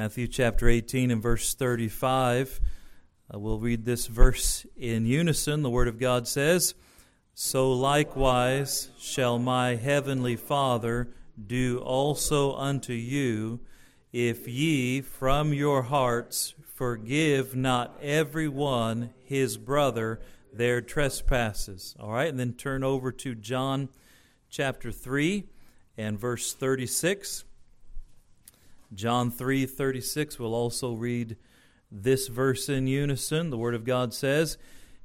Matthew 0.00 0.28
chapter 0.28 0.68
18 0.68 1.10
and 1.10 1.20
verse 1.20 1.54
35. 1.54 2.60
Uh, 3.34 3.36
we'll 3.40 3.58
read 3.58 3.84
this 3.84 4.06
verse 4.06 4.64
in 4.76 5.06
unison. 5.06 5.62
The 5.62 5.70
Word 5.70 5.88
of 5.88 5.98
God 5.98 6.28
says, 6.28 6.74
So 7.34 7.72
likewise 7.72 8.90
shall 8.96 9.40
my 9.40 9.74
heavenly 9.74 10.36
Father 10.36 11.08
do 11.44 11.78
also 11.78 12.54
unto 12.54 12.92
you, 12.92 13.58
if 14.12 14.46
ye 14.46 15.00
from 15.00 15.52
your 15.52 15.82
hearts 15.82 16.54
forgive 16.76 17.56
not 17.56 17.98
every 18.00 18.46
one 18.46 19.10
his 19.24 19.56
brother 19.56 20.20
their 20.52 20.80
trespasses. 20.80 21.96
All 21.98 22.12
right, 22.12 22.28
and 22.28 22.38
then 22.38 22.52
turn 22.52 22.84
over 22.84 23.10
to 23.10 23.34
John 23.34 23.88
chapter 24.48 24.92
3 24.92 25.48
and 25.96 26.16
verse 26.16 26.54
36. 26.54 27.42
John 28.94 29.30
3:36 29.30 30.38
we'll 30.38 30.54
also 30.54 30.94
read 30.94 31.36
this 31.90 32.28
verse 32.28 32.68
in 32.68 32.86
unison. 32.86 33.50
The 33.50 33.58
word 33.58 33.74
of 33.74 33.84
God 33.84 34.14
says, 34.14 34.56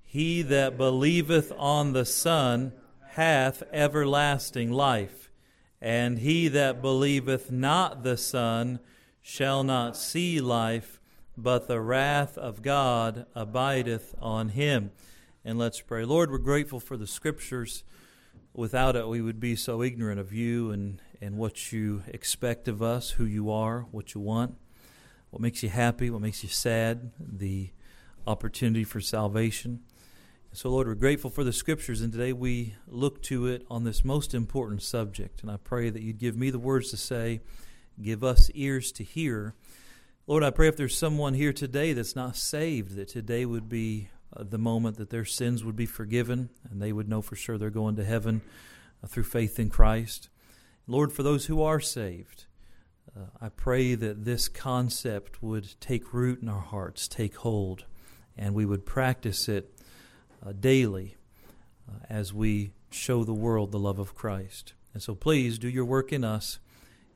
"He 0.01 0.41
that 0.43 0.77
believeth 0.77 1.51
on 1.57 1.93
the 1.93 2.05
Son 2.05 2.73
hath 3.11 3.63
everlasting 3.71 4.71
life, 4.71 5.29
and 5.81 6.19
he 6.19 6.47
that 6.47 6.81
believeth 6.81 7.51
not 7.51 8.03
the 8.03 8.17
Son 8.17 8.79
shall 9.21 9.63
not 9.63 9.97
see 9.97 10.39
life, 10.39 10.99
but 11.37 11.67
the 11.67 11.81
wrath 11.81 12.37
of 12.37 12.61
God 12.61 13.25
abideth 13.35 14.15
on 14.21 14.49
him." 14.49 14.91
And 15.43 15.57
let's 15.57 15.81
pray. 15.81 16.05
Lord, 16.05 16.31
we're 16.31 16.37
grateful 16.37 16.79
for 16.79 16.95
the 16.95 17.07
scriptures. 17.07 17.83
Without 18.53 18.95
it, 18.95 19.07
we 19.07 19.19
would 19.19 19.39
be 19.39 19.55
so 19.55 19.81
ignorant 19.81 20.19
of 20.19 20.31
you 20.31 20.71
and, 20.71 21.01
and 21.23 21.37
what 21.37 21.71
you 21.71 22.03
expect 22.07 22.67
of 22.67 22.83
us, 22.83 23.11
who 23.11 23.23
you 23.23 23.49
are, 23.49 23.87
what 23.91 24.13
you 24.13 24.19
want, 24.19 24.55
what 25.29 25.41
makes 25.41 25.63
you 25.63 25.69
happy, 25.69 26.09
what 26.09 26.21
makes 26.21 26.43
you 26.43 26.49
sad, 26.49 27.11
the 27.17 27.69
opportunity 28.27 28.83
for 28.83 28.99
salvation. 28.99 29.79
So, 30.51 30.69
Lord, 30.69 30.85
we're 30.85 30.95
grateful 30.95 31.29
for 31.29 31.45
the 31.45 31.53
scriptures, 31.53 32.01
and 32.01 32.11
today 32.11 32.33
we 32.33 32.75
look 32.87 33.21
to 33.23 33.47
it 33.47 33.65
on 33.69 33.85
this 33.85 34.03
most 34.03 34.33
important 34.33 34.83
subject. 34.83 35.41
And 35.41 35.49
I 35.49 35.55
pray 35.55 35.89
that 35.89 36.01
you'd 36.01 36.19
give 36.19 36.35
me 36.35 36.49
the 36.49 36.59
words 36.59 36.91
to 36.91 36.97
say, 36.97 37.39
give 38.01 38.21
us 38.21 38.51
ears 38.53 38.91
to 38.91 39.03
hear. 39.05 39.55
Lord, 40.27 40.43
I 40.43 40.49
pray 40.49 40.67
if 40.67 40.75
there's 40.75 40.97
someone 40.97 41.35
here 41.35 41.53
today 41.53 41.93
that's 41.93 42.17
not 42.17 42.35
saved, 42.35 42.95
that 42.97 43.07
today 43.07 43.45
would 43.45 43.69
be 43.69 44.09
uh, 44.35 44.43
the 44.43 44.57
moment 44.57 44.97
that 44.97 45.09
their 45.09 45.25
sins 45.25 45.63
would 45.63 45.77
be 45.77 45.85
forgiven 45.85 46.49
and 46.69 46.81
they 46.81 46.91
would 46.91 47.07
know 47.07 47.21
for 47.21 47.37
sure 47.37 47.57
they're 47.57 47.69
going 47.69 47.95
to 47.95 48.03
heaven 48.03 48.41
uh, 49.01 49.07
through 49.07 49.23
faith 49.23 49.57
in 49.57 49.69
Christ. 49.69 50.29
Lord, 50.85 51.13
for 51.13 51.23
those 51.23 51.45
who 51.45 51.61
are 51.61 51.79
saved, 51.79 52.45
uh, 53.15 53.27
I 53.39 53.47
pray 53.47 53.95
that 53.95 54.25
this 54.25 54.49
concept 54.49 55.41
would 55.41 55.79
take 55.79 56.13
root 56.13 56.41
in 56.41 56.49
our 56.49 56.59
hearts, 56.59 57.07
take 57.07 57.37
hold, 57.37 57.85
and 58.37 58.53
we 58.53 58.65
would 58.65 58.85
practice 58.85 59.47
it 59.47 59.73
uh, 60.45 60.51
daily 60.51 61.15
uh, 61.87 61.99
as 62.09 62.33
we 62.33 62.73
show 62.91 63.23
the 63.23 63.33
world 63.33 63.71
the 63.71 63.79
love 63.79 63.97
of 63.97 64.13
Christ. 64.13 64.73
And 64.93 65.01
so 65.01 65.15
please 65.15 65.57
do 65.57 65.69
your 65.69 65.85
work 65.85 66.11
in 66.11 66.25
us. 66.25 66.59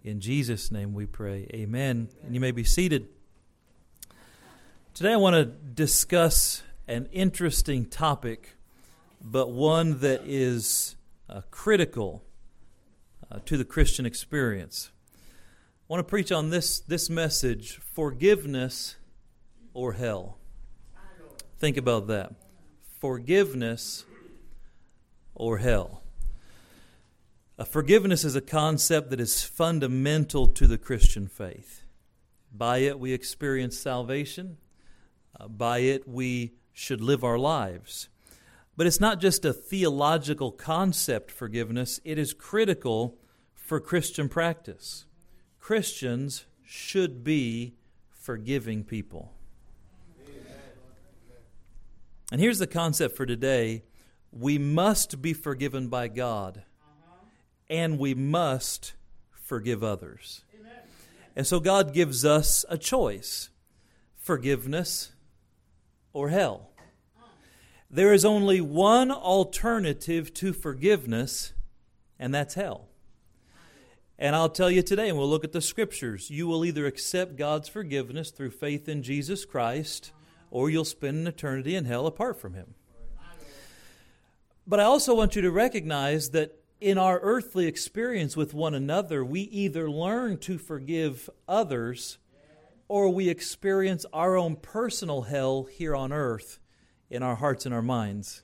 In 0.01 0.21
Jesus' 0.21 0.71
name 0.71 0.93
we 0.93 1.05
pray. 1.05 1.47
Amen. 1.53 2.07
And 2.23 2.33
you 2.33 2.39
may 2.39 2.51
be 2.51 2.63
seated. 2.63 3.09
Today 4.93 5.11
I 5.11 5.17
want 5.17 5.35
to 5.35 5.43
discuss 5.43 6.63
an 6.87 7.09
interesting 7.11 7.85
topic, 7.85 8.55
but 9.21 9.51
one 9.51 9.99
that 9.99 10.21
is 10.25 10.95
uh, 11.29 11.41
critical 11.51 12.23
uh, 13.31 13.39
to 13.45 13.57
the 13.57 13.65
Christian 13.65 14.05
experience. 14.05 14.91
I 15.89 15.93
want 15.93 15.99
to 15.99 16.09
preach 16.09 16.31
on 16.31 16.49
this, 16.49 16.79
this 16.79 17.09
message 17.09 17.77
forgiveness 17.77 18.95
or 19.73 19.93
hell. 19.93 20.37
Think 21.59 21.77
about 21.77 22.07
that. 22.07 22.33
Forgiveness 22.99 24.05
or 25.33 25.59
hell. 25.59 26.03
Uh, 27.59 27.63
forgiveness 27.63 28.23
is 28.23 28.35
a 28.35 28.41
concept 28.41 29.09
that 29.09 29.19
is 29.19 29.43
fundamental 29.43 30.47
to 30.47 30.67
the 30.67 30.77
Christian 30.77 31.27
faith. 31.27 31.83
By 32.51 32.79
it, 32.79 32.99
we 32.99 33.13
experience 33.13 33.77
salvation. 33.77 34.57
Uh, 35.39 35.47
by 35.47 35.79
it, 35.79 36.07
we 36.07 36.53
should 36.73 37.01
live 37.01 37.23
our 37.23 37.39
lives. 37.39 38.09
But 38.77 38.85
it's 38.85 38.99
not 38.99 39.19
just 39.19 39.43
a 39.43 39.51
theological 39.53 40.51
concept, 40.51 41.31
forgiveness, 41.31 41.99
it 42.05 42.19
is 42.19 42.33
critical 42.33 43.17
for 43.55 43.79
Christian 43.79 44.29
practice. 44.29 45.07
Christians 45.59 46.45
should 46.63 47.23
be 47.23 47.73
forgiving 48.11 48.83
people. 48.83 49.33
And 52.31 52.39
here's 52.39 52.59
the 52.59 52.67
concept 52.67 53.17
for 53.17 53.25
today 53.25 53.83
we 54.31 54.59
must 54.59 55.21
be 55.21 55.33
forgiven 55.33 55.87
by 55.87 56.07
God, 56.07 56.63
and 57.69 57.97
we 57.97 58.13
must 58.13 58.93
forgive 59.31 59.83
others. 59.83 60.43
And 61.35 61.47
so 61.47 61.59
God 61.59 61.93
gives 61.93 62.25
us 62.25 62.63
a 62.69 62.77
choice 62.77 63.49
forgiveness 64.17 65.13
or 66.13 66.29
hell. 66.29 66.71
There 67.89 68.11
is 68.11 68.25
only 68.25 68.59
one 68.59 69.11
alternative 69.11 70.33
to 70.35 70.51
forgiveness, 70.51 71.53
and 72.19 72.35
that's 72.35 72.55
hell. 72.55 72.89
And 74.19 74.35
I'll 74.35 74.49
tell 74.49 74.69
you 74.69 74.81
today, 74.81 75.07
and 75.07 75.17
we'll 75.17 75.29
look 75.29 75.45
at 75.45 75.53
the 75.53 75.61
scriptures. 75.61 76.29
You 76.29 76.47
will 76.47 76.65
either 76.65 76.85
accept 76.85 77.37
God's 77.37 77.69
forgiveness 77.69 78.31
through 78.31 78.51
faith 78.51 78.89
in 78.89 79.03
Jesus 79.03 79.45
Christ, 79.45 80.11
or 80.51 80.69
you'll 80.69 80.85
spend 80.85 81.17
an 81.17 81.27
eternity 81.27 81.75
in 81.75 81.85
hell 81.85 82.07
apart 82.07 82.37
from 82.41 82.55
Him. 82.55 82.73
But 84.65 84.81
I 84.81 84.83
also 84.83 85.15
want 85.15 85.37
you 85.37 85.41
to 85.43 85.51
recognize 85.51 86.31
that 86.31 86.59
in 86.81 86.97
our 86.97 87.19
earthly 87.21 87.67
experience 87.67 88.35
with 88.35 88.53
one 88.53 88.73
another, 88.73 89.23
we 89.23 89.41
either 89.41 89.89
learn 89.89 90.39
to 90.39 90.57
forgive 90.57 91.29
others 91.47 92.17
or 92.89 93.09
we 93.09 93.29
experience 93.29 94.05
our 94.11 94.35
own 94.35 94.57
personal 94.57 95.21
hell 95.21 95.63
here 95.63 95.95
on 95.95 96.11
earth 96.11 96.59
in 97.09 97.23
our 97.23 97.35
hearts 97.35 97.65
and 97.65 97.73
our 97.73 97.81
minds 97.81 98.43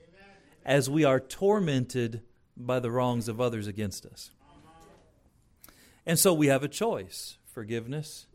as 0.66 0.90
we 0.90 1.04
are 1.04 1.20
tormented 1.20 2.22
by 2.56 2.80
the 2.80 2.92
wrongs 2.92 3.28
of 3.28 3.42
others 3.42 3.68
against 3.68 4.06
us. 4.06 4.32
And 6.06 6.20
so 6.20 6.34
we 6.34 6.48
have 6.48 6.64
a 6.64 6.68
choice 6.68 7.38
forgiveness 7.46 8.26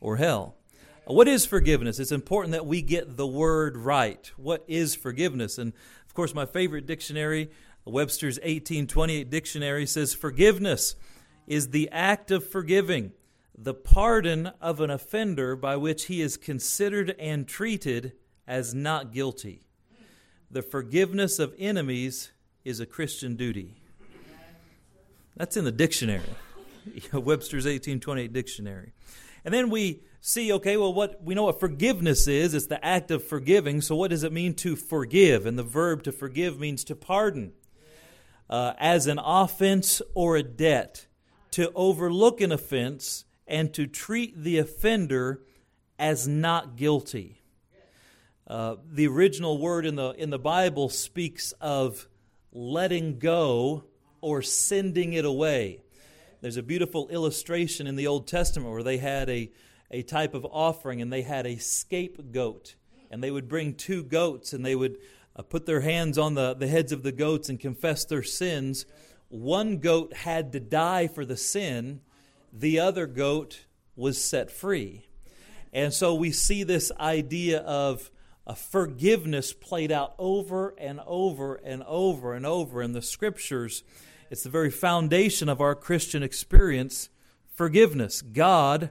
or 0.00 0.16
hell. 0.16 0.56
What 1.04 1.26
is 1.26 1.46
forgiveness? 1.46 1.98
It's 1.98 2.12
important 2.12 2.52
that 2.52 2.66
we 2.66 2.80
get 2.80 3.16
the 3.16 3.26
word 3.26 3.76
right. 3.76 4.30
What 4.36 4.64
is 4.68 4.94
forgiveness? 4.94 5.58
And 5.58 5.72
of 6.06 6.14
course, 6.14 6.34
my 6.34 6.46
favorite 6.46 6.86
dictionary, 6.86 7.50
Webster's 7.84 8.36
1828 8.36 9.28
dictionary, 9.30 9.86
says 9.86 10.14
forgiveness 10.14 10.94
is 11.46 11.70
the 11.70 11.90
act 11.90 12.30
of 12.30 12.48
forgiving 12.48 13.12
the 13.56 13.74
pardon 13.74 14.52
of 14.60 14.80
an 14.80 14.90
offender 14.90 15.56
by 15.56 15.76
which 15.76 16.04
he 16.04 16.20
is 16.20 16.36
considered 16.36 17.14
and 17.18 17.48
treated 17.48 18.12
as 18.52 18.74
not 18.74 19.14
guilty. 19.14 19.62
The 20.50 20.60
forgiveness 20.60 21.38
of 21.38 21.54
enemies 21.58 22.32
is 22.66 22.80
a 22.80 22.84
Christian 22.86 23.34
duty. 23.34 23.76
That's 25.34 25.56
in 25.56 25.64
the 25.64 25.72
dictionary, 25.72 26.28
Webster's 27.14 27.64
1828 27.64 28.30
dictionary. 28.30 28.92
And 29.46 29.54
then 29.54 29.70
we 29.70 30.02
see, 30.20 30.52
okay, 30.52 30.76
well, 30.76 30.92
what 30.92 31.24
we 31.24 31.34
know 31.34 31.44
what 31.44 31.60
forgiveness 31.60 32.28
is. 32.28 32.52
It's 32.52 32.66
the 32.66 32.84
act 32.84 33.10
of 33.10 33.24
forgiving. 33.24 33.80
So, 33.80 33.96
what 33.96 34.10
does 34.10 34.22
it 34.22 34.34
mean 34.34 34.52
to 34.56 34.76
forgive? 34.76 35.46
And 35.46 35.58
the 35.58 35.62
verb 35.62 36.02
to 36.02 36.12
forgive 36.12 36.60
means 36.60 36.84
to 36.84 36.94
pardon 36.94 37.52
uh, 38.50 38.74
as 38.76 39.06
an 39.06 39.18
offense 39.18 40.02
or 40.14 40.36
a 40.36 40.42
debt, 40.42 41.06
to 41.52 41.72
overlook 41.74 42.42
an 42.42 42.52
offense 42.52 43.24
and 43.46 43.72
to 43.72 43.86
treat 43.86 44.36
the 44.36 44.58
offender 44.58 45.40
as 45.98 46.28
not 46.28 46.76
guilty. 46.76 47.41
Uh, 48.46 48.76
the 48.90 49.06
original 49.06 49.58
word 49.58 49.86
in 49.86 49.94
the, 49.94 50.10
in 50.10 50.30
the 50.30 50.38
Bible 50.38 50.88
speaks 50.88 51.52
of 51.60 52.08
letting 52.52 53.18
go 53.18 53.84
or 54.20 54.42
sending 54.42 55.12
it 55.12 55.24
away. 55.24 55.80
There's 56.40 56.56
a 56.56 56.62
beautiful 56.62 57.08
illustration 57.08 57.86
in 57.86 57.94
the 57.94 58.08
Old 58.08 58.26
Testament 58.26 58.72
where 58.72 58.82
they 58.82 58.98
had 58.98 59.30
a, 59.30 59.50
a 59.90 60.02
type 60.02 60.34
of 60.34 60.44
offering 60.50 61.00
and 61.00 61.12
they 61.12 61.22
had 61.22 61.46
a 61.46 61.58
scapegoat. 61.58 62.74
And 63.10 63.22
they 63.22 63.30
would 63.30 63.48
bring 63.48 63.74
two 63.74 64.02
goats 64.02 64.52
and 64.52 64.64
they 64.64 64.74
would 64.74 64.98
uh, 65.36 65.42
put 65.42 65.66
their 65.66 65.82
hands 65.82 66.18
on 66.18 66.34
the, 66.34 66.54
the 66.54 66.66
heads 66.66 66.90
of 66.90 67.04
the 67.04 67.12
goats 67.12 67.48
and 67.48 67.60
confess 67.60 68.04
their 68.04 68.24
sins. 68.24 68.86
One 69.28 69.78
goat 69.78 70.14
had 70.14 70.52
to 70.52 70.60
die 70.60 71.06
for 71.06 71.24
the 71.24 71.36
sin, 71.36 72.00
the 72.52 72.80
other 72.80 73.06
goat 73.06 73.66
was 73.94 74.22
set 74.22 74.50
free. 74.50 75.06
And 75.72 75.92
so 75.92 76.14
we 76.14 76.32
see 76.32 76.64
this 76.64 76.92
idea 76.98 77.60
of 77.60 78.10
a 78.46 78.54
forgiveness 78.54 79.52
played 79.52 79.92
out 79.92 80.14
over 80.18 80.74
and 80.78 81.00
over 81.06 81.54
and 81.56 81.82
over 81.84 82.34
and 82.34 82.44
over 82.44 82.82
in 82.82 82.92
the 82.92 83.02
scriptures. 83.02 83.84
It's 84.30 84.42
the 84.42 84.50
very 84.50 84.70
foundation 84.70 85.48
of 85.48 85.60
our 85.60 85.74
Christian 85.74 86.22
experience 86.22 87.08
forgiveness. 87.54 88.22
God 88.22 88.90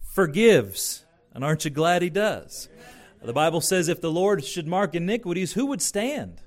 forgives. 0.00 1.04
And 1.32 1.44
aren't 1.44 1.64
you 1.64 1.70
glad 1.70 2.02
He 2.02 2.10
does? 2.10 2.68
The 3.22 3.32
Bible 3.32 3.60
says 3.60 3.88
if 3.88 4.00
the 4.00 4.10
Lord 4.10 4.44
should 4.44 4.66
mark 4.66 4.94
iniquities, 4.94 5.52
who 5.52 5.66
would 5.66 5.82
stand? 5.82 6.42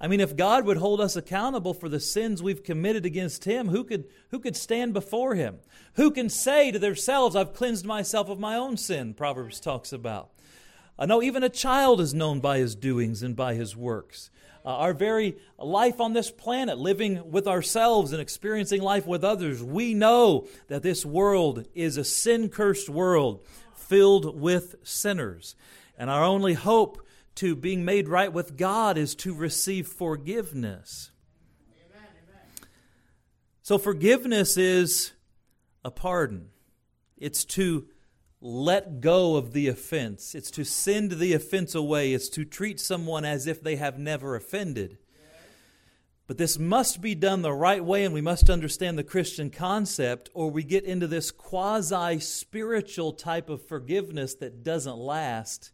I 0.00 0.08
mean, 0.08 0.20
if 0.20 0.36
God 0.36 0.64
would 0.66 0.76
hold 0.76 1.00
us 1.00 1.16
accountable 1.16 1.72
for 1.72 1.88
the 1.88 2.00
sins 2.00 2.42
we've 2.42 2.62
committed 2.62 3.06
against 3.06 3.44
Him, 3.44 3.68
who 3.68 3.84
could, 3.84 4.04
who 4.30 4.38
could 4.38 4.56
stand 4.56 4.92
before 4.92 5.34
Him? 5.34 5.60
Who 5.94 6.10
can 6.10 6.28
say 6.28 6.70
to 6.70 6.78
themselves, 6.78 7.34
I've 7.34 7.54
cleansed 7.54 7.86
myself 7.86 8.28
of 8.28 8.38
my 8.38 8.56
own 8.56 8.76
sin? 8.76 9.14
Proverbs 9.14 9.60
talks 9.60 9.92
about. 9.92 10.30
I 10.98 11.06
know 11.06 11.22
even 11.22 11.42
a 11.42 11.48
child 11.48 12.00
is 12.00 12.14
known 12.14 12.40
by 12.40 12.58
his 12.58 12.74
doings 12.74 13.22
and 13.22 13.34
by 13.34 13.54
his 13.54 13.76
works. 13.76 14.30
Uh, 14.64 14.68
our 14.68 14.94
very 14.94 15.36
life 15.58 16.00
on 16.00 16.12
this 16.12 16.30
planet, 16.30 16.78
living 16.78 17.30
with 17.30 17.46
ourselves 17.46 18.12
and 18.12 18.20
experiencing 18.22 18.80
life 18.80 19.06
with 19.06 19.24
others, 19.24 19.62
we 19.62 19.92
know 19.92 20.46
that 20.68 20.82
this 20.82 21.04
world 21.04 21.66
is 21.74 21.96
a 21.96 22.04
sin 22.04 22.48
cursed 22.48 22.88
world 22.88 23.44
filled 23.74 24.40
with 24.40 24.76
sinners. 24.82 25.56
And 25.98 26.08
our 26.08 26.24
only 26.24 26.54
hope 26.54 27.06
to 27.36 27.56
being 27.56 27.84
made 27.84 28.08
right 28.08 28.32
with 28.32 28.56
God 28.56 28.96
is 28.96 29.14
to 29.16 29.34
receive 29.34 29.88
forgiveness. 29.88 31.10
Amen, 31.90 32.08
amen. 32.28 32.68
So, 33.62 33.76
forgiveness 33.76 34.56
is 34.56 35.12
a 35.84 35.90
pardon, 35.90 36.48
it's 37.18 37.44
to 37.44 37.88
let 38.44 39.00
go 39.00 39.36
of 39.36 39.54
the 39.54 39.68
offense. 39.68 40.34
It's 40.34 40.50
to 40.50 40.64
send 40.64 41.12
the 41.12 41.32
offense 41.32 41.74
away. 41.74 42.12
It's 42.12 42.28
to 42.28 42.44
treat 42.44 42.78
someone 42.78 43.24
as 43.24 43.46
if 43.46 43.62
they 43.62 43.76
have 43.76 43.98
never 43.98 44.36
offended. 44.36 44.98
But 46.26 46.36
this 46.36 46.58
must 46.58 47.00
be 47.00 47.14
done 47.14 47.40
the 47.40 47.54
right 47.54 47.82
way, 47.82 48.04
and 48.04 48.12
we 48.12 48.20
must 48.20 48.50
understand 48.50 48.98
the 48.98 49.02
Christian 49.02 49.48
concept, 49.48 50.28
or 50.34 50.50
we 50.50 50.62
get 50.62 50.84
into 50.84 51.06
this 51.06 51.30
quasi 51.30 52.20
spiritual 52.20 53.12
type 53.12 53.48
of 53.48 53.66
forgiveness 53.66 54.34
that 54.34 54.62
doesn't 54.62 54.98
last, 54.98 55.72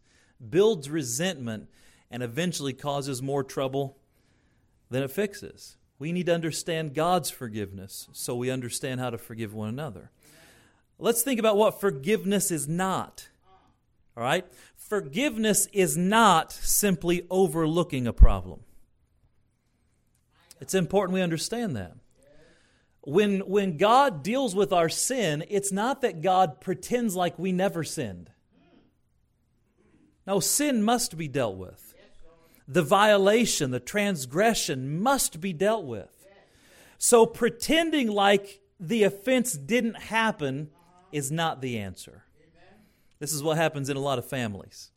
builds 0.49 0.89
resentment, 0.89 1.67
and 2.09 2.23
eventually 2.23 2.73
causes 2.73 3.21
more 3.21 3.43
trouble 3.43 3.97
than 4.89 5.03
it 5.03 5.11
fixes. 5.11 5.75
We 5.99 6.13
need 6.13 6.27
to 6.27 6.33
understand 6.33 6.95
God's 6.95 7.29
forgiveness 7.29 8.07
so 8.13 8.33
we 8.33 8.49
understand 8.49 9.01
how 9.01 9.09
to 9.09 9.17
forgive 9.17 9.53
one 9.53 9.69
another. 9.69 10.11
Let's 11.01 11.23
think 11.23 11.39
about 11.39 11.57
what 11.57 11.81
forgiveness 11.81 12.51
is 12.51 12.67
not. 12.67 13.27
All 14.15 14.23
right? 14.23 14.45
Forgiveness 14.75 15.67
is 15.73 15.97
not 15.97 16.51
simply 16.51 17.25
overlooking 17.31 18.05
a 18.05 18.13
problem. 18.13 18.59
It's 20.59 20.75
important 20.75 21.15
we 21.15 21.21
understand 21.21 21.75
that. 21.75 21.93
When, 23.01 23.39
when 23.39 23.77
God 23.77 24.21
deals 24.21 24.53
with 24.53 24.71
our 24.71 24.89
sin, 24.89 25.43
it's 25.49 25.71
not 25.71 26.01
that 26.01 26.21
God 26.21 26.61
pretends 26.61 27.15
like 27.15 27.39
we 27.39 27.51
never 27.51 27.83
sinned. 27.83 28.29
No, 30.27 30.39
sin 30.39 30.83
must 30.83 31.17
be 31.17 31.27
dealt 31.27 31.55
with. 31.55 31.95
The 32.67 32.83
violation, 32.83 33.71
the 33.71 33.79
transgression 33.79 35.01
must 35.01 35.41
be 35.41 35.51
dealt 35.51 35.85
with. 35.85 36.27
So 36.99 37.25
pretending 37.25 38.07
like 38.07 38.61
the 38.79 39.01
offense 39.01 39.53
didn't 39.53 39.95
happen 39.95 40.69
is 41.11 41.31
not 41.31 41.61
the 41.61 41.79
answer. 41.79 42.23
This 43.19 43.33
is 43.33 43.43
what 43.43 43.57
happens 43.57 43.89
in 43.89 43.97
a 43.97 43.99
lot 43.99 44.17
of 44.17 44.25
families. 44.25 44.89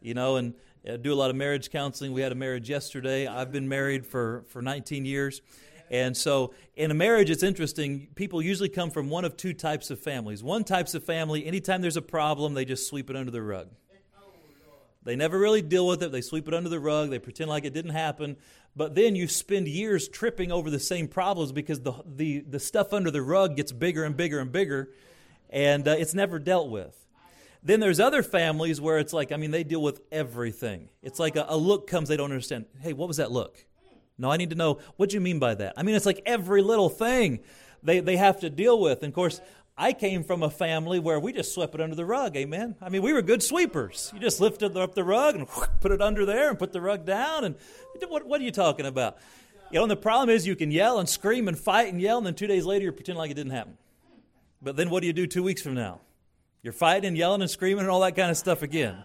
You 0.00 0.14
know, 0.14 0.36
and 0.36 0.54
I 0.86 0.92
uh, 0.92 0.96
do 0.96 1.12
a 1.12 1.16
lot 1.16 1.28
of 1.28 1.36
marriage 1.36 1.70
counseling. 1.70 2.12
We 2.12 2.22
had 2.22 2.32
a 2.32 2.36
marriage 2.36 2.70
yesterday. 2.70 3.26
I've 3.26 3.52
been 3.52 3.68
married 3.68 4.06
for, 4.06 4.44
for 4.48 4.62
19 4.62 5.04
years. 5.04 5.42
And 5.90 6.16
so 6.16 6.54
in 6.76 6.90
a 6.90 6.94
marriage, 6.94 7.30
it's 7.30 7.42
interesting. 7.42 8.08
People 8.14 8.40
usually 8.40 8.68
come 8.68 8.90
from 8.90 9.10
one 9.10 9.24
of 9.24 9.36
two 9.36 9.52
types 9.52 9.90
of 9.90 10.00
families. 10.00 10.42
One 10.42 10.64
types 10.64 10.94
of 10.94 11.04
family, 11.04 11.46
anytime 11.46 11.82
there's 11.82 11.96
a 11.96 12.02
problem, 12.02 12.54
they 12.54 12.64
just 12.64 12.88
sweep 12.88 13.10
it 13.10 13.16
under 13.16 13.30
the 13.30 13.42
rug. 13.42 13.68
They 15.04 15.16
never 15.16 15.38
really 15.38 15.62
deal 15.62 15.86
with 15.86 16.02
it. 16.02 16.12
They 16.12 16.20
sweep 16.20 16.48
it 16.48 16.54
under 16.54 16.68
the 16.68 16.80
rug. 16.80 17.10
They 17.10 17.18
pretend 17.18 17.48
like 17.48 17.64
it 17.64 17.72
didn't 17.72 17.92
happen. 17.92 18.36
But 18.76 18.94
then 18.94 19.16
you 19.16 19.26
spend 19.26 19.66
years 19.66 20.08
tripping 20.08 20.52
over 20.52 20.70
the 20.70 20.80
same 20.80 21.08
problems 21.08 21.50
because 21.50 21.80
the, 21.80 21.94
the, 22.04 22.40
the 22.40 22.60
stuff 22.60 22.92
under 22.92 23.10
the 23.10 23.22
rug 23.22 23.56
gets 23.56 23.72
bigger 23.72 24.04
and 24.04 24.16
bigger 24.16 24.38
and 24.38 24.52
bigger 24.52 24.90
and 25.50 25.86
uh, 25.86 25.96
it's 25.98 26.14
never 26.14 26.38
dealt 26.38 26.70
with. 26.70 26.94
Then 27.62 27.80
there's 27.80 28.00
other 28.00 28.22
families 28.22 28.80
where 28.80 28.98
it's 28.98 29.12
like, 29.12 29.32
I 29.32 29.36
mean, 29.36 29.50
they 29.50 29.64
deal 29.64 29.82
with 29.82 30.00
everything. 30.12 30.88
It's 31.02 31.18
like 31.18 31.36
a, 31.36 31.46
a 31.48 31.56
look 31.56 31.86
comes, 31.86 32.08
they 32.08 32.16
don't 32.16 32.30
understand. 32.30 32.66
Hey, 32.80 32.92
what 32.92 33.08
was 33.08 33.16
that 33.16 33.32
look? 33.32 33.64
No, 34.16 34.30
I 34.30 34.36
need 34.36 34.50
to 34.50 34.56
know 34.56 34.80
what 34.96 35.10
do 35.10 35.16
you 35.16 35.20
mean 35.20 35.38
by 35.38 35.54
that. 35.54 35.74
I 35.76 35.82
mean, 35.82 35.94
it's 35.94 36.06
like 36.06 36.22
every 36.26 36.62
little 36.62 36.88
thing 36.88 37.40
they, 37.82 38.00
they 38.00 38.16
have 38.16 38.40
to 38.40 38.50
deal 38.50 38.80
with. 38.80 39.02
And 39.02 39.10
of 39.10 39.14
course, 39.14 39.40
I 39.76 39.92
came 39.92 40.24
from 40.24 40.42
a 40.42 40.50
family 40.50 40.98
where 40.98 41.20
we 41.20 41.32
just 41.32 41.54
swept 41.54 41.74
it 41.74 41.80
under 41.80 41.94
the 41.94 42.04
rug, 42.04 42.36
amen? 42.36 42.74
I 42.80 42.88
mean, 42.88 43.02
we 43.02 43.12
were 43.12 43.22
good 43.22 43.44
sweepers. 43.44 44.10
You 44.12 44.18
just 44.18 44.40
lifted 44.40 44.76
up 44.76 44.94
the 44.94 45.04
rug 45.04 45.36
and 45.36 45.46
put 45.80 45.92
it 45.92 46.02
under 46.02 46.26
there 46.26 46.50
and 46.50 46.58
put 46.58 46.72
the 46.72 46.80
rug 46.80 47.04
down. 47.04 47.44
And 47.44 47.54
what, 48.08 48.26
what 48.26 48.40
are 48.40 48.44
you 48.44 48.50
talking 48.50 48.86
about? 48.86 49.18
You 49.70 49.76
know, 49.78 49.84
and 49.84 49.90
the 49.90 49.96
problem 49.96 50.30
is 50.30 50.46
you 50.46 50.56
can 50.56 50.72
yell 50.72 50.98
and 50.98 51.08
scream 51.08 51.46
and 51.46 51.56
fight 51.56 51.92
and 51.92 52.00
yell, 52.00 52.18
and 52.18 52.26
then 52.26 52.34
two 52.34 52.46
days 52.46 52.64
later 52.64 52.86
you 52.86 52.92
pretend 52.92 53.18
like 53.18 53.30
it 53.30 53.34
didn't 53.34 53.52
happen. 53.52 53.76
But 54.60 54.76
then 54.76 54.90
what 54.90 55.00
do 55.00 55.06
you 55.06 55.12
do 55.12 55.26
two 55.26 55.42
weeks 55.42 55.62
from 55.62 55.74
now? 55.74 56.00
You're 56.62 56.72
fighting 56.72 57.16
yelling 57.16 57.40
and 57.40 57.50
screaming 57.50 57.82
and 57.82 57.90
all 57.90 58.00
that 58.00 58.16
kind 58.16 58.30
of 58.30 58.36
stuff 58.36 58.62
again. 58.62 59.04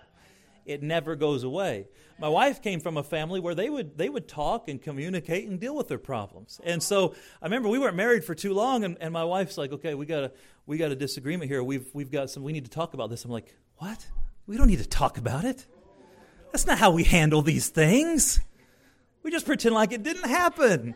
It 0.66 0.82
never 0.82 1.16
goes 1.16 1.44
away. 1.44 1.88
My 2.20 2.30
wife 2.30 2.62
came 2.62 2.80
from 2.80 2.98
a 2.98 3.04
family 3.04 3.40
where 3.40 3.54
they 3.54 3.70
would 3.70 3.98
they 3.98 4.08
would 4.08 4.28
talk 4.28 4.70
and 4.70 4.82
communicate 4.82 5.48
and 5.48 5.60
deal 5.60 5.76
with 5.76 5.88
their 5.88 5.98
problems. 5.98 6.62
And 6.64 6.82
so 6.82 7.16
I 7.42 7.46
remember 7.46 7.70
we 7.70 7.80
weren't 7.80 7.96
married 7.96 8.24
for 8.24 8.34
too 8.34 8.54
long 8.54 8.84
and, 8.84 8.98
and 9.02 9.12
my 9.12 9.24
wife's 9.24 9.58
like, 9.58 9.72
Okay, 9.74 9.94
we 9.94 10.06
got 10.06 10.24
a 10.24 10.32
we 10.66 10.78
got 10.78 10.92
a 10.92 10.96
disagreement 10.96 11.52
here. 11.52 11.64
We've 11.64 11.88
we've 11.94 12.12
got 12.12 12.30
some 12.30 12.44
we 12.44 12.54
need 12.54 12.66
to 12.66 12.72
talk 12.72 12.94
about 12.94 13.10
this. 13.10 13.26
I'm 13.26 13.32
like, 13.32 13.54
What? 13.78 14.08
We 14.48 14.58
don't 14.58 14.68
need 14.68 14.80
to 14.80 14.88
talk 14.88 15.18
about 15.18 15.44
it. 15.44 15.66
That's 16.52 16.68
not 16.68 16.78
how 16.78 16.92
we 16.92 17.04
handle 17.04 17.42
these 17.42 17.70
things. 17.70 18.40
We 19.24 19.32
just 19.32 19.46
pretend 19.46 19.74
like 19.74 19.92
it 19.92 20.04
didn't 20.04 20.30
happen. 20.30 20.96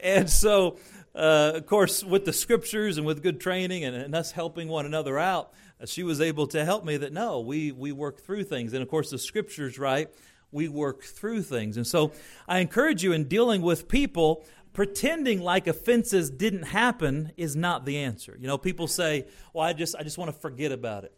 And 0.00 0.28
so 0.30 0.78
uh, 1.16 1.52
of 1.54 1.66
course, 1.66 2.04
with 2.04 2.26
the 2.26 2.32
scriptures 2.32 2.98
and 2.98 3.06
with 3.06 3.22
good 3.22 3.40
training 3.40 3.84
and, 3.84 3.96
and 3.96 4.14
us 4.14 4.32
helping 4.32 4.68
one 4.68 4.84
another 4.84 5.18
out, 5.18 5.52
uh, 5.80 5.86
she 5.86 6.02
was 6.02 6.20
able 6.20 6.46
to 6.48 6.64
help 6.64 6.84
me 6.84 6.98
that 6.98 7.12
no, 7.12 7.40
we, 7.40 7.72
we 7.72 7.90
work 7.90 8.20
through 8.20 8.44
things. 8.44 8.74
And 8.74 8.82
of 8.82 8.88
course, 8.88 9.10
the 9.10 9.18
scriptures, 9.18 9.78
right? 9.78 10.08
We 10.52 10.68
work 10.68 11.02
through 11.02 11.42
things. 11.42 11.78
And 11.78 11.86
so 11.86 12.12
I 12.46 12.58
encourage 12.58 13.02
you 13.02 13.12
in 13.12 13.28
dealing 13.28 13.62
with 13.62 13.88
people, 13.88 14.44
pretending 14.74 15.40
like 15.40 15.66
offenses 15.66 16.30
didn't 16.30 16.64
happen 16.64 17.32
is 17.38 17.56
not 17.56 17.86
the 17.86 17.96
answer. 17.96 18.36
You 18.38 18.46
know, 18.46 18.58
people 18.58 18.86
say, 18.86 19.26
well, 19.54 19.64
I 19.64 19.72
just, 19.72 19.96
I 19.96 20.02
just 20.02 20.18
want 20.18 20.30
to 20.30 20.38
forget 20.38 20.70
about 20.70 21.04
it. 21.04 21.14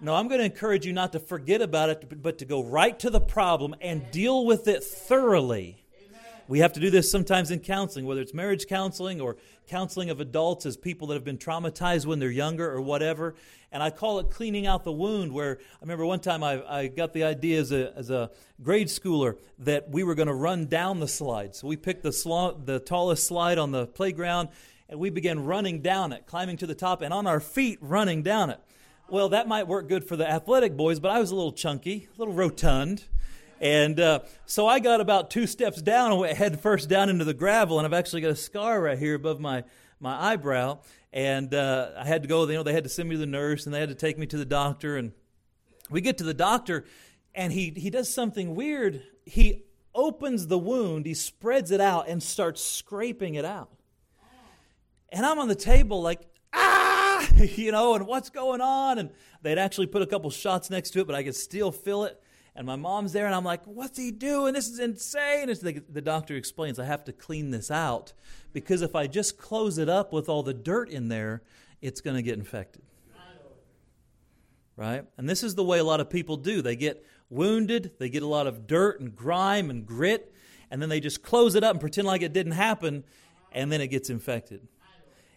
No, 0.00 0.14
I'm 0.14 0.28
going 0.28 0.40
to 0.40 0.46
encourage 0.46 0.86
you 0.86 0.94
not 0.94 1.12
to 1.12 1.20
forget 1.20 1.60
about 1.60 1.90
it, 1.90 2.22
but 2.22 2.38
to 2.38 2.44
go 2.46 2.64
right 2.64 2.98
to 3.00 3.10
the 3.10 3.20
problem 3.20 3.74
and 3.82 4.10
deal 4.10 4.46
with 4.46 4.66
it 4.66 4.82
thoroughly 4.82 5.81
we 6.48 6.60
have 6.60 6.72
to 6.74 6.80
do 6.80 6.90
this 6.90 7.10
sometimes 7.10 7.50
in 7.50 7.60
counseling, 7.60 8.06
whether 8.06 8.20
it's 8.20 8.34
marriage 8.34 8.66
counseling 8.66 9.20
or 9.20 9.36
counseling 9.68 10.10
of 10.10 10.20
adults 10.20 10.66
as 10.66 10.76
people 10.76 11.08
that 11.08 11.14
have 11.14 11.24
been 11.24 11.38
traumatized 11.38 12.06
when 12.06 12.18
they're 12.18 12.30
younger 12.30 12.70
or 12.70 12.80
whatever. 12.80 13.34
And 13.70 13.82
I 13.82 13.90
call 13.90 14.18
it 14.18 14.30
cleaning 14.30 14.66
out 14.66 14.84
the 14.84 14.92
wound. 14.92 15.32
Where 15.32 15.58
I 15.60 15.78
remember 15.82 16.04
one 16.04 16.20
time 16.20 16.42
I, 16.42 16.62
I 16.66 16.86
got 16.88 17.12
the 17.12 17.24
idea 17.24 17.60
as 17.60 17.72
a, 17.72 17.96
as 17.96 18.10
a 18.10 18.30
grade 18.62 18.88
schooler 18.88 19.38
that 19.60 19.90
we 19.90 20.02
were 20.02 20.14
going 20.14 20.28
to 20.28 20.34
run 20.34 20.66
down 20.66 21.00
the 21.00 21.08
slide. 21.08 21.54
So 21.54 21.66
we 21.66 21.76
picked 21.76 22.02
the, 22.02 22.12
sl- 22.12 22.58
the 22.64 22.80
tallest 22.80 23.26
slide 23.26 23.58
on 23.58 23.70
the 23.70 23.86
playground 23.86 24.48
and 24.92 25.00
we 25.00 25.08
began 25.08 25.44
running 25.44 25.80
down 25.80 26.12
it, 26.12 26.26
climbing 26.26 26.58
to 26.58 26.66
the 26.66 26.74
top, 26.74 27.00
and 27.00 27.14
on 27.14 27.26
our 27.26 27.40
feet 27.40 27.78
running 27.80 28.22
down 28.22 28.50
it. 28.50 28.60
Well, 29.08 29.30
that 29.30 29.48
might 29.48 29.66
work 29.66 29.88
good 29.88 30.04
for 30.04 30.16
the 30.16 30.30
athletic 30.30 30.76
boys, 30.76 31.00
but 31.00 31.10
I 31.10 31.18
was 31.18 31.30
a 31.30 31.34
little 31.34 31.52
chunky, 31.52 32.08
a 32.14 32.18
little 32.18 32.34
rotund. 32.34 33.04
And 33.62 34.00
uh, 34.00 34.18
so 34.44 34.66
I 34.66 34.80
got 34.80 35.00
about 35.00 35.30
two 35.30 35.46
steps 35.46 35.80
down 35.80 36.10
and 36.10 36.20
went 36.20 36.36
head 36.36 36.60
first 36.60 36.88
down 36.88 37.08
into 37.08 37.24
the 37.24 37.32
gravel, 37.32 37.78
and 37.78 37.86
I've 37.86 37.92
actually 37.92 38.20
got 38.20 38.32
a 38.32 38.36
scar 38.36 38.80
right 38.82 38.98
here 38.98 39.14
above 39.14 39.38
my, 39.38 39.62
my 40.00 40.32
eyebrow. 40.32 40.80
And 41.12 41.54
uh, 41.54 41.90
I 41.96 42.04
had 42.04 42.22
to 42.22 42.28
go, 42.28 42.44
you 42.48 42.54
know, 42.54 42.64
they 42.64 42.72
had 42.72 42.82
to 42.82 42.90
send 42.90 43.08
me 43.08 43.14
to 43.14 43.20
the 43.20 43.26
nurse, 43.26 43.64
and 43.64 43.72
they 43.72 43.78
had 43.78 43.90
to 43.90 43.94
take 43.94 44.18
me 44.18 44.26
to 44.26 44.36
the 44.36 44.44
doctor. 44.44 44.96
And 44.96 45.12
we 45.88 46.00
get 46.00 46.18
to 46.18 46.24
the 46.24 46.34
doctor, 46.34 46.86
and 47.36 47.52
he, 47.52 47.72
he 47.76 47.88
does 47.88 48.12
something 48.12 48.56
weird. 48.56 49.00
He 49.26 49.62
opens 49.94 50.48
the 50.48 50.58
wound, 50.58 51.06
he 51.06 51.14
spreads 51.14 51.70
it 51.70 51.80
out, 51.80 52.08
and 52.08 52.20
starts 52.20 52.64
scraping 52.64 53.36
it 53.36 53.44
out. 53.44 53.70
And 55.10 55.24
I'm 55.24 55.38
on 55.38 55.46
the 55.46 55.54
table 55.54 56.02
like, 56.02 56.22
ah, 56.52 57.28
you 57.36 57.70
know, 57.70 57.94
and 57.94 58.08
what's 58.08 58.30
going 58.30 58.60
on? 58.60 58.98
And 58.98 59.10
they'd 59.42 59.58
actually 59.58 59.86
put 59.86 60.02
a 60.02 60.06
couple 60.06 60.30
shots 60.30 60.68
next 60.68 60.90
to 60.90 61.00
it, 61.00 61.06
but 61.06 61.14
I 61.14 61.22
could 61.22 61.36
still 61.36 61.70
feel 61.70 62.04
it 62.04 62.20
and 62.54 62.66
my 62.66 62.76
mom's 62.76 63.12
there, 63.12 63.26
and 63.26 63.34
I'm 63.34 63.44
like, 63.44 63.64
what's 63.64 63.98
he 63.98 64.10
doing? 64.10 64.52
This 64.52 64.68
is 64.68 64.78
insane. 64.78 65.48
And 65.48 65.58
the, 65.58 65.82
the 65.88 66.02
doctor 66.02 66.36
explains, 66.36 66.78
I 66.78 66.84
have 66.84 67.04
to 67.04 67.12
clean 67.12 67.50
this 67.50 67.70
out 67.70 68.12
because 68.52 68.82
if 68.82 68.94
I 68.94 69.06
just 69.06 69.38
close 69.38 69.78
it 69.78 69.88
up 69.88 70.12
with 70.12 70.28
all 70.28 70.42
the 70.42 70.52
dirt 70.52 70.90
in 70.90 71.08
there, 71.08 71.42
it's 71.80 72.00
going 72.00 72.16
to 72.16 72.22
get 72.22 72.38
infected. 72.38 72.82
Right? 74.76 75.04
And 75.16 75.28
this 75.28 75.42
is 75.42 75.54
the 75.54 75.64
way 75.64 75.78
a 75.78 75.84
lot 75.84 76.00
of 76.00 76.10
people 76.10 76.36
do. 76.36 76.62
They 76.62 76.76
get 76.76 77.06
wounded, 77.30 77.92
they 77.98 78.08
get 78.08 78.22
a 78.22 78.26
lot 78.26 78.46
of 78.46 78.66
dirt 78.66 79.00
and 79.00 79.14
grime 79.14 79.70
and 79.70 79.86
grit, 79.86 80.34
and 80.70 80.80
then 80.80 80.88
they 80.88 81.00
just 81.00 81.22
close 81.22 81.54
it 81.54 81.64
up 81.64 81.72
and 81.72 81.80
pretend 81.80 82.06
like 82.06 82.22
it 82.22 82.32
didn't 82.32 82.52
happen, 82.52 83.04
and 83.52 83.70
then 83.70 83.80
it 83.80 83.88
gets 83.88 84.10
infected. 84.10 84.66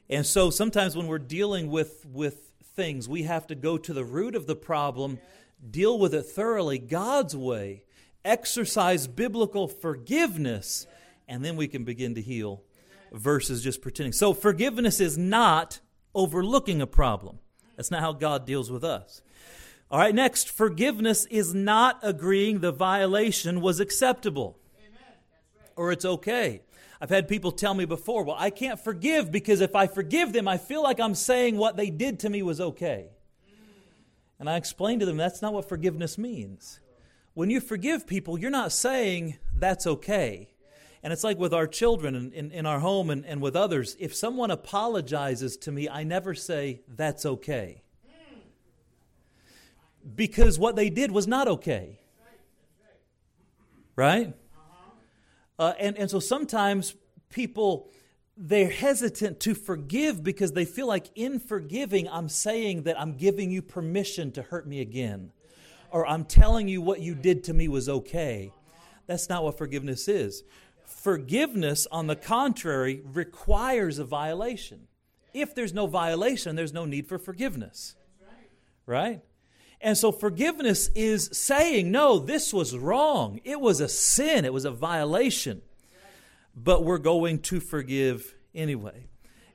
And 0.10 0.26
so 0.26 0.50
sometimes 0.50 0.96
when 0.96 1.08
we're 1.08 1.20
dealing 1.20 1.70
with, 1.70 2.06
with 2.06 2.46
things. 2.76 3.08
We 3.08 3.24
have 3.24 3.48
to 3.48 3.56
go 3.56 3.78
to 3.78 3.94
the 3.94 4.04
root 4.04 4.36
of 4.36 4.46
the 4.48 4.56
problem, 4.56 5.20
deal 5.72 5.98
with 5.98 6.14
it 6.14 6.24
thoroughly, 6.24 6.80
God's 6.80 7.36
way, 7.36 7.84
exercise 8.24 9.08
biblical 9.08 9.68
forgiveness, 9.68 10.88
and 11.28 11.44
then 11.44 11.56
we 11.56 11.68
can 11.68 11.84
begin 11.84 12.16
to 12.16 12.22
heal 12.22 12.64
versus 13.12 13.64
just 13.64 13.82
pretending. 13.82 14.14
So, 14.14 14.34
forgiveness 14.34 15.00
is 15.00 15.18
not 15.18 15.80
overlooking 16.14 16.82
a 16.82 16.88
problem. 16.88 17.40
That's 17.76 17.92
not 17.92 18.02
how 18.02 18.14
God 18.14 18.46
deals 18.46 18.72
with 18.72 18.84
us. 18.84 19.22
All 19.92 20.00
right, 20.00 20.16
next, 20.16 20.50
forgiveness 20.50 21.26
is 21.26 21.54
not 21.54 22.00
agreeing 22.02 22.60
the 22.60 22.72
violation 22.72 23.62
was 23.62 23.80
acceptable 23.80 24.58
or 25.76 25.92
it's 25.92 26.06
okay. 26.06 26.62
I've 27.00 27.10
had 27.10 27.28
people 27.28 27.52
tell 27.52 27.74
me 27.74 27.86
before, 27.86 28.24
well, 28.24 28.38
I 28.40 28.50
can't 28.50 28.80
forgive 28.80 29.32
because 29.32 29.62
if 29.62 29.76
I 29.76 29.88
forgive 29.88 30.34
them, 30.34 30.48
I 30.48 30.58
feel 30.58 30.82
like 30.82 31.00
I'm 31.00 31.16
saying 31.16 31.58
what 31.58 31.76
they 31.76 31.90
did 31.90 32.20
to 32.22 32.30
me 32.30 32.42
was 32.42 32.62
okay. 32.62 33.10
And 34.40 34.50
I 34.50 34.58
explained 34.58 35.00
to 35.00 35.06
them 35.06 35.18
that's 35.18 35.42
not 35.42 35.54
what 35.54 35.70
forgiveness 35.70 36.18
means. 36.18 36.80
When 37.34 37.50
you 37.50 37.60
forgive 37.60 38.08
people, 38.08 38.38
you're 38.38 38.50
not 38.50 38.72
saying 38.72 39.38
that's 39.54 39.86
okay. 39.86 40.50
And 41.04 41.14
it's 41.14 41.24
like 41.24 41.38
with 41.38 41.54
our 41.54 41.68
children 41.68 42.16
and 42.16 42.34
in, 42.34 42.52
in 42.52 42.66
our 42.66 42.80
home 42.80 43.10
and, 43.10 43.26
and 43.26 43.42
with 43.42 43.56
others. 43.56 43.96
If 44.00 44.16
someone 44.16 44.52
apologizes 44.52 45.56
to 45.58 45.72
me, 45.72 45.88
I 45.88 46.04
never 46.04 46.34
say 46.34 46.82
that's 46.88 47.26
okay. 47.26 47.84
Because 50.16 50.58
what 50.58 50.76
they 50.76 50.90
did 50.90 51.12
was 51.12 51.28
not 51.28 51.48
okay. 51.48 52.00
Right? 53.96 54.34
Uh, 55.58 55.74
and, 55.80 55.98
and 55.98 56.10
so 56.10 56.20
sometimes 56.20 56.96
people, 57.30 57.90
they're 58.38 58.70
hesitant 58.70 59.40
to 59.42 59.54
forgive 59.54 60.24
because 60.24 60.52
they 60.52 60.66
feel 60.66 60.88
like 60.88 61.10
in 61.16 61.40
forgiving, 61.40 62.10
I'm 62.10 62.30
saying 62.30 62.84
that 62.84 63.00
I'm 63.00 63.16
giving 63.16 63.50
you 63.50 63.62
permission 63.62 64.32
to 64.34 64.42
hurt 64.42 64.68
me 64.68 64.82
again. 64.82 65.32
Or 65.90 66.06
I'm 66.06 66.26
telling 66.26 66.68
you 66.68 66.82
what 66.82 67.00
you 67.00 67.16
did 67.16 67.46
to 67.46 67.54
me 67.54 67.68
was 67.68 67.88
okay. 67.88 68.52
That's 69.08 69.30
not 69.30 69.44
what 69.44 69.58
forgiveness 69.58 70.08
is. 70.08 70.44
Forgiveness, 70.86 71.88
on 71.92 72.08
the 72.08 72.16
contrary, 72.16 73.02
requires 73.06 74.00
a 74.00 74.04
violation. 74.04 74.88
If 75.34 75.56
there's 75.56 75.74
no 75.74 75.88
violation, 75.88 76.56
there's 76.56 76.74
no 76.74 76.86
need 76.86 77.08
for 77.08 77.18
forgiveness. 77.18 77.96
Right? 78.86 79.22
And 79.80 79.98
so 79.98 80.12
forgiveness 80.12 80.90
is 80.96 81.30
saying, 81.32 81.92
no, 81.92 82.20
this 82.20 82.54
was 82.54 82.76
wrong. 82.76 83.40
It 83.44 83.62
was 83.62 83.80
a 83.80 83.88
sin, 83.88 84.44
it 84.44 84.54
was 84.54 84.66
a 84.66 84.72
violation. 84.72 85.62
But 86.56 86.84
we're 86.84 86.98
going 86.98 87.40
to 87.40 87.60
forgive 87.60 88.36
anyway. 88.54 89.08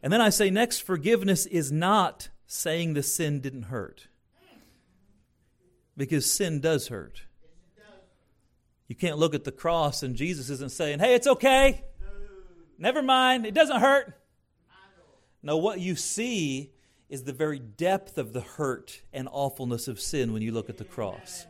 And 0.03 0.13
then 0.13 0.21
I 0.21 0.31
say, 0.31 0.51
next, 0.51 0.81
forgiveness 0.81 1.47
is 1.47 1.73
not 1.73 2.29
saying 2.47 2.95
the 2.95 3.03
sin 3.03 3.41
didn't 3.41 3.65
hurt. 3.65 4.09
Because 5.97 6.31
sin 6.31 6.61
does 6.61 6.89
hurt. 6.89 7.23
You 8.89 8.97
can't 8.97 9.19
look 9.19 9.35
at 9.35 9.45
the 9.45 9.53
cross 9.53 10.03
and 10.03 10.17
Jesus 10.17 10.51
isn't 10.51 10.73
saying, 10.73 10.99
hey, 10.99 11.15
it's 11.15 11.27
okay. 11.27 11.85
Never 12.77 13.03
mind, 13.03 13.47
it 13.47 13.55
doesn't 13.55 13.81
hurt. 13.81 14.15
No, 15.43 15.59
what 15.59 15.81
you 15.81 15.97
see 15.97 16.73
is 17.09 17.25
the 17.25 17.33
very 17.33 17.59
depth 17.59 18.19
of 18.19 18.33
the 18.33 18.41
hurt 18.41 19.03
and 19.13 19.29
awfulness 19.31 19.89
of 19.89 20.01
sin 20.01 20.33
when 20.33 20.43
you 20.43 20.53
look 20.53 20.69
at 20.69 20.79
the 20.79 20.85
cross. 20.85 21.47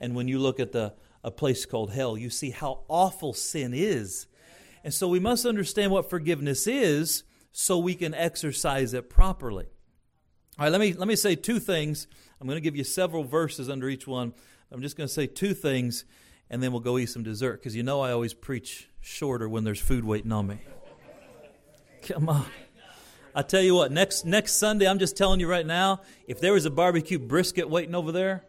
And 0.00 0.14
when 0.14 0.28
you 0.28 0.38
look 0.38 0.58
at 0.60 0.72
the, 0.72 0.94
a 1.22 1.30
place 1.30 1.66
called 1.66 1.92
hell, 1.92 2.16
you 2.16 2.30
see 2.30 2.50
how 2.50 2.80
awful 2.88 3.32
sin 3.32 3.72
is. 3.74 4.26
And 4.84 4.92
so 4.92 5.08
we 5.08 5.20
must 5.20 5.46
understand 5.46 5.92
what 5.92 6.10
forgiveness 6.10 6.66
is 6.66 7.24
so 7.52 7.78
we 7.78 7.94
can 7.94 8.14
exercise 8.14 8.94
it 8.94 9.08
properly. 9.08 9.66
All 10.58 10.64
right, 10.66 10.72
let 10.72 10.80
me, 10.80 10.92
let 10.92 11.08
me 11.08 11.16
say 11.16 11.34
two 11.34 11.60
things. 11.60 12.06
I'm 12.40 12.46
going 12.46 12.56
to 12.56 12.62
give 12.62 12.76
you 12.76 12.84
several 12.84 13.24
verses 13.24 13.70
under 13.70 13.88
each 13.88 14.06
one. 14.06 14.34
I'm 14.70 14.82
just 14.82 14.96
going 14.96 15.06
to 15.06 15.12
say 15.12 15.26
two 15.26 15.54
things, 15.54 16.04
and 16.50 16.62
then 16.62 16.72
we'll 16.72 16.80
go 16.80 16.98
eat 16.98 17.06
some 17.06 17.22
dessert 17.22 17.60
because 17.60 17.76
you 17.76 17.82
know 17.82 18.00
I 18.00 18.12
always 18.12 18.34
preach 18.34 18.88
shorter 19.00 19.48
when 19.48 19.64
there's 19.64 19.80
food 19.80 20.04
waiting 20.04 20.32
on 20.32 20.46
me. 20.46 20.58
Come 22.02 22.28
on. 22.28 22.46
I 23.34 23.42
tell 23.42 23.62
you 23.62 23.74
what, 23.74 23.90
next 23.90 24.26
next 24.26 24.54
Sunday, 24.54 24.86
I'm 24.86 24.98
just 24.98 25.16
telling 25.16 25.40
you 25.40 25.48
right 25.48 25.64
now, 25.64 26.00
if 26.26 26.40
there 26.40 26.52
was 26.52 26.66
a 26.66 26.70
barbecue 26.70 27.18
brisket 27.18 27.70
waiting 27.70 27.94
over 27.94 28.12
there, 28.12 28.44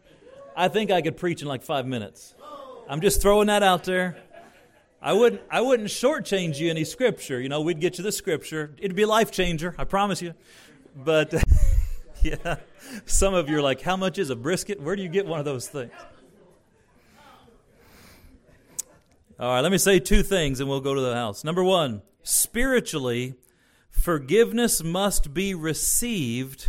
I 0.57 0.67
think 0.67 0.91
I 0.91 1.01
could 1.01 1.15
preach 1.15 1.41
in 1.41 1.47
like 1.47 1.63
five 1.63 1.85
minutes. 1.85 2.35
I'm 2.89 2.99
just 2.99 3.21
throwing 3.21 3.47
that 3.47 3.63
out 3.63 3.85
there. 3.85 4.17
I 5.05 5.11
wouldn't 5.11 5.41
I 5.51 5.59
wouldn't 5.59 5.89
shortchange 5.89 6.59
you 6.59 6.69
any 6.69 6.85
scripture. 6.85 7.41
You 7.41 7.49
know, 7.49 7.59
we'd 7.59 7.81
get 7.81 7.97
you 7.97 8.05
the 8.05 8.11
scripture. 8.11 8.73
It'd 8.77 8.95
be 8.95 9.01
a 9.01 9.07
life 9.07 9.31
changer, 9.31 9.75
I 9.77 9.83
promise 9.83 10.21
you. 10.21 10.33
But 10.95 11.33
yeah, 12.23 12.55
some 13.05 13.33
of 13.33 13.49
you 13.49 13.57
are 13.57 13.61
like, 13.61 13.81
how 13.81 13.97
much 13.97 14.17
is 14.17 14.29
a 14.29 14.35
brisket? 14.35 14.79
Where 14.79 14.95
do 14.95 15.03
you 15.03 15.09
get 15.09 15.25
one 15.25 15.39
of 15.39 15.45
those 15.45 15.67
things? 15.67 15.91
All 19.37 19.49
right, 19.49 19.59
let 19.59 19.73
me 19.73 19.77
say 19.77 19.99
two 19.99 20.23
things 20.23 20.61
and 20.61 20.69
we'll 20.69 20.79
go 20.79 20.93
to 20.93 21.01
the 21.01 21.15
house. 21.15 21.43
Number 21.43 21.65
one, 21.65 22.01
spiritually, 22.21 23.35
forgiveness 23.89 24.81
must 24.81 25.33
be 25.33 25.53
received 25.53 26.67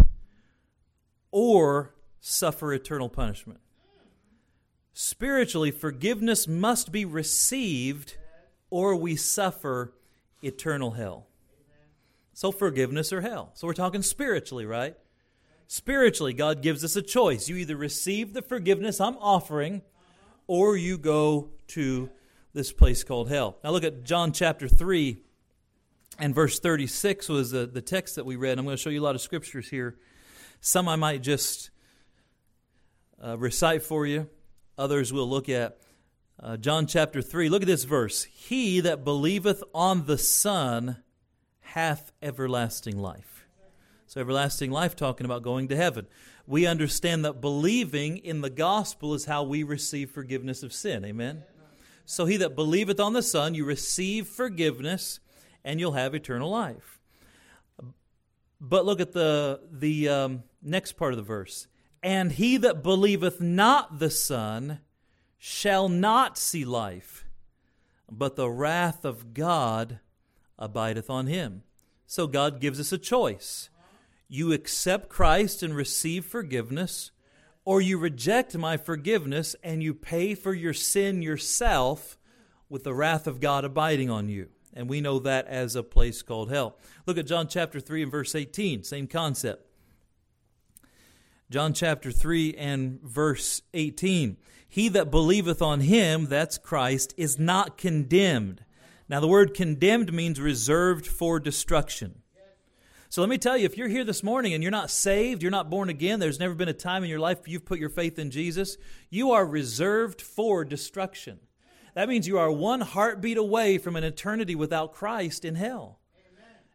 or 1.31 1.95
suffer 2.21 2.73
eternal 2.73 3.09
punishment. 3.09 3.61
Spiritually, 4.93 5.71
forgiveness 5.71 6.49
must 6.49 6.91
be 6.91 7.05
received 7.05 8.17
or 8.75 8.97
we 8.97 9.15
suffer 9.15 9.93
eternal 10.43 10.91
hell. 10.91 11.29
So, 12.33 12.51
forgiveness 12.51 13.13
or 13.13 13.21
hell. 13.21 13.53
So, 13.55 13.69
we're 13.69 13.73
talking 13.73 14.03
spiritually, 14.03 14.67
right? 14.67 14.97
Spiritually, 15.69 16.33
God 16.33 16.61
gives 16.61 16.83
us 16.83 16.97
a 16.97 17.03
choice. 17.03 17.49
You 17.49 17.55
either 17.55 17.77
receive 17.77 18.33
the 18.33 18.43
forgiveness 18.43 19.01
I'm 19.01 19.17
offering 19.19 19.83
or 20.49 20.77
you 20.77 20.99
go 20.99 21.51
to 21.69 22.11
this 22.53 22.73
place 22.73 23.05
called 23.05 23.29
hell. 23.29 23.59
Now, 23.63 23.71
look 23.71 23.85
at 23.85 24.03
John 24.03 24.33
chapter 24.33 24.67
3 24.67 25.19
and 26.19 26.35
verse 26.35 26.59
36 26.59 27.29
was 27.29 27.53
the, 27.53 27.67
the 27.67 27.81
text 27.81 28.17
that 28.17 28.27
we 28.27 28.35
read. 28.35 28.59
I'm 28.59 28.65
going 28.65 28.77
to 28.77 28.83
show 28.83 28.91
you 28.91 29.01
a 29.01 29.05
lot 29.05 29.15
of 29.15 29.21
scriptures 29.21 29.69
here. 29.69 29.95
Some 30.61 30.89
I 30.89 30.97
might 30.97 31.23
just 31.23 31.71
uh, 33.25 33.39
recite 33.39 33.85
for 33.85 34.05
you, 34.05 34.29
others 34.77 35.13
we'll 35.13 35.31
look 35.31 35.49
at. 35.49 35.79
Uh, 36.41 36.57
John 36.57 36.87
chapter 36.87 37.23
3, 37.23 37.49
look 37.49 37.63
at 37.63 37.69
this 37.69 37.85
verse. 37.85 38.25
He 38.25 38.81
that 38.81 39.05
believeth 39.05 39.63
on 39.73 40.07
the 40.07 40.19
Son 40.19 40.99
hath 41.61 42.13
everlasting 42.21 42.99
life. 42.99 43.47
So, 44.07 44.21
everlasting 44.21 44.71
life, 44.71 44.95
talking 44.95 45.25
about 45.25 45.43
going 45.43 45.69
to 45.69 45.77
heaven. 45.77 46.07
We 46.47 46.67
understand 46.67 47.25
that 47.25 47.41
believing 47.41 48.19
in 48.19 48.43
the 48.43 48.51
gospel 48.51 49.15
is 49.15 49.25
how 49.25 49.45
we 49.45 49.63
receive 49.63 50.11
forgiveness 50.11 50.63
of 50.63 50.73
sin. 50.73 51.05
Amen? 51.05 51.45
So, 52.05 52.27
he 52.27 52.37
that 52.39 52.55
believeth 52.55 53.01
on 53.01 53.13
the 53.13 53.23
Son, 53.23 53.55
you 53.55 53.65
receive 53.65 54.27
forgiveness 54.27 55.21
and 55.65 55.81
you'll 55.81 55.93
have 55.93 56.15
eternal 56.15 56.51
life. 56.51 57.01
But 58.61 58.85
look 58.85 59.01
at 59.01 59.13
the, 59.13 59.61
the 59.71 60.09
um, 60.09 60.43
next 60.63 60.93
part 60.93 61.13
of 61.13 61.17
the 61.17 61.23
verse. 61.23 61.67
And 62.03 62.33
he 62.33 62.57
that 62.59 62.83
believeth 62.83 63.41
not 63.41 63.99
the 63.99 64.11
Son 64.11 64.81
shall 65.47 65.91
not 65.91 66.39
see 66.39 66.65
life, 66.65 67.27
but 68.11 68.35
the 68.35 68.49
wrath 68.49 69.05
of 69.05 69.35
God 69.35 70.01
abideth 70.59 71.11
on 71.11 71.27
him. 71.27 71.63
So 72.07 72.27
God 72.27 72.63
gives 72.63 72.81
us 72.81 72.93
a 72.93 72.99
choice. 72.99 73.69
You 74.27 74.55
accept 74.55 75.11
Christ 75.11 75.63
and 75.63 75.77
receive 75.77 76.25
forgiveness, 76.25 77.11
or 77.63 77.83
you 77.83 77.99
reject 77.99 78.57
my 78.57 78.79
forgiveness 78.79 79.55
and 79.63 79.83
you 79.83 79.93
pay 79.93 80.35
for 80.35 80.55
your 80.55 80.73
sin 80.73 81.21
yourself 81.21 82.17
with 82.71 82.85
the 82.85 82.95
wrath 82.95 83.27
of 83.27 83.39
God 83.39 83.67
abiding 83.67 84.09
on 84.09 84.31
you 84.31 84.49
and 84.73 84.89
we 84.89 85.03
know 85.03 85.19
that 85.19 85.47
as 85.47 85.77
a 85.77 85.83
place 85.83 86.23
called 86.23 86.51
hell. 86.51 86.79
Look 87.07 87.19
at 87.19 87.27
John 87.27 87.49
chapter 87.49 87.81
3 87.81 88.05
and 88.05 88.11
verse 88.11 88.35
18, 88.35 88.83
same 88.83 89.07
concept. 89.07 89.69
John 91.55 91.73
chapter 91.73 92.11
3 92.11 92.55
and 92.55 93.01
verse 93.01 93.63
18. 93.75 94.39
He 94.69 94.89
that 94.89 95.13
believeth 95.13 95.63
on 95.63 95.83
him, 95.83 96.27
that's 96.27 96.59
Christ, 96.59 97.15
is 97.17 97.39
not 97.39 97.79
condemned. 97.79 98.65
Now, 99.09 99.21
the 99.21 99.29
word 99.29 99.55
condemned 99.55 100.13
means 100.13 100.41
reserved 100.41 101.07
for 101.07 101.39
destruction. 101.39 102.23
So 103.09 103.21
let 103.21 103.31
me 103.31 103.39
tell 103.39 103.57
you, 103.57 103.67
if 103.67 103.79
you're 103.79 103.87
here 103.87 104.03
this 104.03 104.25
morning 104.25 104.53
and 104.53 104.65
you're 104.65 104.73
not 104.73 104.91
saved, 104.91 105.43
you're 105.43 105.53
not 105.53 105.71
born 105.71 105.89
again, 105.89 106.19
there's 106.19 106.41
never 106.41 106.57
been 106.57 106.67
a 106.67 106.73
time 106.73 107.05
in 107.05 107.09
your 107.09 107.21
life 107.21 107.47
you've 107.47 107.65
put 107.65 107.79
your 107.79 107.89
faith 107.89 108.19
in 108.19 108.33
Jesus, 108.33 108.77
you 109.09 109.31
are 109.31 109.47
reserved 109.47 110.21
for 110.21 110.65
destruction. 110.65 111.39
That 111.95 112.09
means 112.09 112.27
you 112.27 112.37
are 112.37 112.51
one 112.51 112.81
heartbeat 112.81 113.37
away 113.37 113.79
from 113.79 113.95
an 113.95 114.03
eternity 114.03 114.57
without 114.57 114.93
Christ 114.93 115.45
in 115.45 115.55
hell. 115.55 116.01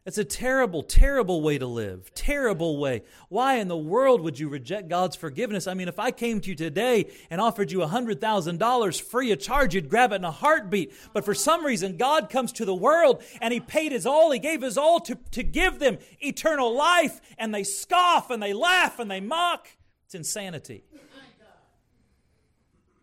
It's 0.06 0.16
a 0.16 0.24
terrible, 0.24 0.82
terrible 0.82 1.42
way 1.42 1.58
to 1.58 1.66
live. 1.66 2.10
Terrible 2.14 2.78
way. 2.78 3.02
Why 3.28 3.56
in 3.56 3.68
the 3.68 3.76
world 3.76 4.22
would 4.22 4.38
you 4.38 4.48
reject 4.48 4.88
God's 4.88 5.14
forgiveness? 5.14 5.66
I 5.66 5.74
mean, 5.74 5.88
if 5.88 5.98
I 5.98 6.10
came 6.10 6.40
to 6.40 6.48
you 6.48 6.54
today 6.54 7.10
and 7.28 7.38
offered 7.38 7.70
you 7.70 7.80
$100,000 7.80 9.02
free 9.02 9.30
of 9.30 9.40
charge, 9.40 9.74
you'd 9.74 9.90
grab 9.90 10.12
it 10.12 10.16
in 10.16 10.24
a 10.24 10.30
heartbeat. 10.30 10.94
But 11.12 11.26
for 11.26 11.34
some 11.34 11.66
reason, 11.66 11.98
God 11.98 12.30
comes 12.30 12.50
to 12.52 12.64
the 12.64 12.74
world 12.74 13.22
and 13.42 13.52
He 13.52 13.60
paid 13.60 13.92
His 13.92 14.06
all. 14.06 14.30
He 14.30 14.38
gave 14.38 14.62
His 14.62 14.78
all 14.78 15.00
to, 15.00 15.18
to 15.32 15.42
give 15.42 15.78
them 15.78 15.98
eternal 16.20 16.74
life. 16.74 17.20
And 17.36 17.54
they 17.54 17.62
scoff 17.62 18.30
and 18.30 18.42
they 18.42 18.54
laugh 18.54 19.00
and 19.00 19.10
they 19.10 19.20
mock. 19.20 19.68
It's 20.06 20.14
insanity. 20.14 20.82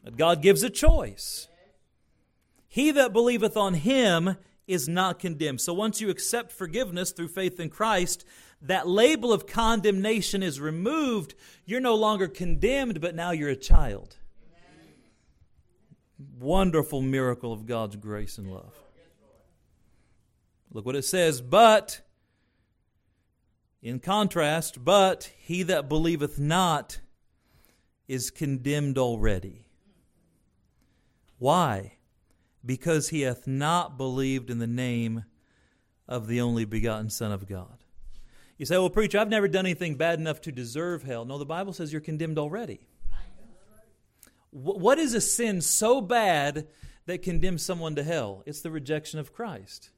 But 0.04 0.18
God 0.18 0.42
gives 0.42 0.64
a 0.64 0.70
choice. 0.72 1.48
He 2.68 2.90
that 2.92 3.14
believeth 3.14 3.56
on 3.56 3.76
Him 3.76 4.38
is 4.68 4.88
not 4.88 5.20
condemned. 5.20 5.62
So 5.62 5.74
once 5.74 6.02
you 6.02 6.10
accept 6.10 6.52
forgiveness 6.52 7.12
through 7.12 7.30
faith 7.30 7.60
in 7.60 7.70
Christ, 7.70 8.26
that 8.62 8.88
label 8.88 9.32
of 9.32 9.48
condemnation 9.48 10.44
is 10.44 10.60
removed. 10.60 11.36
You're 11.66 11.80
no 11.80 11.96
longer 11.96 12.28
condemned, 12.28 13.00
but 13.00 13.16
now 13.16 13.32
you're 13.32 13.50
a 13.50 13.56
child. 13.56 14.18
Wonderful 16.40 17.02
miracle 17.02 17.54
of 17.54 17.66
God's 17.66 17.96
grace 17.96 18.38
and 18.38 18.52
love. 18.52 18.74
Look 20.72 20.86
what 20.86 20.96
it 20.96 21.06
says, 21.06 21.40
but, 21.40 22.02
in 23.82 24.00
contrast, 24.00 24.84
but 24.84 25.32
he 25.38 25.64
that 25.64 25.88
believeth 25.88 26.40
not 26.40 27.00
is 28.08 28.32
condemned 28.32 28.98
already. 28.98 29.68
Why? 31.38 31.97
Because 32.68 33.10
he 33.10 33.22
hath 33.22 33.48
not 33.48 33.98
believed 33.98 34.52
in 34.52 34.60
the 34.60 34.68
name 34.68 35.24
of 36.08 36.28
the 36.28 36.42
only 36.42 36.66
begotten 36.66 37.10
Son 37.10 37.32
of 37.32 37.48
God. 37.48 37.84
You 38.58 38.66
say, 38.66 38.78
well, 38.78 38.90
preacher, 38.90 39.18
I've 39.18 39.30
never 39.30 39.48
done 39.48 39.66
anything 39.66 39.96
bad 39.96 40.20
enough 40.20 40.42
to 40.42 40.52
deserve 40.52 41.04
hell. 41.04 41.26
No, 41.26 41.38
the 41.38 41.46
Bible 41.46 41.74
says 41.74 41.92
you're 41.92 42.02
condemned 42.02 42.38
already. 42.38 42.88
What 44.52 44.98
is 44.98 45.14
a 45.14 45.22
sin 45.22 45.62
so 45.62 46.02
bad 46.02 46.68
that 47.06 47.22
condemns 47.22 47.64
someone 47.64 47.96
to 47.96 48.04
hell? 48.04 48.44
It's 48.46 48.62
the 48.62 48.72
rejection 48.72 49.20
of 49.20 49.34
Christ. 49.34 49.90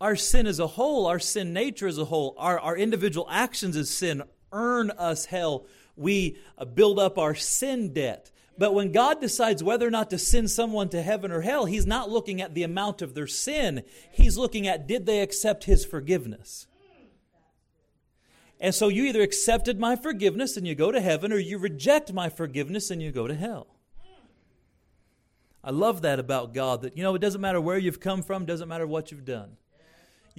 Our 0.00 0.16
sin 0.16 0.46
as 0.46 0.58
a 0.58 0.66
whole, 0.66 1.06
our 1.06 1.18
sin 1.18 1.52
nature 1.52 1.86
as 1.86 1.98
a 1.98 2.06
whole, 2.06 2.34
our, 2.38 2.58
our 2.58 2.76
individual 2.76 3.28
actions 3.30 3.76
as 3.76 3.90
sin 3.90 4.22
earn 4.50 4.90
us 4.92 5.26
hell. 5.26 5.66
We 5.94 6.38
uh, 6.56 6.64
build 6.64 6.98
up 6.98 7.18
our 7.18 7.34
sin 7.34 7.92
debt. 7.92 8.30
But 8.60 8.74
when 8.74 8.92
God 8.92 9.22
decides 9.22 9.64
whether 9.64 9.88
or 9.88 9.90
not 9.90 10.10
to 10.10 10.18
send 10.18 10.50
someone 10.50 10.90
to 10.90 11.00
heaven 11.00 11.32
or 11.32 11.40
hell, 11.40 11.64
He's 11.64 11.86
not 11.86 12.10
looking 12.10 12.42
at 12.42 12.52
the 12.52 12.62
amount 12.62 13.00
of 13.00 13.14
their 13.14 13.26
sin. 13.26 13.84
He's 14.12 14.36
looking 14.36 14.68
at 14.68 14.86
did 14.86 15.06
they 15.06 15.22
accept 15.22 15.64
His 15.64 15.86
forgiveness? 15.86 16.66
And 18.60 18.74
so 18.74 18.88
you 18.88 19.04
either 19.04 19.22
accepted 19.22 19.80
my 19.80 19.96
forgiveness 19.96 20.58
and 20.58 20.68
you 20.68 20.74
go 20.74 20.92
to 20.92 21.00
heaven, 21.00 21.32
or 21.32 21.38
you 21.38 21.56
reject 21.56 22.12
my 22.12 22.28
forgiveness 22.28 22.90
and 22.90 23.00
you 23.00 23.10
go 23.10 23.26
to 23.26 23.34
hell. 23.34 23.66
I 25.64 25.70
love 25.70 26.02
that 26.02 26.18
about 26.18 26.52
God 26.52 26.82
that, 26.82 26.98
you 26.98 27.02
know, 27.02 27.14
it 27.14 27.20
doesn't 27.20 27.40
matter 27.40 27.62
where 27.62 27.78
you've 27.78 27.98
come 27.98 28.22
from, 28.22 28.44
doesn't 28.44 28.68
matter 28.68 28.86
what 28.86 29.10
you've 29.10 29.24
done. 29.24 29.56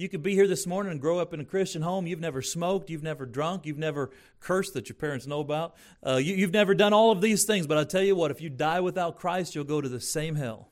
You 0.02 0.08
could 0.08 0.24
be 0.24 0.34
here 0.34 0.48
this 0.48 0.66
morning 0.66 0.90
and 0.90 1.00
grow 1.00 1.20
up 1.20 1.32
in 1.32 1.38
a 1.38 1.44
Christian 1.44 1.80
home. 1.80 2.08
You've 2.08 2.18
never 2.18 2.42
smoked. 2.42 2.90
You've 2.90 3.04
never 3.04 3.24
drunk. 3.24 3.66
You've 3.66 3.78
never 3.78 4.10
cursed 4.40 4.74
that 4.74 4.88
your 4.88 4.96
parents 4.96 5.28
know 5.28 5.38
about. 5.38 5.76
Uh, 6.04 6.16
you, 6.16 6.34
you've 6.34 6.52
never 6.52 6.74
done 6.74 6.92
all 6.92 7.12
of 7.12 7.20
these 7.20 7.44
things. 7.44 7.68
But 7.68 7.78
I 7.78 7.84
tell 7.84 8.02
you 8.02 8.16
what, 8.16 8.32
if 8.32 8.40
you 8.40 8.50
die 8.50 8.80
without 8.80 9.16
Christ, 9.16 9.54
you'll 9.54 9.62
go 9.62 9.80
to 9.80 9.88
the 9.88 10.00
same 10.00 10.34
hell. 10.34 10.70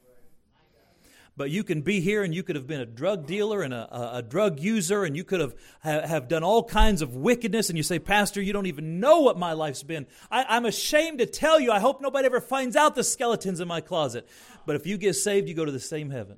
But 1.37 1.51
you 1.51 1.63
can 1.63 1.83
be 1.83 2.01
here 2.01 2.25
and 2.25 2.35
you 2.35 2.43
could 2.43 2.57
have 2.57 2.67
been 2.67 2.81
a 2.81 2.87
drug 2.87 3.25
dealer 3.25 3.63
and 3.63 3.73
a, 3.73 3.97
a, 3.97 4.17
a 4.17 4.23
drug 4.23 4.59
user 4.59 5.05
and 5.05 5.17
you 5.17 5.23
could 5.23 5.39
have, 5.39 5.55
have 5.85 6.27
done 6.27 6.43
all 6.43 6.65
kinds 6.65 7.01
of 7.01 7.15
wickedness. 7.15 7.69
And 7.69 7.77
you 7.77 7.85
say, 7.85 8.01
Pastor, 8.01 8.43
you 8.43 8.53
don't 8.53 8.67
even 8.67 8.99
know 8.99 9.21
what 9.21 9.39
my 9.39 9.53
life's 9.53 9.85
been. 9.85 10.09
I, 10.29 10.45
I'm 10.49 10.67
ashamed 10.67 11.21
to 11.21 11.27
tell 11.27 11.61
you. 11.61 11.71
I 11.71 11.79
hope 11.79 12.01
nobody 12.01 12.27
ever 12.27 12.41
finds 12.41 12.75
out 12.75 12.97
the 12.97 13.05
skeletons 13.05 13.61
in 13.61 13.69
my 13.69 13.81
closet. 13.81 14.29
But 14.67 14.75
if 14.75 14.89
you 14.89 14.99
get 14.99 15.15
saved, 15.15 15.49
you 15.49 15.55
go 15.55 15.65
to 15.65 15.71
the 15.71 15.79
same 15.79 16.11
heaven 16.11 16.37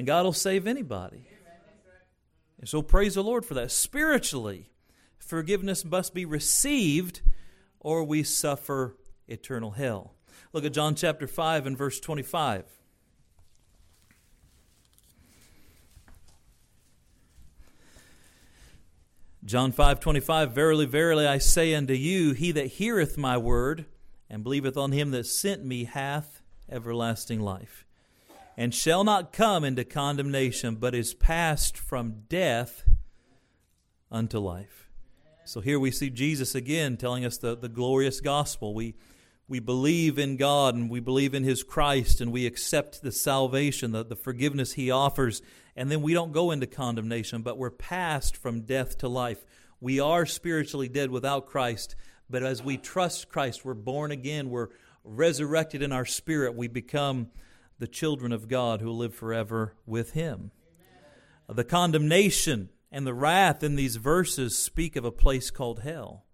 and 0.00 0.06
God 0.06 0.24
will 0.24 0.32
save 0.32 0.66
anybody. 0.66 1.28
And 2.58 2.66
so 2.66 2.80
praise 2.80 3.16
the 3.16 3.22
Lord 3.22 3.44
for 3.44 3.52
that. 3.52 3.70
Spiritually, 3.70 4.70
forgiveness 5.18 5.84
must 5.84 6.14
be 6.14 6.24
received 6.24 7.20
or 7.80 8.02
we 8.02 8.22
suffer 8.22 8.96
eternal 9.28 9.72
hell. 9.72 10.14
Look 10.54 10.64
at 10.64 10.72
John 10.72 10.94
chapter 10.94 11.26
5 11.26 11.66
and 11.66 11.76
verse 11.76 12.00
25. 12.00 12.64
John 19.44 19.70
5:25 19.70 20.52
Verily 20.52 20.86
verily 20.86 21.26
I 21.26 21.36
say 21.36 21.74
unto 21.74 21.92
you 21.92 22.32
he 22.32 22.52
that 22.52 22.68
heareth 22.68 23.18
my 23.18 23.36
word 23.36 23.84
and 24.30 24.42
believeth 24.42 24.78
on 24.78 24.92
him 24.92 25.10
that 25.10 25.26
sent 25.26 25.62
me 25.62 25.84
hath 25.84 26.40
everlasting 26.70 27.40
life 27.40 27.84
and 28.60 28.74
shall 28.74 29.04
not 29.04 29.32
come 29.32 29.64
into 29.64 29.82
condemnation, 29.82 30.74
but 30.74 30.94
is 30.94 31.14
passed 31.14 31.78
from 31.78 32.24
death 32.28 32.84
unto 34.12 34.38
life. 34.38 34.90
So 35.46 35.62
here 35.62 35.80
we 35.80 35.90
see 35.90 36.10
Jesus 36.10 36.54
again 36.54 36.98
telling 36.98 37.24
us 37.24 37.38
the, 37.38 37.56
the 37.56 37.70
glorious 37.70 38.20
gospel. 38.20 38.74
We, 38.74 38.96
we 39.48 39.60
believe 39.60 40.18
in 40.18 40.36
God 40.36 40.74
and 40.74 40.90
we 40.90 41.00
believe 41.00 41.32
in 41.32 41.42
His 41.42 41.62
Christ 41.62 42.20
and 42.20 42.30
we 42.30 42.44
accept 42.44 43.00
the 43.00 43.12
salvation, 43.12 43.92
the, 43.92 44.04
the 44.04 44.14
forgiveness 44.14 44.74
He 44.74 44.90
offers, 44.90 45.40
and 45.74 45.90
then 45.90 46.02
we 46.02 46.12
don't 46.12 46.32
go 46.32 46.50
into 46.50 46.66
condemnation, 46.66 47.40
but 47.40 47.56
we're 47.56 47.70
passed 47.70 48.36
from 48.36 48.60
death 48.60 48.98
to 48.98 49.08
life. 49.08 49.42
We 49.80 50.00
are 50.00 50.26
spiritually 50.26 50.88
dead 50.88 51.10
without 51.10 51.46
Christ, 51.46 51.96
but 52.28 52.42
as 52.42 52.62
we 52.62 52.76
trust 52.76 53.30
Christ, 53.30 53.64
we're 53.64 53.72
born 53.72 54.10
again, 54.10 54.50
we're 54.50 54.68
resurrected 55.02 55.80
in 55.80 55.92
our 55.92 56.04
spirit, 56.04 56.54
we 56.54 56.68
become 56.68 57.30
the 57.80 57.88
children 57.88 58.30
of 58.30 58.46
God 58.46 58.82
who 58.82 58.90
live 58.90 59.14
forever 59.14 59.74
with 59.86 60.12
Him. 60.12 60.52
Amen. 61.48 61.56
The 61.56 61.64
condemnation 61.64 62.68
and 62.92 63.06
the 63.06 63.14
wrath 63.14 63.64
in 63.64 63.74
these 63.74 63.96
verses 63.96 64.56
speak 64.56 64.96
of 64.96 65.04
a 65.04 65.10
place 65.10 65.50
called 65.50 65.80
hell. 65.80 66.26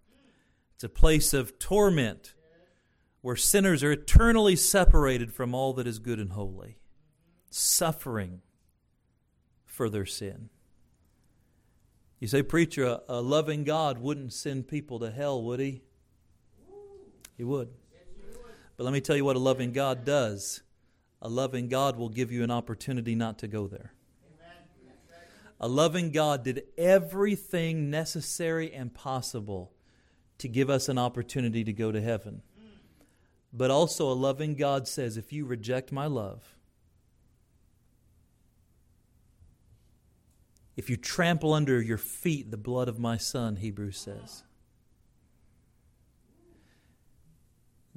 It's 0.75 0.85
a 0.85 0.89
place 0.89 1.33
of 1.33 1.59
torment 1.59 2.35
where 3.23 3.37
sinners 3.37 3.83
are 3.83 3.93
eternally 3.93 4.57
separated 4.57 5.33
from 5.33 5.55
all 5.55 5.73
that 5.75 5.87
is 5.87 6.01
good 6.01 6.19
and 6.19 6.33
holy, 6.33 6.79
suffering 7.49 8.43
for 9.65 9.89
their 9.89 10.05
sin. 10.05 10.51
You 12.19 12.27
say, 12.27 12.43
Preacher, 12.43 12.85
a, 12.85 13.01
a 13.09 13.21
loving 13.21 13.63
God 13.63 13.99
wouldn't 13.99 14.33
send 14.33 14.67
people 14.67 14.99
to 14.99 15.11
hell, 15.11 15.43
would 15.45 15.61
he? 15.61 15.83
He 17.37 17.45
would. 17.45 17.69
But 18.77 18.85
let 18.85 18.93
me 18.93 19.01
tell 19.01 19.17
you 19.17 19.25
what 19.25 19.37
a 19.37 19.41
loving 19.41 19.73
God 19.73 20.05
does 20.05 20.63
a 21.21 21.29
loving 21.29 21.69
God 21.69 21.97
will 21.97 22.09
give 22.09 22.31
you 22.31 22.45
an 22.45 22.51
opportunity 22.51 23.15
not 23.15 23.39
to 23.39 23.49
go 23.49 23.67
there. 23.67 23.93
A 25.59 25.69
loving 25.69 26.11
God 26.11 26.45
did 26.45 26.65
everything 26.77 27.91
necessary 27.91 28.73
and 28.73 28.93
possible 28.93 29.73
to 30.39 30.49
give 30.49 30.69
us 30.69 30.89
an 30.89 30.99
opportunity 30.99 31.65
to 31.65 31.73
go 31.73 31.91
to 31.91 32.01
heaven. 32.01 32.43
But 33.53 33.71
also, 33.71 34.11
a 34.11 34.13
loving 34.13 34.55
God 34.55 34.87
says, 34.87 35.17
if 35.17 35.33
you 35.33 35.47
reject 35.47 35.91
my 35.91 36.07
love, 36.07 36.57
if 40.77 40.91
you 40.91 40.99
trample 40.99 41.55
under 41.55 41.81
your 41.81 41.97
feet 41.97 42.51
the 42.51 42.59
blood 42.59 42.89
of 42.89 42.99
my 42.99 43.17
son, 43.17 43.57
Hebrews 43.57 43.97
says, 43.97 44.43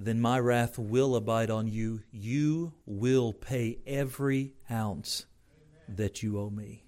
then 0.02 0.22
my 0.22 0.40
wrath 0.40 0.80
will 0.80 1.16
abide 1.16 1.52
on 1.52 1.68
you. 1.68 2.02
You 2.10 2.74
will 2.86 3.34
pay 3.34 3.80
every 3.86 4.54
ounce 4.72 5.26
that 5.90 6.24
you 6.24 6.40
owe 6.40 6.50
me. 6.50 6.86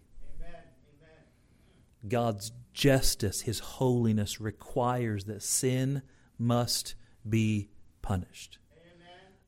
God's 2.07 2.53
justice, 2.73 3.41
His 3.41 3.59
holiness 3.59 4.39
requires 4.39 5.25
that 5.25 5.43
sin 5.43 6.03
must 6.39 6.95
be 7.27 7.69
punished. 8.01 8.57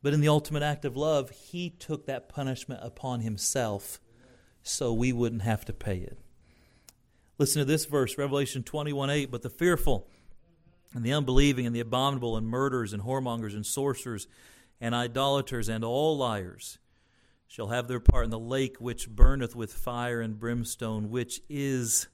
But 0.02 0.14
in 0.14 0.20
the 0.20 0.28
ultimate 0.28 0.62
act 0.62 0.84
of 0.84 0.98
love, 0.98 1.30
He 1.30 1.70
took 1.70 2.06
that 2.06 2.28
punishment 2.28 2.82
upon 2.84 3.22
Himself 3.22 4.02
so 4.62 4.92
we 4.92 5.14
wouldn't 5.14 5.44
have 5.44 5.64
to 5.66 5.74
pay 5.74 5.98
it. 6.00 6.18
Listen 7.38 7.62
to 7.62 7.66
this 7.66 7.86
verse, 7.86 8.18
Revelation 8.18 8.62
21 8.64 9.10
8. 9.10 9.32
But 9.32 9.42
the 9.42 9.50
fearful, 9.50 10.08
and 10.94 11.04
the 11.04 11.14
unbelieving 11.14 11.66
and 11.66 11.76
the 11.76 11.80
abominable 11.80 12.38
and 12.38 12.48
murderers 12.48 12.94
and 12.94 13.04
whoremongers 13.04 13.54
and 13.54 13.66
sorcerers 13.66 14.28
and 14.80 14.94
idolaters 14.94 15.70
and 15.70 15.84
all 15.84 16.18
liars 16.18 16.78
shall 17.48 17.68
have 17.68 17.88
their 17.88 18.00
part 18.00 18.26
in 18.26 18.32
the 18.32 18.40
lake 18.40 18.78
which 18.80 19.10
burneth 19.10 19.56
with 19.56 19.74
fire 19.74 20.22
and 20.22 20.40
brimstone, 20.40 21.10
which 21.10 21.42
is 21.50 22.08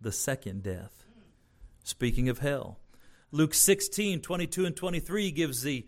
the 0.00 0.12
second 0.12 0.62
death. 0.62 1.04
Speaking 1.84 2.28
of 2.28 2.38
hell. 2.38 2.78
Luke 3.32 3.54
16, 3.54 4.20
22 4.20 4.64
and 4.64 4.76
23 4.76 5.30
gives 5.30 5.62
the 5.62 5.86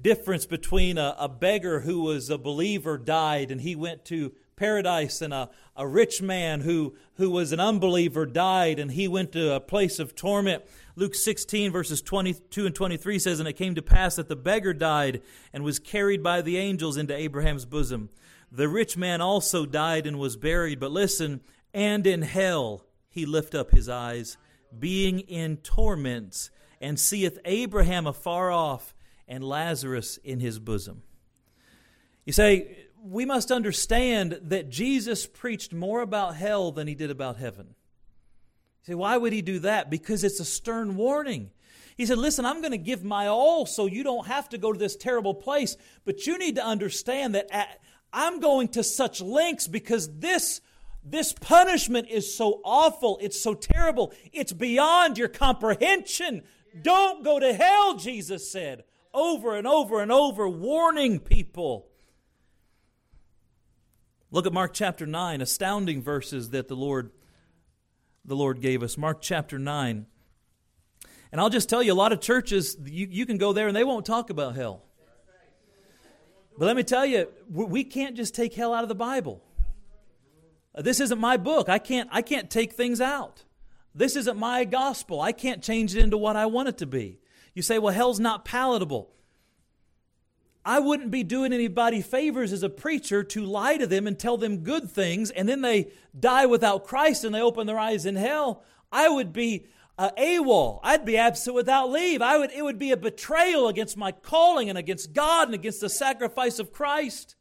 difference 0.00 0.46
between 0.46 0.98
a, 0.98 1.14
a 1.18 1.28
beggar 1.28 1.80
who 1.80 2.02
was 2.02 2.30
a 2.30 2.38
believer 2.38 2.98
died 2.98 3.50
and 3.50 3.60
he 3.60 3.76
went 3.76 4.04
to 4.06 4.32
paradise 4.56 5.20
and 5.20 5.32
a, 5.32 5.50
a 5.76 5.86
rich 5.86 6.22
man 6.22 6.60
who, 6.60 6.94
who 7.14 7.30
was 7.30 7.52
an 7.52 7.60
unbeliever 7.60 8.26
died 8.26 8.78
and 8.78 8.92
he 8.92 9.08
went 9.08 9.32
to 9.32 9.52
a 9.52 9.60
place 9.60 9.98
of 9.98 10.14
torment. 10.14 10.64
Luke 10.96 11.14
16, 11.14 11.72
verses 11.72 12.00
22 12.02 12.66
and 12.66 12.74
23 12.74 13.18
says, 13.18 13.40
And 13.40 13.48
it 13.48 13.54
came 13.54 13.74
to 13.74 13.82
pass 13.82 14.16
that 14.16 14.28
the 14.28 14.36
beggar 14.36 14.72
died 14.72 15.22
and 15.52 15.64
was 15.64 15.78
carried 15.78 16.22
by 16.22 16.42
the 16.42 16.56
angels 16.56 16.96
into 16.96 17.16
Abraham's 17.16 17.64
bosom. 17.64 18.10
The 18.50 18.68
rich 18.68 18.96
man 18.96 19.20
also 19.20 19.66
died 19.66 20.06
and 20.06 20.18
was 20.18 20.36
buried. 20.36 20.78
But 20.78 20.92
listen, 20.92 21.40
and 21.72 22.06
in 22.06 22.22
hell 22.22 22.84
he 23.10 23.26
lift 23.26 23.54
up 23.54 23.72
his 23.72 23.88
eyes, 23.88 24.36
being 24.78 25.20
in 25.20 25.56
torments, 25.58 26.50
and 26.80 26.98
seeth 26.98 27.38
Abraham 27.44 28.06
afar 28.06 28.50
off 28.50 28.94
and 29.26 29.42
Lazarus 29.42 30.18
in 30.18 30.40
his 30.40 30.58
bosom. 30.58 31.02
You 32.24 32.32
say, 32.32 32.83
we 33.04 33.26
must 33.26 33.52
understand 33.52 34.40
that 34.44 34.70
Jesus 34.70 35.26
preached 35.26 35.74
more 35.74 36.00
about 36.00 36.36
hell 36.36 36.72
than 36.72 36.86
he 36.86 36.94
did 36.94 37.10
about 37.10 37.36
heaven. 37.36 37.66
You 37.68 38.92
say, 38.92 38.94
why 38.94 39.18
would 39.18 39.32
he 39.32 39.42
do 39.42 39.58
that? 39.60 39.90
Because 39.90 40.24
it's 40.24 40.40
a 40.40 40.44
stern 40.44 40.96
warning. 40.96 41.50
He 41.96 42.06
said, 42.06 42.18
Listen, 42.18 42.44
I'm 42.44 42.60
going 42.60 42.72
to 42.72 42.78
give 42.78 43.04
my 43.04 43.28
all 43.28 43.66
so 43.66 43.86
you 43.86 44.02
don't 44.02 44.26
have 44.26 44.48
to 44.48 44.58
go 44.58 44.72
to 44.72 44.78
this 44.78 44.96
terrible 44.96 45.34
place, 45.34 45.76
but 46.04 46.26
you 46.26 46.38
need 46.38 46.56
to 46.56 46.64
understand 46.64 47.34
that 47.34 47.48
I'm 48.12 48.40
going 48.40 48.68
to 48.68 48.82
such 48.82 49.20
lengths 49.20 49.68
because 49.68 50.18
this, 50.18 50.60
this 51.04 51.32
punishment 51.32 52.08
is 52.08 52.34
so 52.34 52.60
awful, 52.64 53.18
it's 53.20 53.40
so 53.40 53.54
terrible, 53.54 54.12
it's 54.32 54.52
beyond 54.52 55.18
your 55.18 55.28
comprehension. 55.28 56.42
Don't 56.82 57.22
go 57.22 57.38
to 57.38 57.52
hell, 57.52 57.96
Jesus 57.96 58.50
said, 58.50 58.82
over 59.12 59.54
and 59.54 59.66
over 59.66 60.00
and 60.00 60.10
over, 60.10 60.48
warning 60.48 61.20
people. 61.20 61.90
Look 64.34 64.46
at 64.46 64.52
Mark 64.52 64.74
chapter 64.74 65.06
9, 65.06 65.40
astounding 65.40 66.02
verses 66.02 66.50
that 66.50 66.66
the 66.66 66.74
Lord 66.74 67.12
the 68.24 68.34
Lord 68.34 68.60
gave 68.60 68.82
us. 68.82 68.98
Mark 68.98 69.22
chapter 69.22 69.60
9. 69.60 70.06
And 71.30 71.40
I'll 71.40 71.50
just 71.50 71.68
tell 71.68 71.84
you, 71.84 71.92
a 71.92 71.94
lot 71.94 72.10
of 72.10 72.20
churches, 72.20 72.76
you, 72.84 73.06
you 73.08 73.26
can 73.26 73.38
go 73.38 73.52
there 73.52 73.68
and 73.68 73.76
they 73.76 73.84
won't 73.84 74.04
talk 74.04 74.30
about 74.30 74.56
hell. 74.56 74.82
But 76.58 76.66
let 76.66 76.74
me 76.74 76.82
tell 76.82 77.06
you, 77.06 77.28
we 77.48 77.84
can't 77.84 78.16
just 78.16 78.34
take 78.34 78.54
hell 78.54 78.74
out 78.74 78.82
of 78.82 78.88
the 78.88 78.96
Bible. 78.96 79.40
Uh, 80.74 80.82
this 80.82 80.98
isn't 80.98 81.20
my 81.20 81.36
book. 81.36 81.68
I 81.68 81.78
can't, 81.78 82.08
I 82.10 82.20
can't 82.20 82.50
take 82.50 82.72
things 82.72 83.00
out. 83.00 83.44
This 83.94 84.16
isn't 84.16 84.36
my 84.36 84.64
gospel. 84.64 85.20
I 85.20 85.30
can't 85.30 85.62
change 85.62 85.94
it 85.94 86.02
into 86.02 86.18
what 86.18 86.34
I 86.34 86.46
want 86.46 86.68
it 86.68 86.78
to 86.78 86.86
be. 86.86 87.20
You 87.54 87.62
say, 87.62 87.78
well, 87.78 87.94
hell's 87.94 88.18
not 88.18 88.44
palatable. 88.44 89.12
I 90.64 90.78
wouldn't 90.78 91.10
be 91.10 91.22
doing 91.22 91.52
anybody 91.52 92.00
favors 92.00 92.52
as 92.52 92.62
a 92.62 92.70
preacher 92.70 93.22
to 93.22 93.44
lie 93.44 93.76
to 93.76 93.86
them 93.86 94.06
and 94.06 94.18
tell 94.18 94.38
them 94.38 94.58
good 94.58 94.90
things, 94.90 95.30
and 95.30 95.48
then 95.48 95.60
they 95.60 95.92
die 96.18 96.46
without 96.46 96.84
Christ 96.84 97.24
and 97.24 97.34
they 97.34 97.42
open 97.42 97.66
their 97.66 97.78
eyes 97.78 98.06
in 98.06 98.16
hell. 98.16 98.62
I 98.90 99.08
would 99.08 99.32
be 99.32 99.66
uh, 99.98 100.10
AWOL. 100.16 100.80
I'd 100.82 101.04
be 101.04 101.16
absent 101.16 101.54
without 101.54 101.90
leave. 101.90 102.22
I 102.22 102.38
would, 102.38 102.50
it 102.52 102.62
would 102.62 102.78
be 102.78 102.92
a 102.92 102.96
betrayal 102.96 103.68
against 103.68 103.96
my 103.96 104.12
calling 104.12 104.68
and 104.68 104.78
against 104.78 105.12
God 105.12 105.48
and 105.48 105.54
against 105.54 105.80
the 105.80 105.88
sacrifice 105.90 106.58
of 106.58 106.72
Christ. 106.72 107.36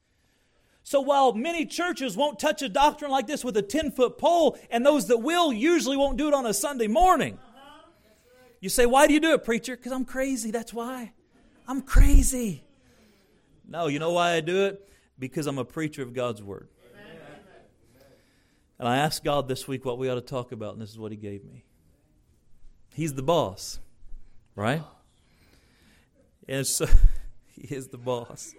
So 0.84 1.00
while 1.00 1.34
many 1.34 1.66
churches 1.66 2.18
won't 2.18 2.40
touch 2.40 2.62
a 2.62 2.68
doctrine 2.68 3.10
like 3.10 3.26
this 3.26 3.44
with 3.44 3.56
a 3.56 3.62
10 3.62 3.92
foot 3.92 4.18
pole, 4.18 4.58
and 4.70 4.86
those 4.86 5.08
that 5.08 5.20
will 5.20 5.54
usually 5.54 5.96
won't 5.96 6.18
do 6.18 6.28
it 6.28 6.34
on 6.34 6.46
a 6.46 6.54
Sunday 6.54 6.88
morning, 6.88 7.40
you 8.60 8.70
say, 8.70 8.86
Why 8.86 9.08
do 9.08 9.14
you 9.14 9.22
do 9.22 9.34
it, 9.34 9.46
preacher? 9.46 9.78
Because 9.78 9.94
I'm 9.94 10.06
crazy. 10.06 10.52
That's 10.52 10.74
why. 10.74 11.14
I'm 11.68 11.82
crazy. 11.82 12.64
No, 13.68 13.88
you 13.88 14.00
know 14.00 14.12
why 14.12 14.34
I 14.34 14.42
do 14.42 14.66
it? 14.66 14.90
Because 15.18 15.48
I'm 15.48 15.58
a 15.58 15.66
preacher 15.66 16.02
of 16.02 16.14
God's 16.14 16.42
Word. 16.42 16.68
And 18.80 18.88
I 18.88 18.98
asked 18.98 19.24
God 19.24 19.48
this 19.48 19.68
week 19.68 19.86
what 19.86 19.98
we 19.98 20.10
ought 20.10 20.16
to 20.16 20.22
talk 20.22 20.52
about, 20.52 20.74
and 20.74 20.82
this 20.82 20.90
is 20.90 21.00
what 21.00 21.12
He 21.12 21.18
gave 21.18 21.46
me. 21.46 21.64
He's 22.94 23.14
the 23.14 23.24
boss, 23.24 23.80
right? 24.56 24.84
And 26.48 26.68
so 26.68 26.88
He 27.54 27.74
is 27.74 27.88
the 27.88 27.98
boss. 27.98 28.54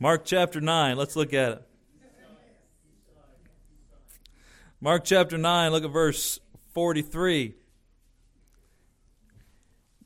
Mark 0.00 0.24
chapter 0.24 0.60
9, 0.60 0.96
let's 0.96 1.16
look 1.16 1.32
at 1.34 1.52
it. 1.52 1.62
Mark 4.80 5.04
chapter 5.04 5.36
9, 5.36 5.72
look 5.72 5.84
at 5.84 5.90
verse 5.90 6.38
43. 6.72 7.54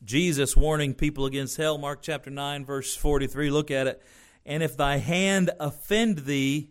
Jesus 0.05 0.57
warning 0.57 0.95
people 0.95 1.27
against 1.27 1.57
hell, 1.57 1.79
Mark 1.79 2.03
chapter 2.03 2.31
9, 2.31 2.65
verse 2.65 2.97
43. 2.97 3.51
Look 3.51 3.71
at 3.71 3.87
it. 3.87 4.03
And 4.45 4.63
if 4.63 4.77
thy 4.77 4.97
hand 4.97 5.51
offend 5.61 6.21
thee, 6.21 6.71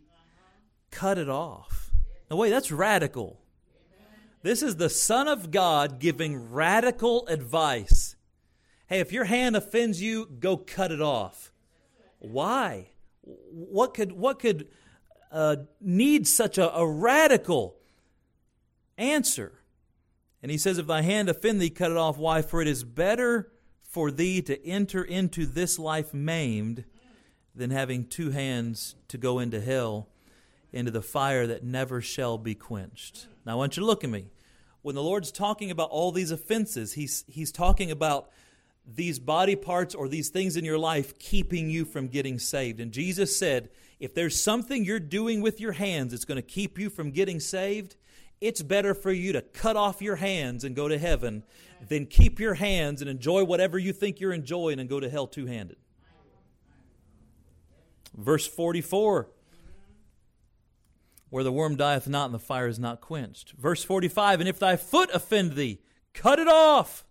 cut 0.89 1.17
it 1.17 1.29
off. 1.29 1.91
Now, 2.29 2.35
wait, 2.35 2.49
that's 2.49 2.71
radical. 2.71 3.39
This 4.43 4.61
is 4.61 4.75
the 4.75 4.89
Son 4.89 5.27
of 5.27 5.51
God 5.51 5.99
giving 5.99 6.51
radical 6.51 7.25
advice. 7.27 8.15
Hey, 8.87 8.99
if 8.99 9.13
your 9.13 9.25
hand 9.25 9.55
offends 9.55 10.01
you, 10.01 10.25
go 10.25 10.57
cut 10.57 10.91
it 10.91 11.01
off. 11.01 11.53
Why? 12.19 12.89
What 13.21 13.93
could, 13.93 14.11
what 14.11 14.39
could 14.39 14.67
uh, 15.31 15.57
need 15.79 16.27
such 16.27 16.57
a, 16.57 16.75
a 16.75 16.85
radical 16.85 17.77
answer? 18.97 19.60
And 20.41 20.51
he 20.51 20.57
says, 20.57 20.77
If 20.77 20.87
thy 20.87 21.01
hand 21.01 21.29
offend 21.29 21.61
thee, 21.61 21.69
cut 21.69 21.91
it 21.91 21.97
off. 21.97 22.17
Why? 22.17 22.41
For 22.41 22.61
it 22.61 22.67
is 22.67 22.83
better 22.83 23.51
for 23.81 24.11
thee 24.11 24.41
to 24.43 24.65
enter 24.65 25.03
into 25.03 25.45
this 25.45 25.77
life 25.77 26.13
maimed 26.13 26.85
than 27.53 27.69
having 27.69 28.05
two 28.05 28.31
hands 28.31 28.95
to 29.09 29.17
go 29.17 29.39
into 29.39 29.59
hell, 29.59 30.07
into 30.71 30.91
the 30.91 31.01
fire 31.01 31.45
that 31.47 31.63
never 31.63 32.01
shall 32.01 32.37
be 32.37 32.55
quenched. 32.55 33.27
Now, 33.45 33.53
I 33.53 33.55
want 33.55 33.75
you 33.75 33.81
to 33.81 33.87
look 33.87 34.03
at 34.03 34.09
me. 34.09 34.27
When 34.81 34.95
the 34.95 35.03
Lord's 35.03 35.31
talking 35.31 35.69
about 35.69 35.89
all 35.89 36.11
these 36.11 36.31
offenses, 36.31 36.93
he's, 36.93 37.23
he's 37.27 37.51
talking 37.51 37.91
about 37.91 38.29
these 38.87 39.19
body 39.19 39.55
parts 39.55 39.93
or 39.93 40.07
these 40.07 40.29
things 40.29 40.57
in 40.57 40.65
your 40.65 40.77
life 40.77 41.19
keeping 41.19 41.69
you 41.69 41.85
from 41.85 42.07
getting 42.07 42.39
saved. 42.39 42.79
And 42.79 42.91
Jesus 42.91 43.37
said, 43.37 43.69
if 43.99 44.15
there's 44.15 44.41
something 44.41 44.83
you're 44.83 44.99
doing 44.99 45.41
with 45.41 45.61
your 45.61 45.73
hands 45.73 46.11
that's 46.11 46.25
going 46.25 46.37
to 46.37 46.41
keep 46.41 46.79
you 46.79 46.89
from 46.89 47.11
getting 47.11 47.39
saved, 47.39 47.95
it's 48.41 48.63
better 48.63 48.93
for 48.95 49.11
you 49.11 49.33
to 49.33 49.41
cut 49.41 49.77
off 49.77 50.01
your 50.01 50.17
hands 50.17 50.63
and 50.63 50.75
go 50.75 50.87
to 50.87 50.97
heaven 50.97 51.43
than 51.87 52.07
keep 52.07 52.39
your 52.39 52.55
hands 52.55 53.01
and 53.01 53.09
enjoy 53.09 53.43
whatever 53.43 53.77
you 53.77 53.93
think 53.93 54.19
you're 54.19 54.33
enjoying 54.33 54.79
and 54.79 54.89
go 54.89 54.99
to 54.99 55.09
hell 55.09 55.27
two 55.27 55.45
handed. 55.45 55.77
Verse 58.17 58.45
44 58.47 59.29
where 61.29 61.45
the 61.45 61.51
worm 61.51 61.77
dieth 61.77 62.09
not 62.09 62.25
and 62.25 62.33
the 62.33 62.39
fire 62.39 62.67
is 62.67 62.77
not 62.77 62.99
quenched. 62.99 63.53
Verse 63.53 63.83
45 63.83 64.41
And 64.41 64.49
if 64.49 64.59
thy 64.59 64.75
foot 64.75 65.09
offend 65.13 65.53
thee, 65.53 65.79
cut 66.13 66.39
it 66.39 66.47
off. 66.47 67.05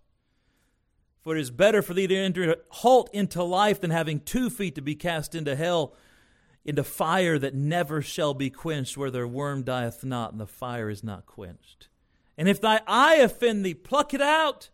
For 1.23 1.35
it 1.35 1.41
is 1.41 1.49
better 1.49 1.81
for 1.81 1.95
thee 1.95 2.07
to 2.07 2.15
enter 2.15 2.55
halt 2.69 3.09
into 3.13 3.43
life 3.43 3.81
than 3.81 3.89
having 3.89 4.19
two 4.19 4.49
feet 4.49 4.75
to 4.75 4.81
be 4.81 4.95
cast 4.95 5.33
into 5.33 5.55
hell 5.55 5.95
into 6.63 6.83
fire 6.83 7.39
that 7.39 7.55
never 7.55 8.01
shall 8.01 8.33
be 8.33 8.49
quenched, 8.49 8.97
where 8.97 9.11
their 9.11 9.27
worm 9.27 9.63
dieth 9.63 10.03
not, 10.03 10.31
and 10.31 10.39
the 10.39 10.47
fire 10.47 10.89
is 10.89 11.03
not 11.03 11.25
quenched. 11.25 11.87
And 12.37 12.47
if 12.47 12.61
thy 12.61 12.81
eye 12.87 13.15
offend 13.15 13.65
thee, 13.65 13.73
pluck 13.73 14.13
it 14.13 14.21
out. 14.21 14.69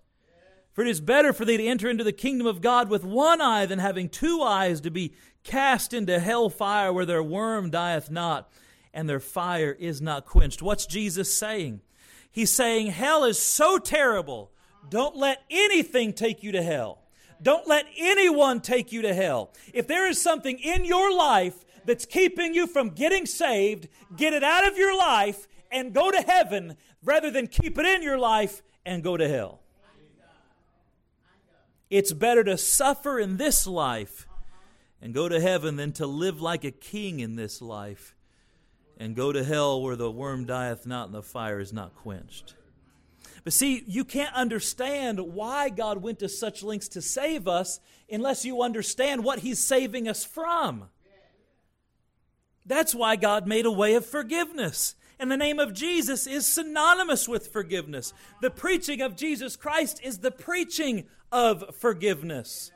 For 0.74 0.84
it 0.84 0.90
is 0.90 1.02
better 1.02 1.34
for 1.34 1.44
thee 1.44 1.58
to 1.58 1.66
enter 1.66 1.90
into 1.90 2.04
the 2.04 2.12
kingdom 2.12 2.46
of 2.46 2.62
God 2.62 2.88
with 2.90 3.04
one 3.04 3.42
eye 3.42 3.66
than 3.66 3.80
having 3.80 4.10
two 4.10 4.42
eyes 4.44 4.82
to 4.82 4.92
be 4.92 5.16
cast 5.44 5.92
into 5.92 6.20
hell 6.20 6.50
fire, 6.50 6.94
where 6.94 7.06
their 7.06 7.24
worm 7.24 7.72
dieth 7.72 8.12
not, 8.12 8.52
and 8.94 9.10
their 9.10 9.20
fire 9.20 9.76
is 9.80 10.02
not 10.02 10.26
quenched. 10.26 10.62
What's 10.62 10.86
Jesus 10.86 11.34
saying? 11.34 11.82
He's 12.30 12.52
saying, 12.52 12.88
Hell 12.88 13.24
is 13.24 13.40
so 13.40 13.80
terrible. 13.80 14.52
Don't 14.90 15.16
let 15.16 15.44
anything 15.50 16.14
take 16.14 16.44
you 16.44 16.52
to 16.52 16.62
hell. 16.62 17.00
Don't 17.42 17.68
let 17.68 17.86
anyone 17.98 18.62
take 18.62 18.92
you 18.92 19.02
to 19.04 19.14
hell. 19.14 19.54
If 19.74 19.88
there 19.88 20.08
is 20.08 20.22
something 20.22 20.60
in 20.60 20.86
your 20.86 21.16
life 21.16 21.66
that's 21.88 22.06
keeping 22.06 22.54
you 22.54 22.68
from 22.68 22.90
getting 22.90 23.26
saved, 23.26 23.88
get 24.16 24.34
it 24.34 24.44
out 24.44 24.68
of 24.68 24.78
your 24.78 24.96
life 24.96 25.48
and 25.72 25.94
go 25.94 26.12
to 26.12 26.22
heaven 26.22 26.76
rather 27.04 27.32
than 27.32 27.48
keep 27.48 27.80
it 27.80 27.86
in 27.86 28.04
your 28.04 28.20
life 28.20 28.62
and 28.86 29.02
go 29.02 29.18
to 29.18 29.28
hell. 29.28 29.62
It's 31.90 32.12
better 32.12 32.44
to 32.44 32.58
suffer 32.58 33.18
in 33.18 33.38
this 33.38 33.66
life 33.66 34.28
and 35.02 35.14
go 35.14 35.30
to 35.30 35.40
heaven 35.40 35.78
than 35.78 35.94
to 35.94 36.06
live 36.06 36.42
like 36.42 36.66
a 36.66 36.72
king 36.72 37.22
in 37.22 37.38
this 37.38 37.62
life 37.62 38.14
and 38.98 39.16
go 39.16 39.32
to 39.32 39.44
hell 39.44 39.82
where 39.82 39.96
the 39.96 40.12
worm 40.12 40.46
dieth 40.46 40.86
not 40.86 41.08
and 41.08 41.16
the 41.16 41.24
fire 41.24 41.60
is 41.62 41.72
not 41.72 41.96
quenched. 41.96 42.56
But 43.46 43.54
see, 43.54 43.84
you 43.88 44.04
can't 44.04 44.36
understand 44.36 45.20
why 45.20 45.70
God 45.70 46.02
went 46.02 46.20
to 46.20 46.28
such 46.28 46.64
lengths 46.64 46.90
to 46.90 47.02
save 47.02 47.48
us 47.48 47.80
unless 48.12 48.44
you 48.44 48.62
understand 48.62 49.24
what 49.24 49.40
He's 49.40 49.64
saving 49.64 50.10
us 50.10 50.26
from. 50.26 50.90
That's 52.68 52.94
why 52.94 53.16
God 53.16 53.48
made 53.48 53.66
a 53.66 53.72
way 53.72 53.96
of 53.96 54.06
forgiveness. 54.06 54.96
And 55.20 55.32
the 55.32 55.38
name 55.38 55.58
of 55.58 55.74
Jesus 55.74 56.28
is 56.28 56.46
synonymous 56.46 57.28
with 57.28 57.48
forgiveness. 57.48 58.14
The 58.42 58.52
preaching 58.52 59.02
of 59.02 59.16
Jesus 59.16 59.56
Christ 59.56 60.00
is 60.04 60.20
the 60.20 60.32
preaching 60.32 61.06
of 61.32 61.76
forgiveness. 61.76 62.72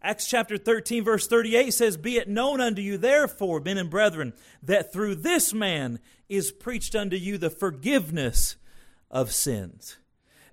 Acts 0.00 0.28
chapter 0.28 0.58
13, 0.58 1.04
verse 1.04 1.26
38 1.26 1.72
says, 1.72 1.96
Be 1.96 2.16
it 2.16 2.28
known 2.28 2.60
unto 2.60 2.82
you, 2.82 2.98
therefore, 2.98 3.60
men 3.60 3.78
and 3.78 3.90
brethren, 3.90 4.32
that 4.62 4.92
through 4.92 5.16
this 5.16 5.52
man 5.52 5.98
is 6.28 6.52
preached 6.52 6.94
unto 6.94 7.16
you 7.16 7.38
the 7.38 7.50
forgiveness 7.50 8.56
of 9.10 9.32
sins. 9.32 9.98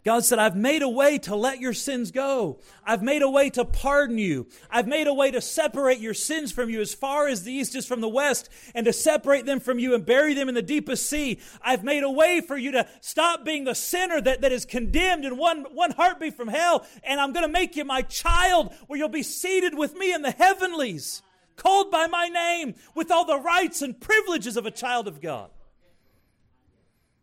God 0.06 0.24
said, 0.24 0.40
I've 0.40 0.56
made 0.56 0.82
a 0.82 0.88
way 0.90 1.18
to 1.20 1.36
let 1.36 1.60
your 1.60 1.74
sins 1.74 2.12
go. 2.12 2.60
I've 2.86 3.04
made 3.04 3.22
a 3.22 3.30
way 3.30 3.50
to 3.52 3.66
pardon 3.66 4.18
you. 4.18 4.48
I've 4.70 4.88
made 4.88 5.08
a 5.08 5.14
way 5.14 5.30
to 5.30 5.42
separate 5.42 6.00
your 6.00 6.14
sins 6.14 6.54
from 6.54 6.70
you 6.70 6.80
as 6.80 6.94
far 6.94 7.28
as 7.28 7.44
the 7.44 7.52
east 7.52 7.76
is 7.76 7.86
from 7.86 8.00
the 8.00 8.08
west 8.08 8.50
and 8.74 8.86
to 8.86 8.94
separate 8.94 9.46
them 9.46 9.60
from 9.60 9.78
you 9.78 9.94
and 9.94 10.06
bury 10.06 10.34
them 10.34 10.48
in 10.48 10.56
the 10.56 10.62
deepest 10.62 11.10
sea. 11.10 11.40
I've 11.62 11.84
made 11.84 12.04
a 12.04 12.10
way 12.10 12.40
for 12.40 12.58
you 12.58 12.72
to 12.72 12.88
stop 13.02 13.44
being 13.44 13.66
the 13.66 13.76
sinner 13.76 14.22
that, 14.22 14.42
that 14.42 14.54
is 14.54 14.64
condemned 14.64 15.26
in 15.26 15.36
one, 15.36 15.66
one 15.74 15.92
heartbeat 15.92 16.36
from 16.36 16.48
hell. 16.48 16.86
And 17.04 17.20
I'm 17.20 17.34
going 17.34 17.46
to 17.46 17.52
make 17.52 17.76
you 17.76 17.84
my 17.84 18.02
child 18.04 18.74
where 18.88 18.98
you'll 18.98 19.10
be 19.10 19.24
seated 19.24 19.78
with 19.78 19.96
me 19.96 20.14
in 20.14 20.22
the 20.22 20.32
heavenlies, 20.32 21.22
called 21.58 21.92
by 21.92 22.08
my 22.08 22.30
name 22.30 22.76
with 22.96 23.12
all 23.12 23.26
the 23.26 23.40
rights 23.40 23.82
and 23.82 24.00
privileges 24.00 24.56
of 24.56 24.66
a 24.66 24.72
child 24.72 25.10
of 25.10 25.20
God. 25.20 25.50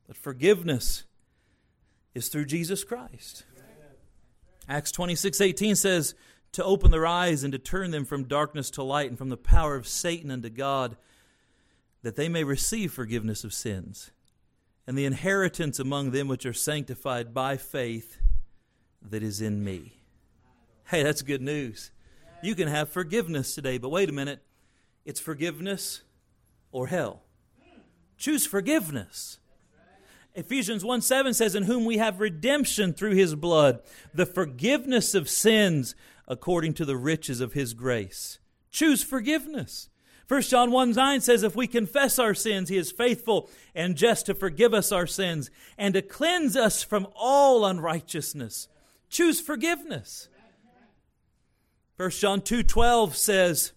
But 0.06 0.18
forgiveness 0.18 1.04
is 2.16 2.28
through 2.28 2.46
Jesus 2.46 2.82
Christ. 2.82 3.44
Acts 4.68 4.90
26 4.90 5.40
18 5.40 5.76
says, 5.76 6.14
To 6.52 6.64
open 6.64 6.90
their 6.90 7.06
eyes 7.06 7.44
and 7.44 7.52
to 7.52 7.58
turn 7.58 7.90
them 7.90 8.06
from 8.06 8.24
darkness 8.24 8.70
to 8.70 8.82
light 8.82 9.10
and 9.10 9.18
from 9.18 9.28
the 9.28 9.36
power 9.36 9.76
of 9.76 9.86
Satan 9.86 10.30
unto 10.30 10.48
God, 10.48 10.96
that 12.02 12.16
they 12.16 12.28
may 12.28 12.42
receive 12.42 12.92
forgiveness 12.92 13.44
of 13.44 13.52
sins 13.52 14.10
and 14.86 14.96
the 14.96 15.04
inheritance 15.04 15.78
among 15.78 16.12
them 16.12 16.26
which 16.26 16.46
are 16.46 16.54
sanctified 16.54 17.34
by 17.34 17.56
faith 17.56 18.18
that 19.02 19.22
is 19.22 19.42
in 19.42 19.62
me. 19.62 20.00
Hey, 20.86 21.02
that's 21.02 21.22
good 21.22 21.42
news. 21.42 21.90
You 22.42 22.54
can 22.54 22.68
have 22.68 22.88
forgiveness 22.88 23.54
today, 23.54 23.76
but 23.76 23.90
wait 23.90 24.08
a 24.08 24.12
minute. 24.12 24.40
It's 25.04 25.20
forgiveness 25.20 26.02
or 26.72 26.86
hell. 26.86 27.22
Choose 28.16 28.46
forgiveness. 28.46 29.38
Ephesians 30.36 30.84
1 30.84 31.00
7 31.00 31.32
says, 31.34 31.54
In 31.54 31.64
whom 31.64 31.84
we 31.86 31.96
have 31.96 32.20
redemption 32.20 32.92
through 32.92 33.14
his 33.14 33.34
blood, 33.34 33.80
the 34.14 34.26
forgiveness 34.26 35.14
of 35.14 35.30
sins 35.30 35.94
according 36.28 36.74
to 36.74 36.84
the 36.84 36.96
riches 36.96 37.40
of 37.40 37.54
his 37.54 37.72
grace. 37.72 38.38
Choose 38.70 39.02
forgiveness. 39.02 39.88
1 40.28 40.42
John 40.42 40.70
1 40.70 40.92
9 40.92 41.20
says, 41.22 41.42
If 41.42 41.56
we 41.56 41.66
confess 41.66 42.18
our 42.18 42.34
sins, 42.34 42.68
he 42.68 42.76
is 42.76 42.92
faithful 42.92 43.48
and 43.74 43.96
just 43.96 44.26
to 44.26 44.34
forgive 44.34 44.74
us 44.74 44.92
our 44.92 45.06
sins 45.06 45.50
and 45.78 45.94
to 45.94 46.02
cleanse 46.02 46.54
us 46.54 46.82
from 46.82 47.06
all 47.16 47.64
unrighteousness. 47.64 48.68
Choose 49.08 49.40
forgiveness. 49.40 50.28
1 51.96 52.10
John 52.10 52.42
2 52.42 52.62
12 52.62 53.16
says, 53.16 53.72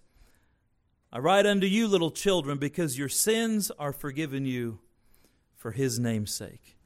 I 1.11 1.19
write 1.19 1.45
unto 1.45 1.65
you, 1.65 1.87
little 1.87 2.11
children, 2.11 2.57
because 2.57 2.97
your 2.97 3.09
sins 3.09 3.71
are 3.79 3.93
forgiven 3.93 4.45
you 4.45 4.79
for 5.59 5.71
his 5.71 5.99
name's 5.99 6.33
sake. 6.33 6.77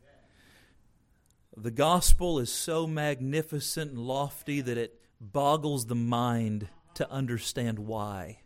The 1.56 1.72
gospel 1.72 2.40
is 2.40 2.52
so 2.52 2.88
magnificent 2.88 3.92
and 3.92 4.00
lofty 4.00 4.62
that 4.62 4.78
it 4.78 5.00
boggles 5.22 5.86
the 5.86 5.96
mind 5.96 6.68
to 6.96 7.10
understand 7.10 7.78
why. 7.80 8.40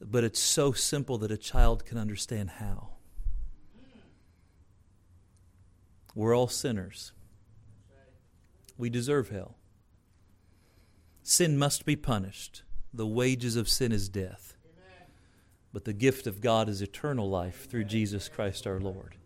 But 0.00 0.24
it's 0.24 0.40
so 0.40 0.72
simple 0.72 1.16
that 1.18 1.30
a 1.30 1.36
child 1.36 1.86
can 1.86 1.96
understand 1.96 2.50
how. 2.50 2.88
We're 6.16 6.36
all 6.36 6.48
sinners. 6.48 7.12
We 8.76 8.90
deserve 8.90 9.28
hell. 9.30 9.56
Sin 11.22 11.56
must 11.56 11.86
be 11.86 11.94
punished. 11.94 12.64
The 12.92 13.06
wages 13.06 13.54
of 13.54 13.68
sin 13.68 13.92
is 13.92 14.08
death 14.08 14.51
but 15.72 15.84
the 15.84 15.92
gift 15.92 16.26
of 16.26 16.40
God 16.40 16.68
is 16.68 16.82
eternal 16.82 17.28
life 17.28 17.68
through 17.68 17.84
Jesus 17.84 18.28
Christ 18.28 18.66
our 18.66 18.80
Lord. 18.80 19.16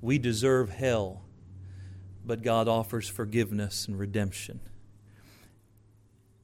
We 0.00 0.18
deserve 0.18 0.70
hell, 0.70 1.22
but 2.24 2.42
God 2.42 2.68
offers 2.68 3.08
forgiveness 3.08 3.86
and 3.86 3.98
redemption. 3.98 4.60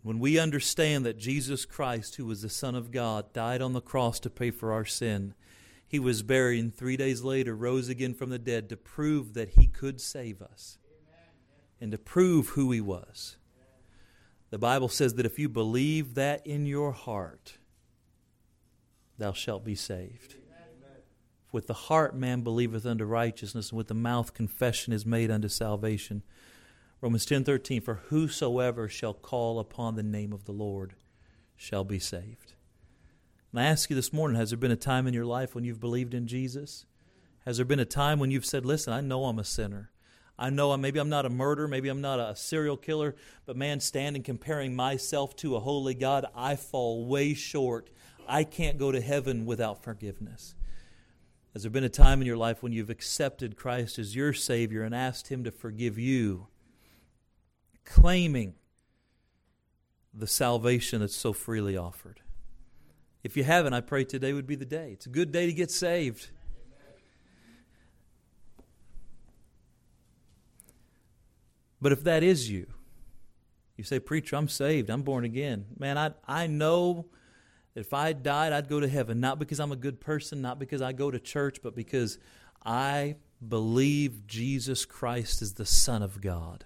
When 0.03 0.19
we 0.19 0.39
understand 0.39 1.07
that 1.07 1.19
Jesus 1.19 1.65
Christ, 1.65 2.17
who 2.17 2.27
was 2.27 2.43
the 2.43 2.49
Son 2.49 2.75
of 2.75 2.91
God, 2.91 3.33
died 3.33 3.63
on 3.63 3.73
the 3.73 3.81
cross 3.81 4.19
to 4.21 4.31
pay 4.31 4.51
for 4.51 4.73
our 4.73 4.85
sin, 4.85 5.35
he 5.87 5.99
was 5.99 6.23
buried 6.23 6.59
and 6.59 6.75
three 6.75 6.97
days 6.97 7.23
later 7.23 7.55
rose 7.55 7.89
again 7.89 8.15
from 8.15 8.31
the 8.31 8.39
dead 8.39 8.69
to 8.71 8.77
prove 8.77 9.35
that 9.35 9.51
he 9.51 9.67
could 9.67 10.01
save 10.01 10.43
us 10.43 10.79
and 11.81 11.93
to 11.93 11.99
prove 11.99 12.51
who 12.51 12.73
he 12.73 12.81
was. 12.81 13.37
The 14.51 14.59
Bible 14.59 14.89
says 14.89 15.15
that 15.15 15.27
if 15.27 15.39
you 15.39 15.49
believe 15.49 16.15
that 16.15 16.47
in 16.47 16.67
your 16.67 16.93
heart, 16.93 17.59
thou 19.19 19.33
shalt 19.33 19.65
be 19.65 19.75
saved. 19.75 20.37
With 21.53 21.67
the 21.67 21.75
heart 21.75 22.17
man 22.17 22.41
believeth 22.41 22.87
unto 22.87 23.05
righteousness, 23.05 23.71
and 23.71 23.77
with 23.77 23.89
the 23.89 23.95
mouth 23.95 24.33
confession 24.33 24.93
is 24.93 25.05
made 25.05 25.31
unto 25.31 25.49
salvation. 25.49 26.23
Romans 27.03 27.27
ten 27.27 27.45
thirteen. 27.45 27.83
For 27.83 27.97
whosoever 28.07 28.89
shall 28.89 29.13
call 29.13 29.59
upon 29.59 29.95
the 29.95 30.03
name 30.03 30.33
of 30.33 30.47
the 30.47 30.53
Lord 30.53 30.95
shall 31.55 31.85
be 31.85 31.99
saved. 31.99 32.55
And 33.53 33.61
I 33.61 33.65
ask 33.65 33.91
you 33.91 33.97
this 33.97 34.15
morning, 34.15 34.39
has 34.39 34.51
there 34.51 34.59
been 34.59 34.71
a 34.71 34.77
time 34.77 35.07
in 35.07 35.13
your 35.13 35.27
life 35.27 35.55
when 35.55 35.65
you've 35.65 35.81
believed 35.81 36.15
in 36.15 36.27
Jesus? 36.27 36.87
Has 37.45 37.59
there 37.59 37.67
been 37.67 37.81
a 37.81 37.85
time 37.85 38.19
when 38.19 38.31
you've 38.31 38.47
said, 38.47 38.65
Listen, 38.65 38.95
I 38.95 39.03
know 39.03 39.27
I'm 39.27 39.39
a 39.39 39.45
sinner. 39.45 39.91
I 40.39 40.49
know 40.49 40.73
I 40.73 40.77
maybe 40.77 40.99
I'm 40.99 41.11
not 41.11 41.27
a 41.27 41.31
murderer, 41.31 41.69
maybe 41.69 41.91
I'm 41.91 42.01
not 42.01 42.19
a 42.19 42.35
serial 42.35 42.79
killer, 42.79 43.15
but 43.45 43.57
man, 43.57 43.81
standing 43.81 44.23
comparing 44.23 44.75
myself 44.75 45.37
to 45.37 45.57
a 45.57 45.61
holy 45.61 45.95
God, 45.95 46.25
I 46.35 46.57
fall 46.57 47.07
way 47.07 47.35
short 47.35 47.91
I 48.29 48.45
can't 48.45 48.79
go 48.79 48.93
to 48.93 49.01
heaven 49.01 49.45
without 49.45 49.83
forgiveness. 49.83 50.55
Has 51.53 51.63
there 51.63 51.71
been 51.71 51.85
a 51.85 51.89
time 51.89 52.21
in 52.21 52.27
your 52.27 52.37
life 52.37 52.63
when 52.63 52.73
you've 52.73 52.91
accepted 52.91 53.57
Christ 53.57 53.99
as 53.99 54.17
your 54.17 54.33
Savior 54.33 54.83
and 54.83 54.95
asked 54.95 55.29
Him 55.29 55.45
to 55.45 55.51
forgive 55.51 55.99
you, 55.99 56.47
claiming 57.85 58.55
the 60.15 60.27
salvation 60.27 61.01
that's 61.01 61.17
so 61.17 61.33
freely 61.33 61.77
offered? 61.77 62.21
If 63.23 63.37
you 63.37 63.45
haven't, 63.45 63.75
I 63.75 63.81
pray 63.81 64.05
today 64.05 64.33
would 64.33 64.47
be 64.47 64.57
the 64.57 64.65
day. 64.65 64.91
It's 64.93 65.07
a 65.07 65.11
good 65.11 65.31
day 65.31 65.47
to 65.47 65.53
get 65.53 65.71
saved. 65.71 66.31
But 71.81 71.93
if 71.93 72.05
that 72.05 72.23
is 72.23 72.49
you, 72.49 72.69
you 73.77 73.85
say, 73.85 73.99
Preacher, 73.99 74.37
I'm 74.37 74.49
saved, 74.49 74.89
I'm 74.89 75.03
born 75.03 75.25
again. 75.25 75.67
Man, 75.77 75.99
I, 75.99 76.13
I 76.27 76.47
know 76.47 77.07
if 77.75 77.95
I 77.95 78.13
died, 78.13 78.53
I'd 78.53 78.69
go 78.69 78.81
to 78.81 78.89
heaven, 78.89 79.21
not 79.21 79.39
because 79.39 79.59
I'm 79.59 79.73
a 79.73 79.77
good 79.77 80.01
person, 80.01 80.43
not 80.43 80.59
because 80.59 80.83
I 80.83 80.93
go 80.93 81.11
to 81.11 81.19
church, 81.19 81.61
but 81.63 81.75
because 81.75 82.19
I 82.65 83.17
believe 83.47 84.27
Jesus 84.27 84.85
Christ 84.85 85.43
is 85.43 85.55
the 85.55 85.67
Son 85.67 86.03
of 86.03 86.21
God. 86.21 86.65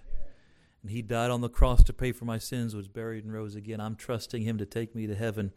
And 0.81 0.91
He 0.91 1.01
died 1.01 1.31
on 1.31 1.41
the 1.41 1.49
cross 1.49 1.83
to 1.83 1.93
pay 1.93 2.11
for 2.11 2.25
my 2.25 2.37
sins, 2.37 2.75
was 2.75 2.87
buried, 2.87 3.23
and 3.23 3.33
rose 3.33 3.55
again. 3.55 3.79
I'm 3.79 3.95
trusting 3.95 4.43
Him 4.43 4.57
to 4.57 4.65
take 4.65 4.95
me 4.95 5.07
to 5.07 5.15
heaven. 5.15 5.51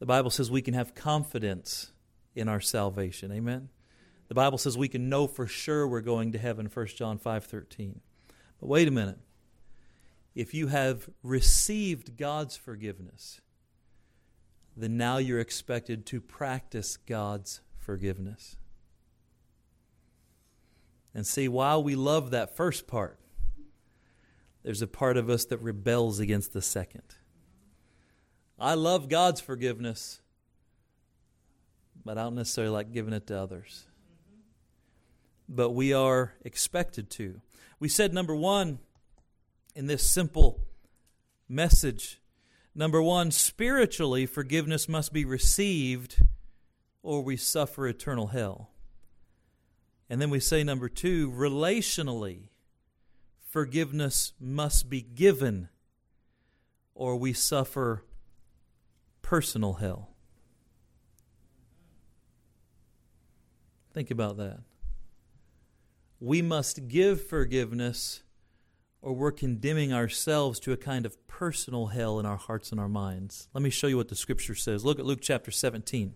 The 0.00 0.06
Bible 0.06 0.30
says 0.30 0.50
we 0.50 0.62
can 0.62 0.74
have 0.74 0.94
confidence 0.94 1.92
in 2.34 2.48
our 2.48 2.60
salvation. 2.60 3.30
Amen? 3.32 3.68
The 4.28 4.34
Bible 4.34 4.58
says 4.58 4.76
we 4.76 4.88
can 4.88 5.08
know 5.08 5.26
for 5.26 5.46
sure 5.46 5.86
we're 5.86 6.00
going 6.00 6.32
to 6.32 6.38
heaven, 6.38 6.68
1 6.72 6.86
John 6.88 7.18
5 7.18 7.44
13. 7.44 8.00
But 8.60 8.66
wait 8.66 8.88
a 8.88 8.90
minute. 8.90 9.18
If 10.34 10.52
you 10.52 10.66
have 10.66 11.08
received 11.22 12.16
God's 12.16 12.56
forgiveness, 12.56 13.40
then 14.76 14.96
now 14.96 15.18
you're 15.18 15.40
expected 15.40 16.04
to 16.06 16.20
practice 16.20 16.96
God's 16.96 17.60
forgiveness. 17.78 18.56
And 21.14 21.26
see, 21.26 21.46
while 21.46 21.82
we 21.82 21.94
love 21.94 22.30
that 22.30 22.56
first 22.56 22.86
part, 22.86 23.18
there's 24.64 24.82
a 24.82 24.86
part 24.86 25.16
of 25.16 25.30
us 25.30 25.44
that 25.46 25.58
rebels 25.58 26.18
against 26.18 26.52
the 26.52 26.62
second. 26.62 27.02
I 28.58 28.74
love 28.74 29.08
God's 29.08 29.40
forgiveness, 29.40 30.20
but 32.04 32.18
I 32.18 32.22
don't 32.22 32.34
necessarily 32.34 32.72
like 32.72 32.92
giving 32.92 33.12
it 33.12 33.26
to 33.28 33.38
others. 33.38 33.84
But 35.48 35.70
we 35.70 35.92
are 35.92 36.32
expected 36.44 37.10
to. 37.10 37.40
We 37.78 37.88
said, 37.88 38.14
number 38.14 38.34
one, 38.34 38.78
in 39.74 39.86
this 39.86 40.10
simple 40.10 40.60
message, 41.48 42.20
Number 42.74 43.00
one, 43.00 43.30
spiritually, 43.30 44.26
forgiveness 44.26 44.88
must 44.88 45.12
be 45.12 45.24
received 45.24 46.20
or 47.02 47.22
we 47.22 47.36
suffer 47.36 47.86
eternal 47.86 48.28
hell. 48.28 48.70
And 50.10 50.20
then 50.20 50.30
we 50.30 50.40
say, 50.40 50.64
number 50.64 50.88
two, 50.88 51.30
relationally, 51.30 52.48
forgiveness 53.48 54.32
must 54.40 54.90
be 54.90 55.00
given 55.02 55.68
or 56.94 57.16
we 57.16 57.32
suffer 57.32 58.04
personal 59.22 59.74
hell. 59.74 60.10
Think 63.92 64.10
about 64.10 64.36
that. 64.38 64.58
We 66.18 66.42
must 66.42 66.88
give 66.88 67.24
forgiveness 67.24 68.23
or 69.04 69.12
we're 69.12 69.30
condemning 69.30 69.92
ourselves 69.92 70.58
to 70.58 70.72
a 70.72 70.78
kind 70.78 71.04
of 71.04 71.28
personal 71.28 71.88
hell 71.88 72.18
in 72.18 72.24
our 72.24 72.38
hearts 72.38 72.70
and 72.70 72.80
our 72.80 72.88
minds. 72.88 73.48
Let 73.52 73.62
me 73.62 73.68
show 73.68 73.86
you 73.86 73.98
what 73.98 74.08
the 74.08 74.16
scripture 74.16 74.54
says. 74.54 74.82
Look 74.82 74.98
at 74.98 75.04
Luke 75.04 75.18
chapter 75.20 75.50
17. 75.50 76.14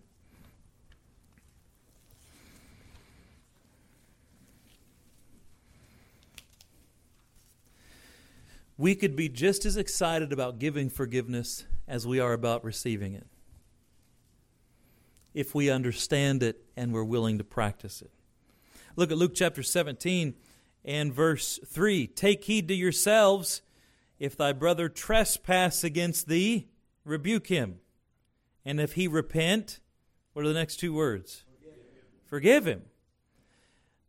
We 8.75 8.95
could 8.95 9.15
be 9.15 9.29
just 9.29 9.65
as 9.65 9.77
excited 9.77 10.33
about 10.33 10.57
giving 10.57 10.89
forgiveness 10.89 11.65
as 11.87 12.07
we 12.07 12.19
are 12.19 12.33
about 12.33 12.63
receiving 12.63 13.13
it 13.13 13.27
if 15.35 15.53
we 15.53 15.69
understand 15.69 16.41
it 16.41 16.63
and 16.75 16.91
we're 16.91 17.03
willing 17.03 17.37
to 17.37 17.43
practice 17.43 18.01
it. 18.01 18.09
Look 18.95 19.11
at 19.11 19.17
Luke 19.19 19.35
chapter 19.35 19.61
17 19.61 20.33
and 20.83 21.13
verse 21.13 21.59
3. 21.65 22.07
Take 22.07 22.45
heed 22.45 22.67
to 22.67 22.73
yourselves. 22.73 23.61
If 24.19 24.35
thy 24.35 24.53
brother 24.53 24.89
trespass 24.89 25.83
against 25.83 26.27
thee, 26.27 26.67
rebuke 27.05 27.47
him. 27.47 27.79
And 28.65 28.79
if 28.79 28.93
he 28.93 29.07
repent, 29.07 29.79
what 30.33 30.45
are 30.45 30.49
the 30.49 30.53
next 30.53 30.77
two 30.77 30.93
words? 30.93 31.43
Forgive 31.45 31.75
him. 31.75 32.03
Forgive 32.25 32.67
him. 32.67 32.81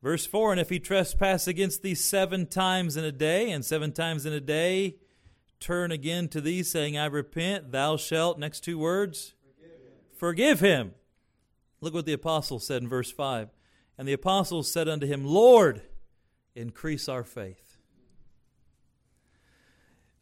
Verse 0.02 0.26
4 0.26 0.52
And 0.52 0.61
if 0.61 0.70
he 0.70 0.78
trespass 0.78 1.46
against 1.46 1.83
thee 1.83 1.94
seven 1.94 2.46
times 2.46 2.96
in 2.96 3.04
a 3.04 3.12
day, 3.12 3.50
and 3.50 3.64
seven 3.64 3.92
times 3.92 4.26
in 4.26 4.33
a 4.33 4.40
day 4.40 4.96
turn 5.61 5.92
again 5.92 6.28
to 6.28 6.40
thee, 6.40 6.62
saying, 6.62 6.96
I 6.96 7.06
repent, 7.06 7.70
thou 7.70 7.96
shalt, 7.96 8.38
next 8.38 8.61
two 8.61 8.78
words, 8.78 9.35
forgive 9.44 9.70
him. 9.70 9.92
Forgive 10.16 10.61
him. 10.61 10.94
Look 11.80 11.94
what 11.94 12.06
the 12.06 12.12
apostle 12.12 12.59
said 12.59 12.83
in 12.83 12.88
verse 12.88 13.11
5. 13.11 13.50
And 13.98 14.09
the 14.09 14.14
apostles 14.14 14.72
said 14.72 14.88
unto 14.88 15.06
him, 15.06 15.24
Lord, 15.24 15.83
increase 16.54 17.08
our 17.08 17.24
faith. 17.24 17.78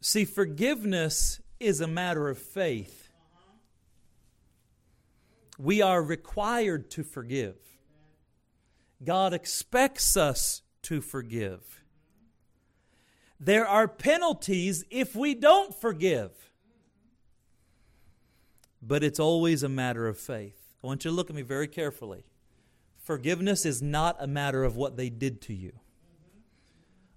See, 0.01 0.25
forgiveness 0.25 1.41
is 1.59 1.81
a 1.81 1.87
matter 1.87 2.29
of 2.29 2.37
faith. 2.37 3.11
We 5.57 5.81
are 5.81 6.01
required 6.01 6.89
to 6.91 7.03
forgive. 7.03 7.57
God 9.03 9.33
expects 9.33 10.15
us 10.15 10.61
to 10.83 11.01
forgive. 11.01 11.83
There 13.39 13.67
are 13.67 13.87
penalties 13.87 14.85
if 14.89 15.15
we 15.15 15.35
don't 15.35 15.73
forgive. 15.73 16.31
But 18.81 19.03
it's 19.03 19.19
always 19.19 19.63
a 19.63 19.69
matter 19.69 20.07
of 20.07 20.17
faith. 20.17 20.55
I 20.81 20.87
want 20.87 21.03
you 21.03 21.11
to 21.11 21.15
look 21.15 21.29
at 21.29 21.35
me 21.35 21.41
very 21.41 21.67
carefully. 21.67 22.23
Forgiveness 22.97 23.65
is 23.65 23.81
not 23.81 24.15
a 24.19 24.27
matter 24.27 24.63
of 24.63 24.77
what 24.77 24.95
they 24.95 25.09
did 25.09 25.41
to 25.43 25.53
you. 25.53 25.73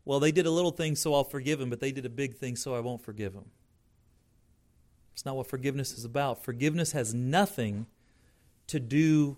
Well, 0.04 0.20
they 0.20 0.32
did 0.32 0.46
a 0.46 0.50
little 0.50 0.72
thing, 0.72 0.96
so 0.96 1.14
I'll 1.14 1.24
forgive 1.24 1.58
them, 1.58 1.70
but 1.70 1.80
they 1.80 1.92
did 1.92 2.04
a 2.04 2.10
big 2.10 2.34
thing, 2.36 2.56
so 2.56 2.74
I 2.74 2.80
won't 2.80 3.02
forgive 3.02 3.34
them. 3.34 3.46
It's 5.12 5.24
not 5.24 5.36
what 5.36 5.46
forgiveness 5.46 5.92
is 5.92 6.04
about. 6.04 6.42
Forgiveness 6.42 6.92
has 6.92 7.14
nothing 7.14 7.86
to 8.66 8.80
do 8.80 9.36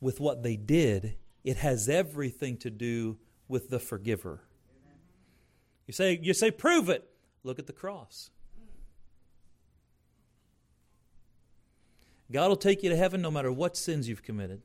with 0.00 0.18
what 0.18 0.42
they 0.42 0.56
did, 0.56 1.16
it 1.44 1.58
has 1.58 1.88
everything 1.88 2.56
to 2.56 2.70
do 2.70 3.18
with 3.46 3.70
the 3.70 3.78
forgiver. 3.78 4.40
You 5.86 5.92
say, 5.92 6.18
you 6.20 6.34
say, 6.34 6.50
prove 6.50 6.88
it. 6.88 7.08
Look 7.44 7.58
at 7.58 7.66
the 7.66 7.72
cross. 7.72 8.30
God 12.32 12.48
will 12.48 12.56
take 12.56 12.82
you 12.82 12.90
to 12.90 12.96
heaven 12.96 13.20
no 13.20 13.30
matter 13.30 13.52
what 13.52 13.76
sins 13.76 14.08
you've 14.08 14.22
committed. 14.22 14.62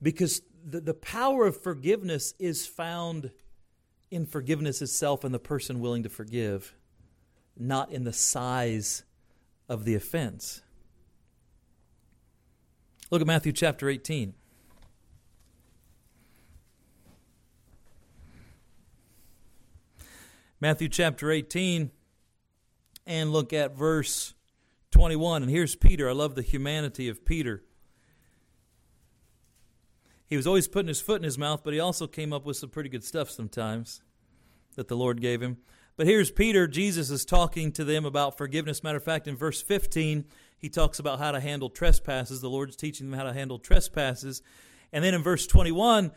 Because 0.00 0.42
the, 0.64 0.80
the 0.80 0.94
power 0.94 1.46
of 1.46 1.60
forgiveness 1.60 2.34
is 2.38 2.66
found 2.66 3.30
in 4.10 4.26
forgiveness 4.26 4.82
itself 4.82 5.24
and 5.24 5.34
the 5.34 5.38
person 5.38 5.80
willing 5.80 6.02
to 6.02 6.08
forgive, 6.08 6.74
not 7.56 7.90
in 7.90 8.04
the 8.04 8.12
size 8.12 9.04
of 9.68 9.84
the 9.84 9.94
offense. 9.94 10.62
Look 13.10 13.20
at 13.20 13.26
Matthew 13.26 13.52
chapter 13.52 13.88
18. 13.88 14.34
Matthew 20.60 20.88
chapter 20.88 21.32
18, 21.32 21.90
and 23.04 23.32
look 23.32 23.52
at 23.52 23.76
verse 23.76 24.34
21. 24.92 25.42
And 25.42 25.50
here's 25.50 25.74
Peter. 25.74 26.08
I 26.08 26.12
love 26.12 26.36
the 26.36 26.42
humanity 26.42 27.08
of 27.08 27.24
Peter. 27.24 27.64
He 30.32 30.36
was 30.36 30.46
always 30.46 30.66
putting 30.66 30.88
his 30.88 31.02
foot 31.02 31.18
in 31.18 31.24
his 31.24 31.36
mouth, 31.36 31.60
but 31.62 31.74
he 31.74 31.78
also 31.78 32.06
came 32.06 32.32
up 32.32 32.46
with 32.46 32.56
some 32.56 32.70
pretty 32.70 32.88
good 32.88 33.04
stuff 33.04 33.28
sometimes 33.28 34.00
that 34.76 34.88
the 34.88 34.96
Lord 34.96 35.20
gave 35.20 35.42
him. 35.42 35.58
But 35.94 36.06
here's 36.06 36.30
Peter. 36.30 36.66
Jesus 36.66 37.10
is 37.10 37.26
talking 37.26 37.70
to 37.72 37.84
them 37.84 38.06
about 38.06 38.38
forgiveness. 38.38 38.82
Matter 38.82 38.96
of 38.96 39.04
fact, 39.04 39.28
in 39.28 39.36
verse 39.36 39.60
15, 39.60 40.24
he 40.56 40.70
talks 40.70 40.98
about 40.98 41.18
how 41.18 41.32
to 41.32 41.40
handle 41.40 41.68
trespasses. 41.68 42.40
The 42.40 42.48
Lord's 42.48 42.76
teaching 42.76 43.10
them 43.10 43.18
how 43.18 43.26
to 43.26 43.34
handle 43.34 43.58
trespasses. 43.58 44.40
And 44.90 45.04
then 45.04 45.12
in 45.12 45.22
verse 45.22 45.46
21, 45.46 46.12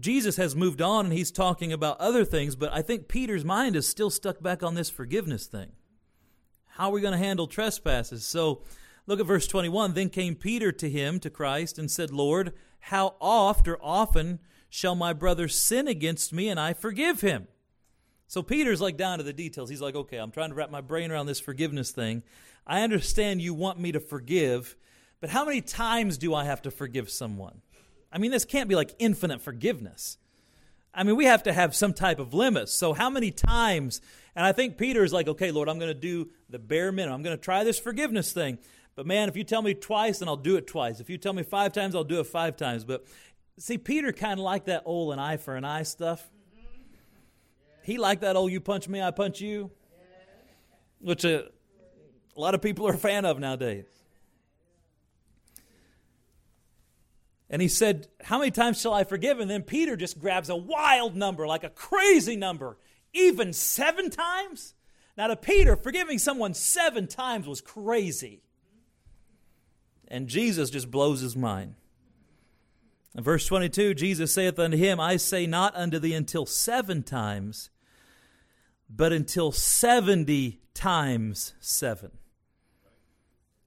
Jesus 0.00 0.34
has 0.34 0.56
moved 0.56 0.82
on 0.82 1.04
and 1.04 1.14
he's 1.14 1.30
talking 1.30 1.72
about 1.72 2.00
other 2.00 2.24
things, 2.24 2.56
but 2.56 2.72
I 2.72 2.82
think 2.82 3.06
Peter's 3.06 3.44
mind 3.44 3.76
is 3.76 3.86
still 3.86 4.10
stuck 4.10 4.42
back 4.42 4.64
on 4.64 4.74
this 4.74 4.90
forgiveness 4.90 5.46
thing. 5.46 5.70
How 6.70 6.88
are 6.88 6.92
we 6.92 7.00
going 7.00 7.12
to 7.12 7.24
handle 7.24 7.46
trespasses? 7.46 8.26
So 8.26 8.62
look 9.06 9.20
at 9.20 9.26
verse 9.26 9.46
21. 9.46 9.94
Then 9.94 10.08
came 10.08 10.34
Peter 10.34 10.72
to 10.72 10.90
him, 10.90 11.20
to 11.20 11.30
Christ, 11.30 11.78
and 11.78 11.88
said, 11.88 12.10
Lord, 12.10 12.52
how 12.80 13.14
oft 13.20 13.68
or 13.68 13.78
often 13.82 14.38
shall 14.68 14.94
my 14.94 15.12
brother 15.12 15.48
sin 15.48 15.88
against 15.88 16.32
me 16.32 16.48
and 16.48 16.58
I 16.58 16.72
forgive 16.72 17.20
him? 17.20 17.48
So 18.26 18.42
Peter's 18.42 18.80
like 18.80 18.96
down 18.96 19.18
to 19.18 19.24
the 19.24 19.32
details. 19.32 19.70
He's 19.70 19.80
like, 19.80 19.94
okay, 19.94 20.18
I'm 20.18 20.30
trying 20.30 20.50
to 20.50 20.54
wrap 20.54 20.70
my 20.70 20.82
brain 20.82 21.10
around 21.10 21.26
this 21.26 21.40
forgiveness 21.40 21.90
thing. 21.90 22.22
I 22.66 22.82
understand 22.82 23.40
you 23.40 23.54
want 23.54 23.80
me 23.80 23.92
to 23.92 24.00
forgive, 24.00 24.76
but 25.20 25.30
how 25.30 25.44
many 25.44 25.62
times 25.62 26.18
do 26.18 26.34
I 26.34 26.44
have 26.44 26.62
to 26.62 26.70
forgive 26.70 27.08
someone? 27.08 27.62
I 28.12 28.18
mean, 28.18 28.30
this 28.30 28.44
can't 28.44 28.68
be 28.68 28.74
like 28.74 28.94
infinite 28.98 29.40
forgiveness. 29.40 30.18
I 30.94 31.04
mean, 31.04 31.16
we 31.16 31.24
have 31.26 31.42
to 31.44 31.52
have 31.52 31.74
some 31.74 31.92
type 31.92 32.18
of 32.18 32.34
limits. 32.34 32.72
So, 32.72 32.92
how 32.92 33.08
many 33.10 33.30
times? 33.30 34.00
And 34.34 34.44
I 34.44 34.52
think 34.52 34.78
Peter 34.78 35.04
is 35.04 35.12
like, 35.12 35.28
okay, 35.28 35.50
Lord, 35.50 35.68
I'm 35.68 35.78
going 35.78 35.92
to 35.92 35.94
do 35.94 36.30
the 36.48 36.58
bare 36.58 36.92
minimum. 36.92 37.16
I'm 37.16 37.22
going 37.22 37.36
to 37.36 37.42
try 37.42 37.64
this 37.64 37.78
forgiveness 37.78 38.32
thing. 38.32 38.58
But 38.98 39.06
man, 39.06 39.28
if 39.28 39.36
you 39.36 39.44
tell 39.44 39.62
me 39.62 39.74
twice, 39.74 40.18
then 40.18 40.26
I'll 40.26 40.34
do 40.36 40.56
it 40.56 40.66
twice. 40.66 40.98
If 40.98 41.08
you 41.08 41.18
tell 41.18 41.32
me 41.32 41.44
five 41.44 41.72
times, 41.72 41.94
I'll 41.94 42.02
do 42.02 42.18
it 42.18 42.24
five 42.24 42.56
times. 42.56 42.84
But 42.84 43.06
see, 43.56 43.78
Peter 43.78 44.10
kind 44.12 44.40
of 44.40 44.44
liked 44.44 44.66
that 44.66 44.82
old 44.86 45.12
an 45.12 45.20
eye 45.20 45.36
for 45.36 45.54
an 45.54 45.64
eye 45.64 45.84
stuff. 45.84 46.28
He 47.84 47.96
liked 47.96 48.22
that 48.22 48.34
old 48.34 48.50
you 48.50 48.60
punch 48.60 48.88
me, 48.88 49.00
I 49.00 49.12
punch 49.12 49.40
you, 49.40 49.70
which 50.98 51.24
a, 51.24 51.44
a 52.36 52.40
lot 52.40 52.56
of 52.56 52.60
people 52.60 52.88
are 52.88 52.94
a 52.94 52.98
fan 52.98 53.24
of 53.24 53.38
nowadays. 53.38 53.86
And 57.48 57.62
he 57.62 57.68
said, 57.68 58.08
How 58.20 58.40
many 58.40 58.50
times 58.50 58.80
shall 58.80 58.94
I 58.94 59.04
forgive? 59.04 59.38
And 59.38 59.48
then 59.48 59.62
Peter 59.62 59.94
just 59.94 60.18
grabs 60.18 60.48
a 60.48 60.56
wild 60.56 61.14
number, 61.14 61.46
like 61.46 61.62
a 61.62 61.70
crazy 61.70 62.34
number, 62.34 62.76
even 63.12 63.52
seven 63.52 64.10
times. 64.10 64.74
Now, 65.16 65.28
to 65.28 65.36
Peter, 65.36 65.76
forgiving 65.76 66.18
someone 66.18 66.52
seven 66.52 67.06
times 67.06 67.46
was 67.46 67.60
crazy. 67.60 68.42
And 70.08 70.26
Jesus 70.26 70.70
just 70.70 70.90
blows 70.90 71.20
his 71.20 71.36
mind. 71.36 71.74
In 73.14 73.22
verse 73.22 73.46
22, 73.46 73.94
Jesus 73.94 74.32
saith 74.32 74.58
unto 74.58 74.76
him, 74.76 74.98
I 74.98 75.16
say 75.16 75.46
not 75.46 75.76
unto 75.76 75.98
thee 75.98 76.14
until 76.14 76.46
seven 76.46 77.02
times, 77.02 77.70
but 78.88 79.12
until 79.12 79.52
70 79.52 80.60
times 80.74 81.54
seven. 81.60 82.10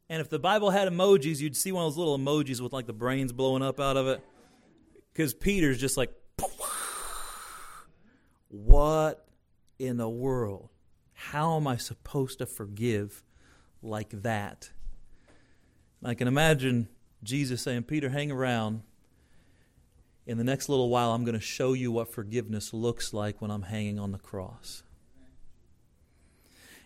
And 0.10 0.20
if 0.20 0.30
the 0.30 0.40
Bible 0.40 0.72
had 0.72 0.88
emojis, 0.88 1.40
you'd 1.40 1.56
see 1.56 1.72
one 1.72 1.86
of 1.86 1.92
those 1.92 1.98
little 1.98 2.18
emojis 2.18 2.60
with 2.60 2.74
like 2.74 2.86
the 2.86 2.94
brains 2.94 3.32
blowing 3.32 3.62
up 3.64 3.80
out 3.80 3.98
of 3.98 4.08
it. 4.08 4.22
Because 5.14 5.34
Peter's 5.34 5.80
just 5.80 5.96
like, 5.96 6.12
what 8.48 9.26
in 9.80 9.98
the 9.98 10.10
world? 10.10 10.70
How 11.14 11.56
am 11.56 11.68
I 11.68 11.78
supposed 11.78 12.40
to 12.40 12.46
forgive 12.46 13.24
like 13.82 14.10
that? 14.24 14.72
I 16.04 16.14
can 16.14 16.28
imagine 16.28 16.88
Jesus 17.24 17.62
saying, 17.62 17.84
Peter, 17.84 18.10
hang 18.10 18.32
around. 18.32 18.82
In 20.26 20.38
the 20.38 20.44
next 20.44 20.70
little 20.70 20.90
while, 20.90 21.14
I'm 21.14 21.24
going 21.24 21.38
to 21.38 21.46
show 21.46 21.74
you 21.74 21.92
what 21.92 22.12
forgiveness 22.12 22.74
looks 22.74 23.14
like 23.14 23.42
when 23.42 23.52
I'm 23.52 23.64
hanging 23.64 24.00
on 24.00 24.12
the 24.12 24.18
cross. 24.18 24.84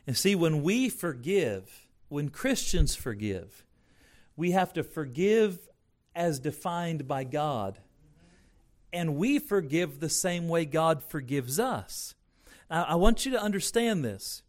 And 0.07 0.17
see, 0.17 0.35
when 0.35 0.63
we 0.63 0.89
forgive, 0.89 1.87
when 2.09 2.29
Christians 2.29 2.95
forgive, 2.95 3.65
we 4.35 4.51
have 4.51 4.73
to 4.73 4.83
forgive 4.83 5.69
as 6.13 6.39
defined 6.39 7.07
by 7.07 7.23
God. 7.23 7.79
And 8.93 9.15
we 9.15 9.39
forgive 9.39 9.99
the 9.99 10.09
same 10.09 10.47
way 10.47 10.65
God 10.65 11.03
forgives 11.03 11.59
us. 11.59 12.15
Now, 12.69 12.85
I 12.87 12.95
want 12.95 13.25
you 13.25 13.31
to 13.31 13.41
understand 13.41 14.03
this. 14.03 14.43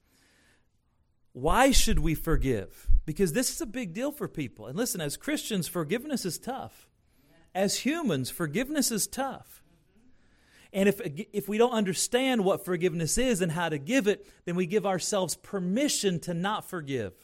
Why 1.32 1.70
should 1.70 1.98
we 1.98 2.14
forgive? 2.14 2.88
Because 3.06 3.32
this 3.32 3.50
is 3.50 3.60
a 3.60 3.66
big 3.66 3.94
deal 3.94 4.12
for 4.12 4.28
people. 4.28 4.66
And 4.66 4.76
listen, 4.76 5.00
as 5.00 5.16
Christians, 5.16 5.68
forgiveness 5.68 6.26
is 6.26 6.38
tough. 6.38 6.88
As 7.54 7.78
humans, 7.78 8.28
forgiveness 8.28 8.90
is 8.90 9.06
tough. 9.06 9.62
And 10.72 10.88
if, 10.88 11.00
if 11.32 11.48
we 11.48 11.56
don't 11.56 11.72
understand 11.72 12.44
what 12.44 12.64
forgiveness 12.64 13.16
is 13.16 13.40
and 13.40 13.52
how 13.52 13.70
to 13.70 13.78
give 13.78 14.08
it, 14.08 14.26
then 14.44 14.56
we 14.56 14.66
give 14.66 14.84
ourselves 14.84 15.36
permission 15.36 16.20
to 16.20 16.34
not 16.34 16.68
forgive. 16.68 17.14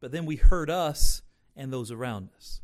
But 0.00 0.12
then 0.12 0.26
we 0.26 0.36
hurt 0.36 0.70
us 0.70 1.22
and 1.56 1.72
those 1.72 1.90
around 1.90 2.28
us. 2.36 2.60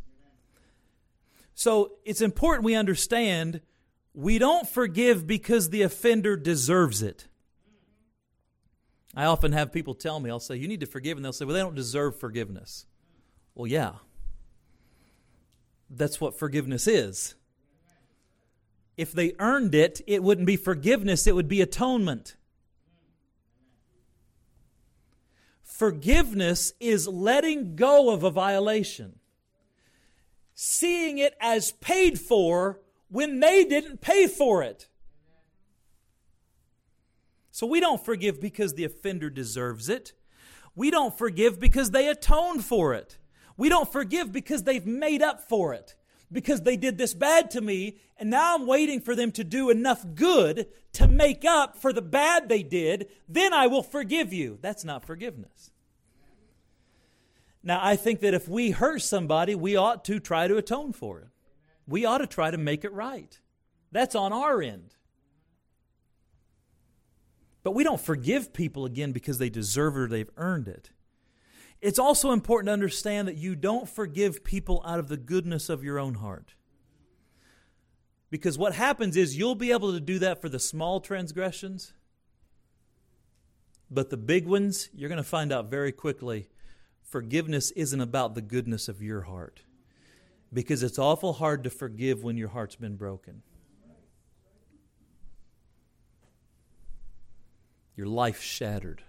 So 1.54 1.92
it's 2.04 2.20
important 2.20 2.64
we 2.64 2.74
understand 2.74 3.60
we 4.14 4.38
don't 4.38 4.68
forgive 4.68 5.26
because 5.26 5.70
the 5.70 5.82
offender 5.82 6.36
deserves 6.36 7.02
it. 7.02 7.26
I 9.14 9.24
often 9.24 9.52
have 9.52 9.72
people 9.72 9.94
tell 9.94 10.20
me, 10.20 10.30
I'll 10.30 10.40
say, 10.40 10.56
You 10.56 10.68
need 10.68 10.80
to 10.80 10.86
forgive. 10.86 11.18
And 11.18 11.24
they'll 11.24 11.32
say, 11.32 11.44
Well, 11.44 11.54
they 11.54 11.60
don't 11.60 11.74
deserve 11.74 12.18
forgiveness. 12.18 12.86
Well, 13.54 13.66
yeah. 13.66 13.94
That's 15.88 16.20
what 16.20 16.38
forgiveness 16.38 16.86
is. 16.86 17.34
If 18.96 19.12
they 19.12 19.32
earned 19.38 19.74
it, 19.74 20.00
it 20.06 20.22
wouldn't 20.22 20.46
be 20.46 20.56
forgiveness, 20.56 21.26
it 21.26 21.34
would 21.34 21.48
be 21.48 21.60
atonement. 21.60 22.36
Forgiveness 25.62 26.74
is 26.78 27.08
letting 27.08 27.74
go 27.74 28.12
of 28.12 28.22
a 28.22 28.30
violation, 28.30 29.18
seeing 30.54 31.16
it 31.16 31.34
as 31.40 31.72
paid 31.72 32.20
for 32.20 32.80
when 33.08 33.40
they 33.40 33.64
didn't 33.64 34.02
pay 34.02 34.26
for 34.26 34.62
it. 34.62 34.89
So 37.50 37.66
we 37.66 37.80
don't 37.80 38.04
forgive 38.04 38.40
because 38.40 38.74
the 38.74 38.84
offender 38.84 39.30
deserves 39.30 39.88
it. 39.88 40.12
We 40.74 40.90
don't 40.90 41.16
forgive 41.16 41.58
because 41.58 41.90
they 41.90 42.08
atoned 42.08 42.64
for 42.64 42.94
it. 42.94 43.18
We 43.56 43.68
don't 43.68 43.90
forgive 43.90 44.32
because 44.32 44.62
they've 44.62 44.86
made 44.86 45.22
up 45.22 45.48
for 45.48 45.74
it. 45.74 45.94
Because 46.32 46.62
they 46.62 46.76
did 46.76 46.96
this 46.96 47.12
bad 47.12 47.50
to 47.50 47.60
me, 47.60 47.98
and 48.16 48.30
now 48.30 48.54
I'm 48.54 48.66
waiting 48.66 49.00
for 49.00 49.16
them 49.16 49.32
to 49.32 49.42
do 49.42 49.68
enough 49.68 50.06
good 50.14 50.68
to 50.92 51.08
make 51.08 51.44
up 51.44 51.76
for 51.76 51.92
the 51.92 52.02
bad 52.02 52.48
they 52.48 52.62
did, 52.62 53.08
then 53.28 53.52
I 53.52 53.66
will 53.66 53.82
forgive 53.82 54.32
you. 54.32 54.58
That's 54.62 54.84
not 54.84 55.04
forgiveness. 55.04 55.72
Now, 57.62 57.80
I 57.82 57.96
think 57.96 58.20
that 58.20 58.32
if 58.32 58.48
we 58.48 58.70
hurt 58.70 59.02
somebody, 59.02 59.54
we 59.54 59.76
ought 59.76 60.04
to 60.06 60.20
try 60.20 60.48
to 60.48 60.56
atone 60.56 60.92
for 60.92 61.18
it. 61.18 61.28
We 61.86 62.04
ought 62.04 62.18
to 62.18 62.26
try 62.26 62.50
to 62.50 62.56
make 62.58 62.84
it 62.84 62.92
right. 62.92 63.38
That's 63.92 64.14
on 64.14 64.32
our 64.32 64.62
end. 64.62 64.94
But 67.62 67.72
we 67.72 67.84
don't 67.84 68.00
forgive 68.00 68.52
people 68.52 68.84
again 68.84 69.12
because 69.12 69.38
they 69.38 69.50
deserve 69.50 69.96
it 69.96 70.00
or 70.00 70.08
they've 70.08 70.30
earned 70.36 70.68
it. 70.68 70.90
It's 71.80 71.98
also 71.98 72.32
important 72.32 72.68
to 72.68 72.72
understand 72.72 73.28
that 73.28 73.36
you 73.36 73.54
don't 73.54 73.88
forgive 73.88 74.44
people 74.44 74.82
out 74.86 74.98
of 74.98 75.08
the 75.08 75.16
goodness 75.16 75.68
of 75.68 75.82
your 75.82 75.98
own 75.98 76.14
heart. 76.14 76.54
Because 78.30 78.58
what 78.58 78.74
happens 78.74 79.16
is 79.16 79.36
you'll 79.36 79.54
be 79.54 79.72
able 79.72 79.92
to 79.92 80.00
do 80.00 80.18
that 80.20 80.40
for 80.40 80.48
the 80.48 80.58
small 80.58 81.00
transgressions, 81.00 81.92
but 83.90 84.10
the 84.10 84.16
big 84.16 84.46
ones, 84.46 84.88
you're 84.94 85.08
going 85.08 85.16
to 85.16 85.24
find 85.24 85.52
out 85.52 85.70
very 85.70 85.90
quickly 85.90 86.48
forgiveness 87.02 87.72
isn't 87.72 88.00
about 88.00 88.34
the 88.34 88.42
goodness 88.42 88.88
of 88.88 89.02
your 89.02 89.22
heart. 89.22 89.62
Because 90.52 90.82
it's 90.82 90.98
awful 90.98 91.34
hard 91.34 91.64
to 91.64 91.70
forgive 91.70 92.22
when 92.22 92.36
your 92.36 92.48
heart's 92.48 92.76
been 92.76 92.96
broken. 92.96 93.42
Your 98.00 98.08
life 98.08 98.40
shattered. 98.40 99.02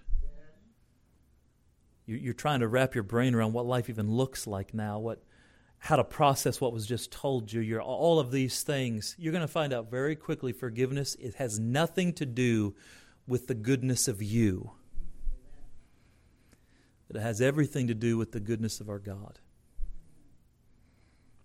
You're 2.05 2.33
trying 2.33 2.59
to 2.59 2.67
wrap 2.67 2.93
your 2.93 3.05
brain 3.05 3.33
around 3.33 3.53
what 3.53 3.65
life 3.65 3.89
even 3.89 4.11
looks 4.11 4.45
like 4.45 4.73
now, 4.73 4.99
what, 4.99 5.23
how 5.77 5.95
to 5.95 6.03
process 6.03 6.59
what 6.59 6.73
was 6.73 6.85
just 6.85 7.09
told 7.09 7.53
you. 7.53 7.61
You're, 7.61 7.81
all 7.81 8.19
of 8.19 8.31
these 8.31 8.63
things. 8.63 9.15
You're 9.17 9.31
going 9.31 9.47
to 9.47 9.47
find 9.47 9.71
out 9.71 9.89
very 9.89 10.17
quickly 10.17 10.51
forgiveness 10.51 11.15
it 11.21 11.35
has 11.35 11.57
nothing 11.57 12.11
to 12.15 12.25
do 12.25 12.75
with 13.27 13.47
the 13.47 13.55
goodness 13.55 14.09
of 14.09 14.21
you. 14.21 14.71
It 17.09 17.15
has 17.15 17.39
everything 17.39 17.87
to 17.87 17.93
do 17.93 18.17
with 18.17 18.33
the 18.33 18.41
goodness 18.41 18.81
of 18.81 18.89
our 18.89 18.99
God. 18.99 19.39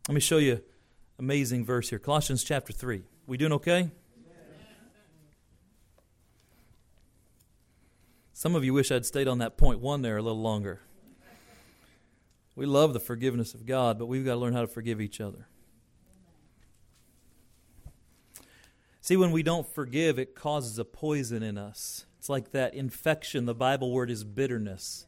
Let 0.09 0.17
me 0.17 0.21
show 0.21 0.39
you 0.39 0.63
amazing 1.17 1.65
verse 1.65 1.91
here. 1.91 2.01
Colossians 2.01 2.43
chapter 2.43 2.73
3. 2.73 3.05
We 3.29 3.37
doing 3.37 3.53
okay? 3.53 3.93
Some 8.39 8.55
of 8.55 8.67
you 8.67 8.75
wish 8.75 8.93
I'd 8.93 9.07
stayed 9.07 9.29
on 9.29 9.39
that 9.39 9.57
point 9.57 9.81
one 9.81 10.03
there 10.03 10.19
a 10.19 10.23
little 10.23 10.43
longer. 10.43 10.83
We 12.55 12.67
love 12.67 12.93
the 12.93 13.01
forgiveness 13.01 13.55
of 13.55 13.65
God, 13.65 13.99
but 13.99 14.09
we've 14.09 14.27
got 14.27 14.35
to 14.35 14.39
learn 14.39 14.53
how 14.53 14.61
to 14.61 14.67
forgive 14.67 15.01
each 15.01 15.23
other. 15.23 15.49
See, 19.01 19.17
when 19.17 19.31
we 19.31 19.43
don't 19.43 19.67
forgive, 19.67 20.19
it 20.19 20.35
causes 20.35 20.79
a 20.79 20.85
poison 20.85 21.43
in 21.43 21.57
us. 21.57 22.05
It's 22.19 22.29
like 22.29 22.51
that 22.51 22.75
infection. 22.75 23.47
The 23.47 23.55
Bible 23.55 23.91
word 23.91 24.11
is 24.11 24.23
bitterness. 24.23 25.07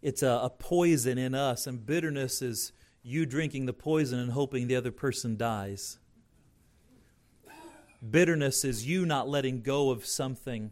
It's 0.00 0.22
a, 0.22 0.40
a, 0.44 0.48
poison 0.48 1.18
in 1.18 1.34
us, 1.34 1.66
and 1.66 1.84
bitterness 1.84 2.40
is 2.40 2.72
you 3.02 3.26
drinking 3.26 3.66
the 3.66 3.74
poison 3.74 4.18
and 4.18 4.32
hoping 4.32 4.66
the 4.66 4.76
other 4.76 4.92
person 4.92 5.36
dies. 5.36 5.98
Bitterness 8.10 8.64
is 8.64 8.86
you 8.86 9.04
not 9.04 9.28
letting 9.28 9.60
go 9.60 9.90
of 9.90 10.06
something 10.06 10.70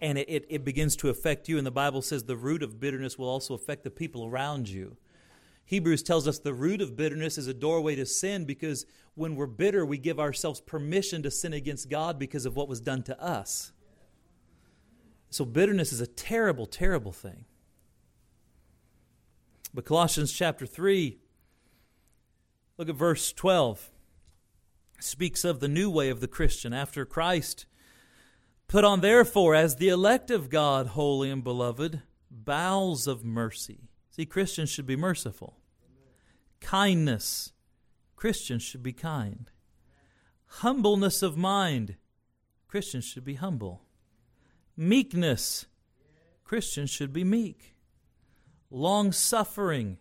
and 0.00 0.18
it, 0.18 0.28
it, 0.28 0.46
it 0.48 0.64
begins 0.64 0.96
to 0.96 1.08
affect 1.08 1.48
you. 1.48 1.58
And 1.58 1.66
the 1.66 1.70
Bible 1.70 2.02
says 2.02 2.24
the 2.24 2.36
root 2.36 2.62
of 2.62 2.80
bitterness 2.80 3.18
will 3.18 3.28
also 3.28 3.54
affect 3.54 3.84
the 3.84 3.90
people 3.90 4.26
around 4.26 4.68
you. 4.68 4.96
Hebrews 5.64 6.04
tells 6.04 6.28
us 6.28 6.38
the 6.38 6.54
root 6.54 6.80
of 6.80 6.96
bitterness 6.96 7.38
is 7.38 7.48
a 7.48 7.54
doorway 7.54 7.96
to 7.96 8.06
sin 8.06 8.44
because 8.44 8.86
when 9.14 9.34
we're 9.34 9.46
bitter, 9.46 9.84
we 9.84 9.98
give 9.98 10.20
ourselves 10.20 10.60
permission 10.60 11.22
to 11.24 11.30
sin 11.30 11.52
against 11.52 11.90
God 11.90 12.18
because 12.18 12.46
of 12.46 12.54
what 12.54 12.68
was 12.68 12.80
done 12.80 13.02
to 13.04 13.20
us. 13.20 13.72
So, 15.28 15.44
bitterness 15.44 15.92
is 15.92 16.00
a 16.00 16.06
terrible, 16.06 16.66
terrible 16.66 17.12
thing. 17.12 17.46
But 19.74 19.84
Colossians 19.84 20.32
chapter 20.32 20.66
3, 20.66 21.18
look 22.78 22.88
at 22.88 22.94
verse 22.94 23.32
12, 23.32 23.90
speaks 25.00 25.44
of 25.44 25.58
the 25.58 25.68
new 25.68 25.90
way 25.90 26.10
of 26.10 26.20
the 26.20 26.28
Christian. 26.28 26.72
After 26.72 27.04
Christ 27.04 27.66
Put 28.68 28.84
on, 28.84 29.00
therefore, 29.00 29.54
as 29.54 29.76
the 29.76 29.88
elect 29.88 30.30
of 30.30 30.50
God, 30.50 30.88
holy 30.88 31.30
and 31.30 31.44
beloved, 31.44 32.02
bowels 32.30 33.06
of 33.06 33.24
mercy. 33.24 33.88
See, 34.10 34.26
Christians 34.26 34.70
should 34.70 34.86
be 34.86 34.96
merciful. 34.96 35.58
Kindness. 36.60 37.52
Christians 38.16 38.62
should 38.62 38.82
be 38.82 38.92
kind. 38.92 39.50
Humbleness 40.46 41.22
of 41.22 41.36
mind. 41.36 41.96
Christians 42.66 43.04
should 43.04 43.24
be 43.24 43.34
humble. 43.34 43.82
Meekness. 44.76 45.66
Christians 46.44 46.90
should 46.90 47.12
be 47.12 47.24
meek. 47.24 47.74
Long 48.70 49.12
suffering. 49.12 49.98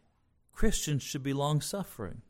Christians 0.51 1.03
should 1.03 1.23
be 1.23 1.33
long 1.33 1.61
suffering. 1.61 2.21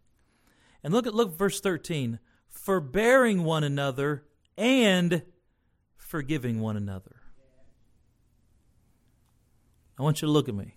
And 0.83 0.93
look 0.93 1.07
at 1.07 1.15
look 1.15 1.37
verse 1.37 1.61
13. 1.61 2.19
Forbearing 2.47 3.43
one 3.43 3.63
another 3.63 4.25
and 4.57 5.23
forgiving 6.15 6.61
one 6.61 6.77
another. 6.77 7.17
I 9.99 10.01
want 10.01 10.21
you 10.21 10.27
to 10.27 10.31
look 10.31 10.47
at 10.47 10.55
me. 10.55 10.75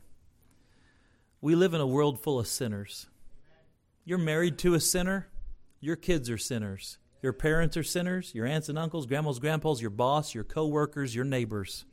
We 1.40 1.54
live 1.54 1.74
in 1.74 1.80
a 1.80 1.86
world 1.86 2.18
full 2.18 2.40
of 2.40 2.48
sinners. 2.48 3.06
You're 4.04 4.18
married 4.18 4.58
to 4.58 4.74
a 4.74 4.80
sinner, 4.80 5.28
your 5.78 5.94
kids 5.94 6.28
are 6.28 6.38
sinners. 6.38 6.98
Your 7.22 7.32
parents 7.32 7.76
are 7.76 7.84
sinners, 7.84 8.34
your 8.34 8.46
aunts 8.46 8.68
and 8.68 8.76
uncles, 8.76 9.06
grandmas, 9.06 9.38
grandpas, 9.38 9.80
your 9.80 9.90
boss, 9.90 10.34
your 10.34 10.42
coworkers, 10.42 11.14
your 11.14 11.24
neighbors. 11.24 11.84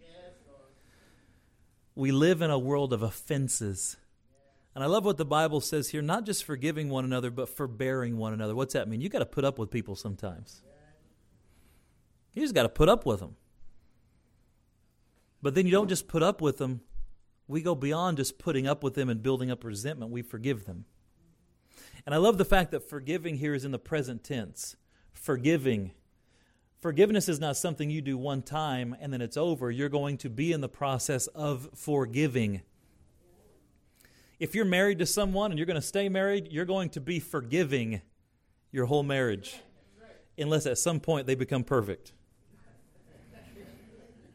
We 1.94 2.12
live 2.12 2.42
in 2.42 2.50
a 2.50 2.58
world 2.58 2.94
of 2.94 3.04
offenses. 3.04 3.96
And 4.74 4.84
I 4.84 4.88
love 4.88 5.06
what 5.06 5.18
the 5.18 5.24
Bible 5.24 5.62
says 5.62 5.90
here, 5.90 6.02
not 6.02 6.26
just 6.26 6.44
forgiving 6.44 6.90
one 6.90 7.06
another, 7.06 7.30
but 7.30 7.50
forbearing 7.50 8.18
one 8.18 8.34
another. 8.34 8.56
What's 8.56 8.74
that 8.74 8.88
mean? 8.88 9.02
You 9.02 9.10
got 9.10 9.20
to 9.20 9.26
put 9.28 9.46
up 9.46 9.60
with 9.60 9.70
people 9.70 9.96
sometimes. 9.96 10.64
You 12.36 12.42
just 12.42 12.54
got 12.54 12.64
to 12.64 12.70
put 12.70 12.90
up 12.90 13.06
with 13.06 13.22
them. 13.22 13.38
But 15.42 15.56
then 15.56 15.66
you 15.66 15.72
don't 15.72 15.88
just 15.88 16.08
put 16.08 16.22
up 16.22 16.42
with 16.42 16.58
them. 16.58 16.82
We 17.48 17.62
go 17.62 17.76
beyond 17.76 18.18
just 18.18 18.38
putting 18.38 18.68
up 18.68 18.84
with 18.84 18.94
them 18.96 19.10
and 19.10 19.24
building 19.24 19.50
up 19.50 19.64
resentment. 19.64 20.12
We 20.12 20.22
forgive 20.22 20.66
them. 20.66 20.86
And 22.06 22.14
I 22.14 22.18
love 22.18 22.38
the 22.38 22.46
fact 22.46 22.72
that 22.72 22.90
forgiving 22.90 23.38
here 23.38 23.54
is 23.54 23.64
in 23.64 23.72
the 23.72 23.80
present 23.80 24.24
tense. 24.24 24.76
Forgiving. 25.14 25.92
Forgiveness 26.82 27.30
is 27.30 27.40
not 27.40 27.58
something 27.58 27.90
you 27.90 28.02
do 28.02 28.18
one 28.18 28.42
time 28.42 28.96
and 29.00 29.14
then 29.14 29.22
it's 29.22 29.38
over. 29.38 29.72
You're 29.72 29.88
going 29.88 30.18
to 30.18 30.30
be 30.30 30.52
in 30.52 30.62
the 30.62 30.68
process 30.68 31.28
of 31.28 31.70
forgiving. 31.74 32.62
If 34.40 34.56
you're 34.56 34.66
married 34.66 35.00
to 35.00 35.06
someone 35.06 35.52
and 35.52 35.58
you're 35.58 35.68
going 35.68 35.76
to 35.76 35.82
stay 35.82 36.10
married, 36.10 36.50
you're 36.52 36.66
going 36.66 36.90
to 36.90 37.02
be 37.02 37.20
forgiving 37.20 38.02
your 38.72 38.88
whole 38.88 39.04
marriage. 39.04 39.56
Unless 40.38 40.66
at 40.66 40.80
some 40.80 41.00
point 41.00 41.28
they 41.28 41.36
become 41.36 41.64
perfect 41.64 42.14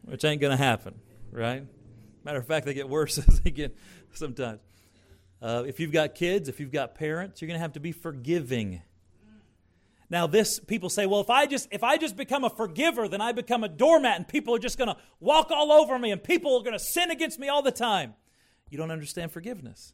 which 0.03 0.25
ain't 0.25 0.41
going 0.41 0.51
to 0.51 0.63
happen, 0.63 0.95
right? 1.31 1.65
Matter 2.23 2.39
of 2.39 2.47
fact, 2.47 2.65
they 2.65 2.73
get 2.73 2.89
worse 2.89 3.17
as 3.27 3.41
they 3.41 3.51
get 3.51 3.75
sometimes. 4.13 4.59
Uh, 5.41 5.63
if 5.65 5.79
you've 5.79 5.91
got 5.91 6.13
kids, 6.13 6.49
if 6.49 6.59
you've 6.59 6.71
got 6.71 6.95
parents, 6.95 7.41
you're 7.41 7.47
going 7.47 7.57
to 7.57 7.61
have 7.61 7.73
to 7.73 7.79
be 7.79 7.91
forgiving. 7.91 8.81
Now 10.09 10.27
this 10.27 10.59
people 10.59 10.89
say, 10.89 11.05
well, 11.05 11.21
if 11.21 11.29
I 11.29 11.45
just 11.45 11.69
if 11.71 11.83
I 11.83 11.97
just 11.97 12.17
become 12.17 12.43
a 12.43 12.49
forgiver, 12.49 13.07
then 13.07 13.21
I 13.21 13.31
become 13.31 13.63
a 13.63 13.69
doormat 13.69 14.17
and 14.17 14.27
people 14.27 14.53
are 14.53 14.59
just 14.59 14.77
going 14.77 14.89
to 14.89 14.97
walk 15.21 15.51
all 15.51 15.71
over 15.71 15.97
me 15.97 16.11
and 16.11 16.21
people 16.21 16.57
are 16.57 16.63
going 16.63 16.77
to 16.77 16.83
sin 16.83 17.09
against 17.09 17.39
me 17.39 17.47
all 17.47 17.61
the 17.61 17.71
time. 17.71 18.13
You 18.69 18.77
don't 18.77 18.91
understand 18.91 19.31
forgiveness. 19.31 19.93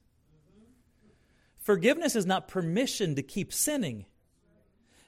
Forgiveness 1.59 2.15
is 2.15 2.25
not 2.25 2.47
permission 2.47 3.15
to 3.15 3.21
keep 3.21 3.53
sinning. 3.53 4.05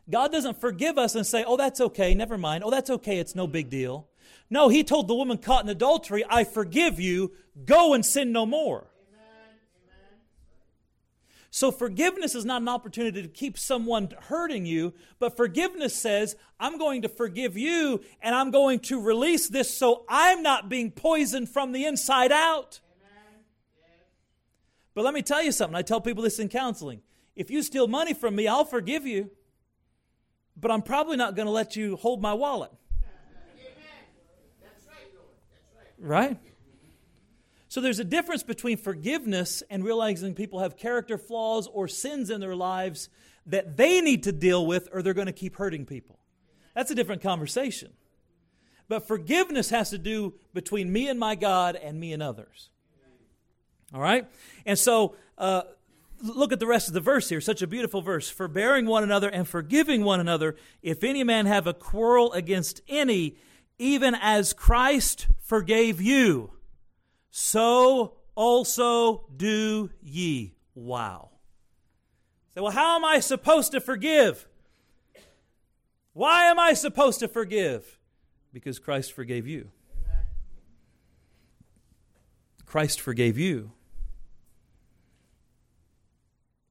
God 0.10 0.32
doesn't 0.32 0.60
forgive 0.60 0.98
us 0.98 1.16
and 1.16 1.26
say, 1.26 1.44
oh, 1.46 1.58
that's 1.58 1.80
okay, 1.80 2.14
never 2.14 2.38
mind. 2.38 2.64
Oh, 2.64 2.72
that's 2.72 2.90
okay, 2.90 3.20
it's 3.20 3.36
no 3.36 3.48
big 3.48 3.70
deal. 3.70 4.08
No, 4.50 4.70
He 4.70 4.84
told 4.84 5.08
the 5.08 5.16
woman 5.16 5.38
caught 5.38 5.64
in 5.64 5.70
adultery, 5.70 6.24
I 6.30 6.44
forgive 6.44 7.00
you, 7.00 7.34
go 7.66 7.94
and 7.94 8.06
sin 8.06 8.32
no 8.32 8.46
more. 8.46 8.88
So 11.52 11.72
forgiveness 11.72 12.36
is 12.36 12.46
not 12.46 12.62
an 12.62 12.70
opportunity 12.70 13.24
to 13.24 13.28
keep 13.28 13.58
someone 13.58 14.10
hurting 14.28 14.68
you, 14.68 14.94
but 15.18 15.36
forgiveness 15.36 15.96
says, 15.96 16.36
I'm 16.60 16.78
going 16.78 17.02
to 17.02 17.10
forgive 17.10 17.58
you 17.58 18.02
and 18.22 18.36
I'm 18.36 18.52
going 18.52 18.80
to 18.82 19.02
release 19.02 19.48
this 19.48 19.76
so 19.76 20.06
I'm 20.08 20.44
not 20.44 20.70
being 20.70 20.92
poisoned 20.92 21.50
from 21.50 21.72
the 21.72 21.86
inside 21.86 22.32
out. 22.32 22.82
But 24.94 25.06
let 25.06 25.14
me 25.14 25.22
tell 25.22 25.42
you 25.42 25.52
something. 25.52 25.76
I 25.76 25.82
tell 25.82 26.02
people 26.02 26.24
this 26.24 26.40
in 26.40 26.50
counseling. 26.50 27.02
If 27.36 27.50
you 27.50 27.64
steal 27.64 27.88
money 27.88 28.14
from 28.14 28.36
me, 28.36 28.48
I'll 28.48 28.66
forgive 28.66 29.08
you, 29.08 29.32
but 30.60 30.72
I'm 30.72 30.82
probably 30.82 31.18
not 31.18 31.36
going 31.36 31.46
to 31.46 31.52
let 31.52 31.76
you 31.76 31.96
hold 31.96 32.22
my 32.22 32.34
wallet. 32.34 32.72
Right? 35.98 36.38
So 37.68 37.82
there's 37.82 38.00
a 38.00 38.04
difference 38.04 38.42
between 38.42 38.78
forgiveness 38.78 39.62
and 39.70 39.84
realizing 39.84 40.34
people 40.34 40.60
have 40.60 40.76
character 40.76 41.18
flaws 41.18 41.68
or 41.68 41.88
sins 41.88 42.30
in 42.30 42.42
their 42.42 42.56
lives 42.56 43.10
that 43.46 43.78
they 43.78 44.02
need 44.02 44.24
to 44.24 44.32
deal 44.32 44.66
with 44.66 44.90
or 44.92 45.02
they're 45.02 45.14
going 45.14 45.28
to 45.28 45.34
keep 45.34 45.56
hurting 45.56 45.86
people. 45.86 46.20
That's 46.74 46.90
a 46.90 46.96
different 46.96 47.22
conversation. 47.22 47.94
But 48.88 49.08
forgiveness 49.08 49.70
has 49.70 49.92
to 49.92 50.00
do 50.00 50.34
between 50.54 50.92
me 50.92 51.10
and 51.10 51.20
my 51.20 51.36
God 51.36 51.76
and 51.76 52.00
me 52.00 52.12
and 52.12 52.24
others. 52.24 52.70
All 53.94 54.02
right? 54.02 54.28
And 54.66 54.78
so, 54.78 55.16
uh, 55.38 55.64
look 56.22 56.52
at 56.52 56.60
the 56.60 56.68
rest 56.68 56.88
of 56.88 56.94
the 56.94 57.00
verse 57.00 57.30
here. 57.30 57.42
Such 57.42 57.62
a 57.62 57.68
beautiful 57.68 58.02
verse. 58.02 58.30
Forbearing 58.30 58.86
one 58.86 59.04
another 59.04 59.30
and 59.30 59.48
forgiving 59.48 60.04
one 60.04 60.20
another, 60.20 60.56
if 60.82 61.04
any 61.04 61.24
man 61.24 61.46
have 61.46 61.68
a 61.68 61.74
quarrel 61.74 62.34
against 62.34 62.82
any, 62.88 63.38
even 63.78 64.16
as 64.16 64.54
Christ 64.54 65.28
forgave 65.40 66.02
you 66.02 66.52
so 67.32 68.18
also 68.36 69.26
do 69.36 69.90
ye. 70.02 70.56
Wow. 70.76 71.30
Say, 72.54 72.62
well, 72.62 72.72
how 72.72 72.96
am 72.96 73.06
I 73.06 73.20
supposed 73.20 73.72
to 73.74 73.80
forgive? 73.80 74.48
Why 76.14 76.46
am 76.46 76.60
I 76.60 76.74
supposed 76.74 77.20
to 77.20 77.28
forgive? 77.28 78.00
Because 78.52 78.80
Christ 78.80 79.14
forgave 79.14 79.48
you. 79.48 79.72
Christ 82.66 83.00
forgave 83.00 83.38
you. 83.38 83.72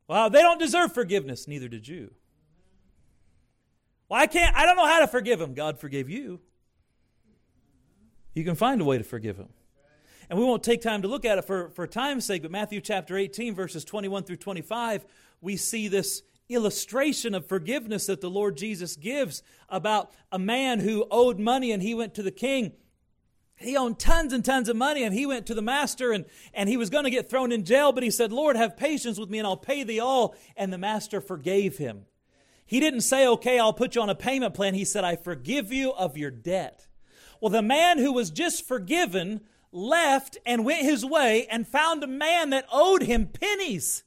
Well, 0.09 0.31
they 0.31 0.41
don't 0.41 0.59
deserve 0.59 0.93
forgiveness, 0.93 1.47
neither 1.47 1.69
did 1.69 1.87
you. 1.87 2.13
Well, 4.09 4.21
I 4.21 4.27
can't, 4.27 4.57
I 4.57 4.65
don't 4.65 4.77
know 4.77 4.87
how 4.87 5.01
to 5.01 5.07
forgive 5.07 5.39
them. 5.39 5.53
God 5.53 5.79
forgave 5.79 6.09
you. 6.09 6.41
You 8.33 8.43
can 8.43 8.55
find 8.55 8.81
a 8.81 8.85
way 8.85 8.97
to 8.97 9.05
forgive 9.05 9.37
them. 9.37 9.51
And 10.31 10.39
we 10.39 10.45
won't 10.45 10.63
take 10.63 10.81
time 10.81 11.03
to 11.03 11.09
look 11.09 11.25
at 11.25 11.39
it 11.39 11.45
for, 11.45 11.71
for 11.71 11.87
time's 11.87 12.25
sake, 12.25 12.43
but 12.43 12.51
Matthew 12.51 12.81
chapter 12.81 13.17
18, 13.17 13.55
verses 13.55 13.85
21 13.85 14.25
through 14.25 14.37
25, 14.37 15.05
we 15.41 15.57
see 15.57 15.89
this 15.89 16.23
illustration 16.49 17.35
of 17.35 17.47
forgiveness 17.47 18.07
that 18.07 18.21
the 18.21 18.31
Lord 18.31 18.57
Jesus 18.57 18.97
gives 18.97 19.43
about 19.69 20.13
a 20.33 20.39
man 20.39 20.81
who 20.81 21.07
owed 21.11 21.39
money 21.39 21.71
and 21.73 21.83
he 21.83 21.95
went 21.95 22.15
to 22.15 22.23
the 22.23 22.31
king. 22.31 22.73
He 23.59 23.77
owned 23.77 23.99
tons 23.99 24.33
and 24.33 24.45
tons 24.45 24.69
of 24.69 24.77
money 24.77 25.03
and 25.03 25.13
he 25.13 25.27
went 25.27 25.47
to 25.47 25.55
the 25.55 25.63
master 25.63 26.13
and, 26.13 26.25
and 26.55 26.69
he 26.69 26.77
was 26.77 26.91
going 26.91 27.05
to 27.05 27.11
get 27.11 27.29
thrown 27.29 27.51
in 27.51 27.65
jail, 27.65 27.93
but 27.93 28.05
he 28.05 28.11
said, 28.11 28.33
Lord, 28.33 28.57
have 28.57 28.77
patience 28.77 29.19
with 29.19 29.31
me 29.31 29.39
and 29.39 29.47
I'll 29.47 29.57
pay 29.57 29.83
thee 29.83 29.99
all. 29.99 30.37
And 30.57 30.73
the 30.73 30.79
master 30.79 31.21
forgave 31.21 31.79
him. 31.79 32.07
He 32.65 32.81
didn't 32.81 33.01
say, 33.01 33.27
okay, 33.27 33.59
I'll 33.59 33.73
put 33.73 33.95
you 33.95 34.03
on 34.03 34.11
a 34.11 34.15
payment 34.15 34.55
plan. 34.55 34.75
He 34.75 34.85
said, 34.85 35.03
I 35.03 35.17
forgive 35.17 35.73
you 35.73 35.93
of 35.93 36.17
your 36.17 36.31
debt. 36.31 36.87
Well, 37.41 37.51
the 37.51 37.63
man 37.63 37.99
who 37.99 38.13
was 38.13 38.31
just 38.31 38.67
forgiven 38.67 39.41
left 39.73 40.39
and 40.47 40.65
went 40.65 40.83
his 40.83 41.05
way 41.05 41.47
and 41.51 41.67
found 41.67 42.03
a 42.05 42.09
man 42.09 42.51
that 42.51 42.67
owed 42.73 43.03
him 43.03 43.27
pennies. 43.27 44.05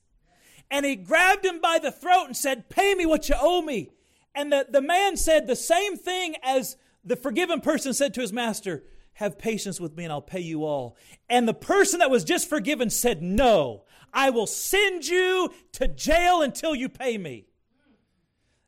And 0.70 0.86
he 0.86 0.96
grabbed 0.96 1.46
him 1.46 1.60
by 1.60 1.80
the 1.80 1.92
throat 1.92 2.26
and 2.28 2.38
said, 2.38 2.70
Pay 2.70 2.96
me 2.96 3.06
what 3.06 3.28
you 3.28 3.36
owe 3.40 3.62
me. 3.62 3.90
And 4.34 4.52
the, 4.52 4.66
the 4.70 4.82
man 4.82 5.18
said 5.18 5.48
the 5.48 5.56
same 5.56 5.98
thing 5.98 6.36
as 6.42 6.78
the 7.04 7.18
forgiven 7.18 7.60
person 7.62 7.94
said 7.94 8.14
to 8.14 8.22
his 8.22 8.32
master 8.32 8.84
Have 9.14 9.38
patience 9.38 9.80
with 9.80 9.96
me 9.96 10.04
and 10.06 10.14
I'll 10.14 10.22
pay 10.22 10.40
you 10.40 10.64
all. 10.64 10.98
And 11.30 11.48
the 11.48 11.54
person 11.54 12.00
that 12.00 12.10
was 12.10 12.24
just 12.24 12.50
forgiven 12.50 12.90
said, 12.90 13.22
No, 13.22 13.84
I 14.14 14.30
will 14.30 14.48
send 14.48 15.08
you 15.08 15.52
to 15.74 15.88
jail 15.88 16.42
until 16.42 16.76
you 16.76 16.90
pay 16.90 17.18
me. 17.18 17.46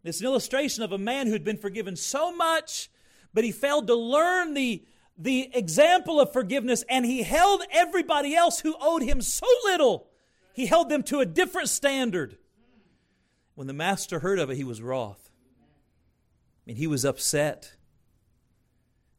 It's 0.03 0.19
an 0.19 0.25
illustration 0.25 0.83
of 0.83 0.91
a 0.91 0.97
man 0.97 1.27
who 1.27 1.33
had 1.33 1.43
been 1.43 1.57
forgiven 1.57 1.95
so 1.95 2.35
much, 2.35 2.91
but 3.33 3.43
he 3.43 3.51
failed 3.51 3.87
to 3.87 3.95
learn 3.95 4.53
the 4.53 4.83
the 5.17 5.49
example 5.53 6.19
of 6.19 6.33
forgiveness 6.33 6.83
and 6.89 7.05
he 7.05 7.21
held 7.21 7.61
everybody 7.71 8.35
else 8.35 8.59
who 8.61 8.75
owed 8.81 9.03
him 9.03 9.21
so 9.21 9.45
little, 9.63 10.07
he 10.53 10.65
held 10.65 10.89
them 10.89 11.03
to 11.03 11.19
a 11.19 11.25
different 11.25 11.69
standard. 11.69 12.37
When 13.55 13.67
the 13.67 13.73
master 13.73 14.19
heard 14.19 14.39
of 14.39 14.49
it, 14.49 14.55
he 14.55 14.63
was 14.63 14.81
wroth. 14.81 15.29
I 15.29 16.61
mean, 16.65 16.77
he 16.77 16.87
was 16.87 17.05
upset. 17.05 17.75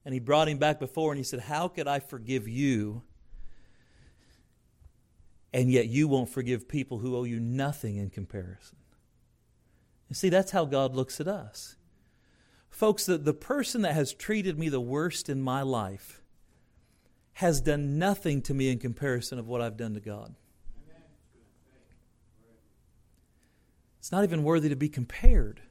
And 0.04 0.12
he 0.12 0.20
brought 0.20 0.48
him 0.48 0.58
back 0.58 0.78
before 0.78 1.12
and 1.12 1.18
he 1.18 1.24
said, 1.24 1.40
How 1.40 1.68
could 1.68 1.88
I 1.88 1.98
forgive 1.98 2.46
you? 2.46 3.02
And 5.52 5.70
yet 5.70 5.86
you 5.86 6.08
won't 6.08 6.28
forgive 6.28 6.68
people 6.68 6.98
who 6.98 7.16
owe 7.16 7.24
you 7.24 7.40
nothing 7.40 7.96
in 7.96 8.10
comparison. 8.10 8.76
You 10.08 10.14
see, 10.14 10.28
that's 10.28 10.50
how 10.50 10.64
God 10.64 10.94
looks 10.94 11.20
at 11.20 11.28
us. 11.28 11.76
Folks, 12.68 13.06
the, 13.06 13.16
the 13.16 13.32
person 13.32 13.82
that 13.82 13.94
has 13.94 14.12
treated 14.12 14.58
me 14.58 14.68
the 14.68 14.80
worst 14.80 15.28
in 15.28 15.40
my 15.40 15.62
life 15.62 16.22
has 17.34 17.60
done 17.60 17.98
nothing 17.98 18.42
to 18.42 18.54
me 18.54 18.70
in 18.70 18.78
comparison 18.78 19.38
of 19.38 19.46
what 19.46 19.60
I've 19.60 19.76
done 19.76 19.94
to 19.94 20.00
God. 20.00 20.34
It's 23.98 24.12
not 24.12 24.24
even 24.24 24.42
worthy 24.42 24.68
to 24.68 24.76
be 24.76 24.88
compared. 24.88 25.62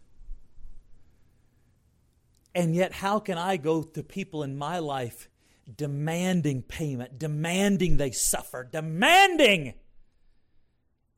And 2.56 2.76
yet, 2.76 2.93
how 2.93 3.20
can 3.20 3.38
I 3.38 3.58
go 3.58 3.84
to 3.84 4.04
people 4.04 4.43
in 4.43 4.58
my 4.58 4.80
life 4.80 5.30
demanding 5.76 6.62
payment, 6.62 7.18
demanding 7.18 7.97
they 7.97 8.12
suffer, 8.12 8.64
demanding? 8.64 9.74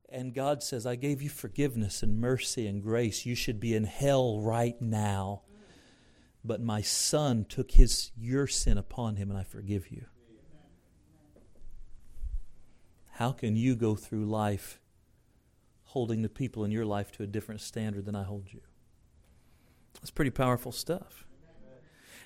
And 0.08 0.34
God 0.34 0.64
says, 0.64 0.86
I 0.86 0.96
gave 0.96 1.22
you 1.22 1.30
forgiveness 1.30 2.02
and 2.04 2.20
mercy 2.20 2.68
and 2.68 2.82
grace. 2.82 3.26
You 3.26 3.36
should 3.36 3.60
be 3.60 3.76
in 3.76 3.84
hell 3.84 4.40
right 4.40 4.80
now 4.82 5.42
but 6.46 6.62
my 6.62 6.82
son 6.82 7.46
took 7.46 7.72
his 7.72 8.12
your 8.16 8.46
sin 8.46 8.78
upon 8.78 9.16
him 9.16 9.30
and 9.30 9.40
I 9.40 9.44
forgive 9.44 9.90
you. 9.90 10.06
How 13.14 13.32
can 13.32 13.56
you 13.56 13.76
go 13.76 13.96
through 13.96 14.26
life 14.26 14.80
holding 15.86 16.22
the 16.22 16.30
people 16.30 16.64
in 16.64 16.72
your 16.72 16.86
life 16.86 17.12
to 17.14 17.24
a 17.24 17.28
different 17.28 17.62
standard 17.62 18.06
than 18.06 18.16
I 18.16 18.24
hold 18.24 18.52
you? 18.52 18.62
That's 19.96 20.12
pretty 20.12 20.32
powerful 20.32 20.72
stuff. 20.72 21.25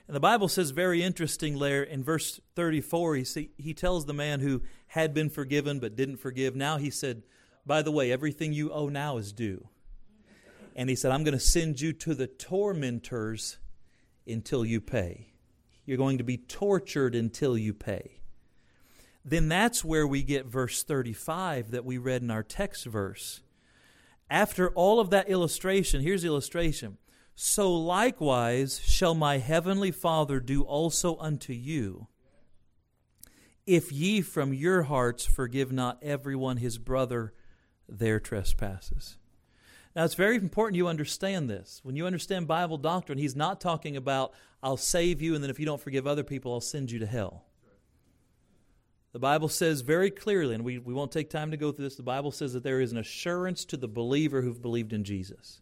And 0.09 0.15
the 0.15 0.19
Bible 0.19 0.47
says 0.47 0.71
very 0.71 1.03
interesting 1.03 1.59
there 1.59 1.83
in 1.83 2.03
verse 2.03 2.41
34, 2.55 3.15
he, 3.17 3.23
see, 3.23 3.51
he 3.59 3.75
tells 3.75 4.07
the 4.07 4.13
man 4.13 4.39
who 4.39 4.63
had 4.87 5.13
been 5.13 5.29
forgiven 5.29 5.79
but 5.79 5.95
didn't 5.95 6.17
forgive. 6.17 6.55
Now 6.55 6.77
he 6.77 6.89
said, 6.89 7.21
By 7.63 7.83
the 7.83 7.91
way, 7.91 8.11
everything 8.11 8.51
you 8.51 8.71
owe 8.71 8.89
now 8.89 9.17
is 9.17 9.31
due. 9.31 9.67
And 10.75 10.89
he 10.89 10.95
said, 10.95 11.11
I'm 11.11 11.23
going 11.23 11.37
to 11.37 11.39
send 11.39 11.79
you 11.79 11.93
to 11.93 12.15
the 12.15 12.25
tormentors 12.25 13.59
until 14.25 14.65
you 14.65 14.81
pay. 14.81 15.27
You're 15.85 15.97
going 15.97 16.17
to 16.17 16.23
be 16.23 16.37
tortured 16.37 17.13
until 17.13 17.55
you 17.55 17.75
pay. 17.75 18.21
Then 19.23 19.47
that's 19.47 19.85
where 19.85 20.07
we 20.07 20.23
get 20.23 20.47
verse 20.47 20.81
35 20.81 21.69
that 21.69 21.85
we 21.85 21.99
read 21.99 22.23
in 22.23 22.31
our 22.31 22.41
text 22.41 22.87
verse. 22.87 23.41
After 24.27 24.71
all 24.71 24.99
of 24.99 25.11
that 25.11 25.29
illustration, 25.29 26.01
here's 26.01 26.23
the 26.23 26.29
illustration. 26.29 26.97
So 27.41 27.73
likewise 27.73 28.81
shall 28.83 29.15
my 29.15 29.37
heavenly 29.37 29.91
Father 29.91 30.41
do 30.41 30.63
also 30.63 31.15
unto 31.19 31.53
you, 31.53 32.07
if 33.65 33.93
ye 33.93 34.19
from 34.19 34.53
your 34.53 34.83
hearts 34.83 35.25
forgive 35.25 35.71
not 35.71 35.99
everyone 36.01 36.57
his 36.57 36.77
brother 36.77 37.33
their 37.87 38.19
trespasses. 38.19 39.15
Now, 39.95 40.03
it's 40.03 40.15
very 40.15 40.35
important 40.35 40.75
you 40.75 40.89
understand 40.89 41.49
this. 41.49 41.79
When 41.81 41.95
you 41.95 42.05
understand 42.05 42.45
Bible 42.45 42.77
doctrine, 42.77 43.17
he's 43.17 43.37
not 43.37 43.61
talking 43.61 43.95
about, 43.95 44.33
I'll 44.61 44.75
save 44.75 45.21
you, 45.21 45.33
and 45.33 45.41
then 45.41 45.49
if 45.49 45.61
you 45.61 45.65
don't 45.65 45.79
forgive 45.79 46.05
other 46.05 46.25
people, 46.25 46.51
I'll 46.51 46.59
send 46.59 46.91
you 46.91 46.99
to 46.99 47.05
hell. 47.05 47.45
The 49.13 49.19
Bible 49.19 49.47
says 49.47 49.79
very 49.79 50.11
clearly, 50.11 50.55
and 50.55 50.65
we, 50.65 50.77
we 50.77 50.93
won't 50.93 51.13
take 51.13 51.29
time 51.29 51.51
to 51.51 51.57
go 51.57 51.71
through 51.71 51.85
this, 51.85 51.95
the 51.95 52.03
Bible 52.03 52.31
says 52.31 52.51
that 52.51 52.63
there 52.63 52.81
is 52.81 52.91
an 52.91 52.97
assurance 52.97 53.63
to 53.63 53.77
the 53.77 53.87
believer 53.87 54.41
who've 54.41 54.61
believed 54.61 54.91
in 54.91 55.05
Jesus. 55.05 55.61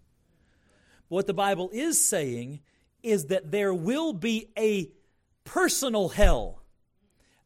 What 1.08 1.28
the 1.28 1.34
Bible 1.34 1.70
is 1.74 2.04
saying 2.04 2.62
is 3.04 3.26
that 3.26 3.52
there 3.52 3.74
will 3.74 4.14
be 4.14 4.50
a 4.58 4.90
personal 5.44 6.10
hell. 6.10 6.62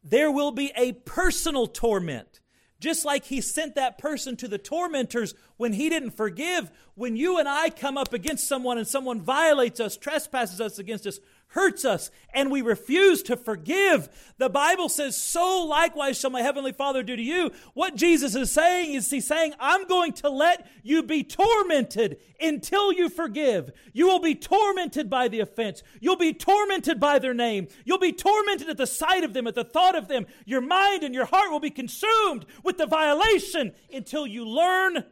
There 0.02 0.30
will 0.30 0.50
be 0.50 0.72
a 0.76 0.92
personal 0.92 1.66
torment. 1.66 2.40
Just 2.80 3.04
like 3.04 3.26
he 3.26 3.40
sent 3.40 3.76
that 3.76 3.96
person 3.96 4.36
to 4.38 4.48
the 4.48 4.58
tormentors 4.58 5.36
when 5.56 5.74
he 5.74 5.88
didn't 5.88 6.10
forgive, 6.10 6.72
when 6.96 7.14
you 7.14 7.38
and 7.38 7.48
I 7.48 7.70
come 7.70 7.96
up 7.96 8.12
against 8.12 8.48
someone 8.48 8.76
and 8.76 8.88
someone 8.88 9.20
violates 9.20 9.78
us, 9.78 9.96
trespasses 9.96 10.60
us 10.60 10.80
against 10.80 11.06
us, 11.06 11.20
hurts 11.52 11.84
us, 11.84 12.10
and 12.32 12.50
we 12.50 12.62
refuse 12.62 13.22
to 13.22 13.36
forgive, 13.36 14.08
the 14.38 14.48
Bible 14.48 14.88
says, 14.88 15.16
So 15.16 15.64
likewise 15.64 16.18
shall 16.18 16.30
my 16.30 16.42
heavenly 16.42 16.72
Father 16.72 17.02
do 17.02 17.14
to 17.14 17.22
you. 17.22 17.52
What 17.74 17.94
Jesus 17.94 18.34
is 18.34 18.50
saying 18.50 18.94
is, 18.94 19.10
He's 19.10 19.26
saying, 19.26 19.52
I'm 19.60 19.86
going 19.86 20.12
to 20.14 20.30
let 20.30 20.66
you 20.82 21.02
be 21.02 21.22
tormented 21.22 22.18
until 22.40 22.92
you 22.92 23.08
forgive. 23.08 23.70
You 23.92 24.06
will 24.06 24.20
be 24.20 24.34
tormented 24.34 25.10
by 25.10 25.28
the 25.28 25.40
offense. 25.40 25.82
You'll 26.00 26.16
be 26.16 26.32
tormented 26.32 26.98
by 26.98 27.18
their 27.18 27.34
name. 27.34 27.68
You'll 27.84 27.98
be 27.98 28.12
tormented 28.12 28.68
at 28.68 28.78
the 28.78 28.86
sight 28.86 29.24
of 29.24 29.34
them, 29.34 29.46
at 29.46 29.54
the 29.54 29.64
thought 29.64 29.96
of 29.96 30.08
them. 30.08 30.26
Your 30.46 30.62
mind 30.62 31.02
and 31.02 31.14
your 31.14 31.26
heart 31.26 31.50
will 31.50 31.60
be 31.60 31.70
consumed 31.70 32.46
with 32.64 32.78
the 32.78 32.86
violation 32.86 33.72
until 33.92 34.26
you 34.26 34.46
learn 34.48 35.04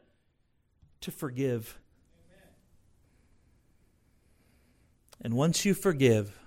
to 1.02 1.10
forgive. 1.10 1.79
And 5.20 5.34
once 5.34 5.64
you 5.64 5.74
forgive, 5.74 6.38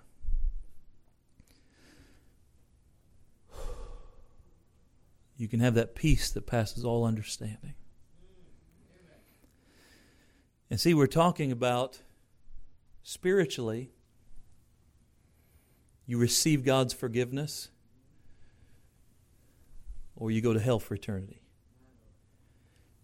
you 5.37 5.47
can 5.47 5.59
have 5.59 5.75
that 5.75 5.93
peace 5.93 6.31
that 6.31 6.47
passes 6.47 6.83
all 6.83 7.05
understanding. 7.05 7.75
And 10.69 10.79
see, 10.79 10.95
we're 10.95 11.05
talking 11.05 11.51
about 11.51 12.01
spiritually, 13.03 13.91
you 16.07 16.17
receive 16.17 16.65
God's 16.65 16.93
forgiveness, 16.93 17.69
or 20.15 20.31
you 20.31 20.41
go 20.41 20.53
to 20.53 20.59
hell 20.59 20.79
for 20.79 20.95
eternity. 20.95 21.43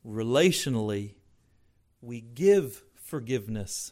Relationally, 0.04 1.14
we 2.02 2.22
give 2.22 2.84
forgiveness 2.96 3.92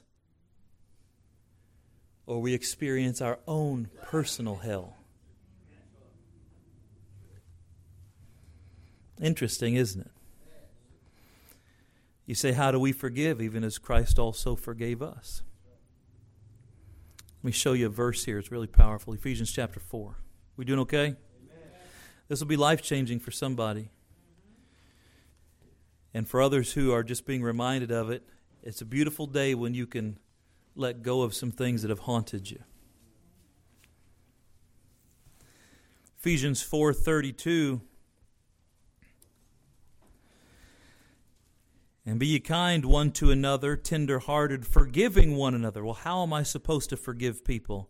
or 2.27 2.41
we 2.41 2.53
experience 2.53 3.21
our 3.21 3.39
own 3.47 3.89
personal 4.03 4.57
hell. 4.57 4.97
Interesting, 9.19 9.75
isn't 9.75 10.01
it? 10.01 10.11
You 12.27 12.35
say, 12.35 12.51
How 12.51 12.71
do 12.71 12.79
we 12.79 12.91
forgive, 12.91 13.41
even 13.41 13.63
as 13.63 13.79
Christ 13.79 14.19
also 14.19 14.55
forgave 14.55 15.01
us? 15.01 15.41
Let 17.37 17.45
me 17.45 17.51
show 17.51 17.73
you 17.73 17.87
a 17.87 17.89
verse 17.89 18.25
here. 18.25 18.37
It's 18.37 18.51
really 18.51 18.67
powerful. 18.67 19.13
Ephesians 19.13 19.51
chapter 19.51 19.79
4. 19.79 20.17
We 20.57 20.65
doing 20.65 20.79
okay? 20.81 21.05
Amen. 21.05 21.15
This 22.27 22.41
will 22.41 22.47
be 22.47 22.57
life 22.57 22.81
changing 22.81 23.19
for 23.19 23.31
somebody. 23.31 23.89
And 26.13 26.27
for 26.27 26.41
others 26.41 26.73
who 26.73 26.91
are 26.91 27.03
just 27.03 27.25
being 27.25 27.41
reminded 27.41 27.91
of 27.91 28.09
it, 28.09 28.23
it's 28.63 28.81
a 28.81 28.85
beautiful 28.85 29.27
day 29.27 29.55
when 29.55 29.73
you 29.73 29.87
can 29.87 30.19
let 30.77 31.03
go 31.03 31.21
of 31.21 31.33
some 31.33 31.51
things 31.51 31.81
that 31.81 31.89
have 31.89 31.99
haunted 31.99 32.49
you. 32.49 32.63
Ephesians 36.19 36.61
4:32 36.63 37.81
And 42.07 42.19
be 42.21 42.27
ye 42.27 42.39
kind 42.39 42.85
one 42.85 43.11
to 43.11 43.31
another, 43.31 43.75
tender-hearted, 43.75 44.65
forgiving 44.65 45.35
one 45.35 45.53
another. 45.53 45.83
Well, 45.83 45.93
how 45.93 46.23
am 46.23 46.31
I 46.31 46.43
supposed 46.43 46.89
to 46.91 46.97
forgive 46.97 47.43
people? 47.43 47.89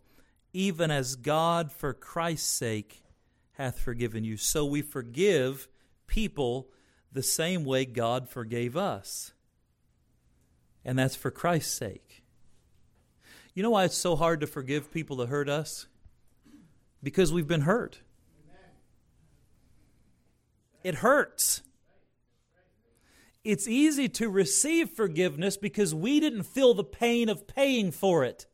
Even 0.52 0.90
as 0.90 1.14
God 1.14 1.70
for 1.70 1.94
Christ's 1.94 2.50
sake 2.50 3.04
hath 3.52 3.78
forgiven 3.78 4.24
you. 4.24 4.36
So 4.36 4.64
we 4.64 4.82
forgive 4.82 5.68
people 6.08 6.68
the 7.12 7.22
same 7.22 7.64
way 7.64 7.84
God 7.84 8.28
forgave 8.28 8.76
us. 8.76 9.32
And 10.84 10.98
that's 10.98 11.14
for 11.14 11.30
Christ's 11.30 11.74
sake. 11.74 12.07
You 13.58 13.64
know 13.64 13.70
why 13.70 13.86
it's 13.86 13.96
so 13.96 14.14
hard 14.14 14.42
to 14.42 14.46
forgive 14.46 14.92
people 14.92 15.16
that 15.16 15.30
hurt 15.30 15.48
us? 15.48 15.88
Because 17.02 17.32
we've 17.32 17.48
been 17.48 17.62
hurt. 17.62 18.02
It 20.84 20.94
hurts. 20.94 21.62
It's 23.42 23.66
easy 23.66 24.08
to 24.10 24.28
receive 24.30 24.90
forgiveness 24.90 25.56
because 25.56 25.92
we 25.92 26.20
didn't 26.20 26.44
feel 26.44 26.72
the 26.72 26.84
pain 26.84 27.28
of 27.28 27.48
paying 27.48 27.90
for 27.90 28.22
it. 28.22 28.46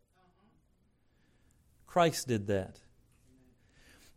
Christ 1.86 2.26
did 2.26 2.46
that. 2.46 2.80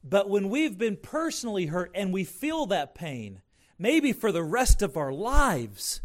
But 0.06 0.30
when 0.30 0.48
we've 0.48 0.78
been 0.78 0.96
personally 0.96 1.66
hurt 1.66 1.92
and 1.96 2.14
we 2.14 2.24
feel 2.24 2.66
that 2.68 2.96
pain, 2.96 3.42
maybe 3.78 4.14
for 4.14 4.32
the 4.32 4.42
rest 4.42 4.82
of 4.82 4.96
our 4.96 5.12
lives. 5.12 6.00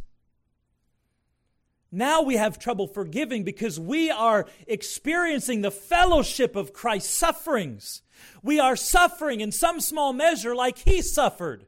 Now 1.95 2.23
we 2.23 2.37
have 2.37 2.59
trouble 2.59 2.87
forgiving 2.87 3.45
because 3.45 3.79
we 3.79 4.11
are 4.11 4.47
experiencing 4.67 5.61
the 5.61 5.71
fellowship 5.71 6.57
of 6.57 6.73
Christ's 6.73 7.13
sufferings. 7.13 8.01
We 8.43 8.59
are 8.59 8.77
suffering 8.77 9.43
in 9.43 9.53
some 9.53 9.79
small 9.79 10.15
measure 10.15 10.55
like 10.55 10.79
he 10.79 11.03
suffered. 11.03 11.67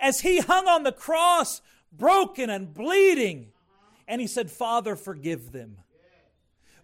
As 0.00 0.20
he 0.20 0.40
hung 0.40 0.66
on 0.66 0.82
the 0.82 0.92
cross, 0.92 1.62
broken 1.92 2.50
and 2.50 2.74
bleeding, 2.74 3.52
and 4.08 4.20
he 4.20 4.26
said, 4.26 4.50
Father, 4.50 4.96
forgive 4.96 5.52
them. 5.52 5.78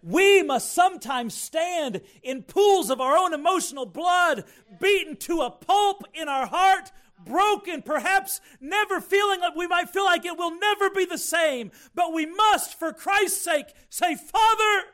We 0.01 0.41
must 0.41 0.73
sometimes 0.73 1.33
stand 1.33 2.01
in 2.21 2.43
pools 2.43 2.89
of 2.89 2.99
our 2.99 3.17
own 3.17 3.33
emotional 3.33 3.85
blood, 3.85 4.45
beaten 4.79 5.15
to 5.17 5.41
a 5.41 5.51
pulp 5.51 6.03
in 6.13 6.27
our 6.27 6.45
heart, 6.45 6.91
broken, 7.25 7.81
perhaps 7.81 8.41
never 8.59 9.01
feeling 9.01 9.39
like 9.39 9.55
we 9.55 9.67
might 9.67 9.89
feel 9.89 10.05
like 10.05 10.25
it 10.25 10.37
will 10.37 10.57
never 10.57 10.89
be 10.89 11.05
the 11.05 11.17
same. 11.17 11.71
But 11.95 12.13
we 12.13 12.25
must, 12.25 12.77
for 12.77 12.93
Christ's 12.93 13.43
sake, 13.43 13.67
say, 13.89 14.15
Father, 14.15 14.85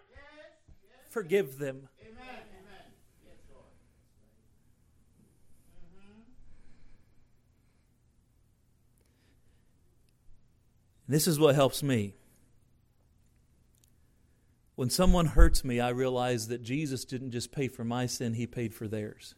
forgive 1.09 1.57
them. 1.57 1.89
This 11.09 11.27
is 11.27 11.39
what 11.39 11.55
helps 11.55 11.82
me. 11.82 12.13
When 14.75 14.91
someone 14.91 15.25
hurts 15.25 15.65
me, 15.65 15.80
I 15.80 15.89
realize 15.89 16.49
that 16.49 16.61
Jesus 16.61 17.03
didn't 17.03 17.32
just 17.32 17.51
pay 17.51 17.67
for 17.67 17.84
my 17.84 18.05
sin, 18.05 18.36
He 18.36 18.45
paid 18.45 18.75
for 18.75 18.88
theirs. 18.88 19.34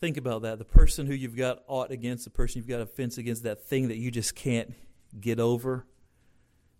Think 0.00 0.16
about 0.16 0.42
that. 0.42 0.58
The 0.58 0.64
person 0.64 1.06
who 1.06 1.12
you've 1.12 1.36
got 1.36 1.62
aught 1.66 1.90
against, 1.90 2.24
the 2.24 2.30
person 2.30 2.58
you've 2.58 2.68
got 2.68 2.80
offense 2.80 3.18
against, 3.18 3.42
that 3.42 3.62
thing 3.66 3.88
that 3.88 3.98
you 3.98 4.10
just 4.10 4.34
can't 4.34 4.72
get 5.20 5.38
over, 5.38 5.86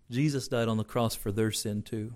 Jesus 0.09 0.47
died 0.47 0.67
on 0.67 0.77
the 0.77 0.83
cross 0.83 1.15
for 1.15 1.31
their 1.31 1.51
sin 1.51 1.83
too. 1.83 2.15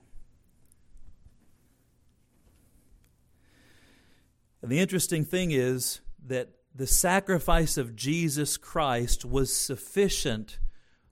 And 4.63 4.71
the 4.71 4.79
interesting 4.79 5.25
thing 5.25 5.51
is 5.51 6.01
that 6.25 6.49
the 6.73 6.87
sacrifice 6.87 7.77
of 7.77 7.95
Jesus 7.95 8.57
Christ 8.57 9.23
was 9.23 9.55
sufficient 9.55 10.57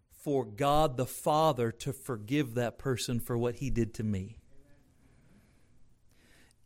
for 0.10 0.44
God 0.44 0.98
the 0.98 1.06
Father 1.06 1.72
to 1.72 1.94
forgive 1.94 2.56
that 2.56 2.80
person 2.80 3.20
for 3.20 3.38
what 3.38 3.56
he 3.56 3.70
did 3.70 3.94
to 3.96 4.04
me. 4.04 4.40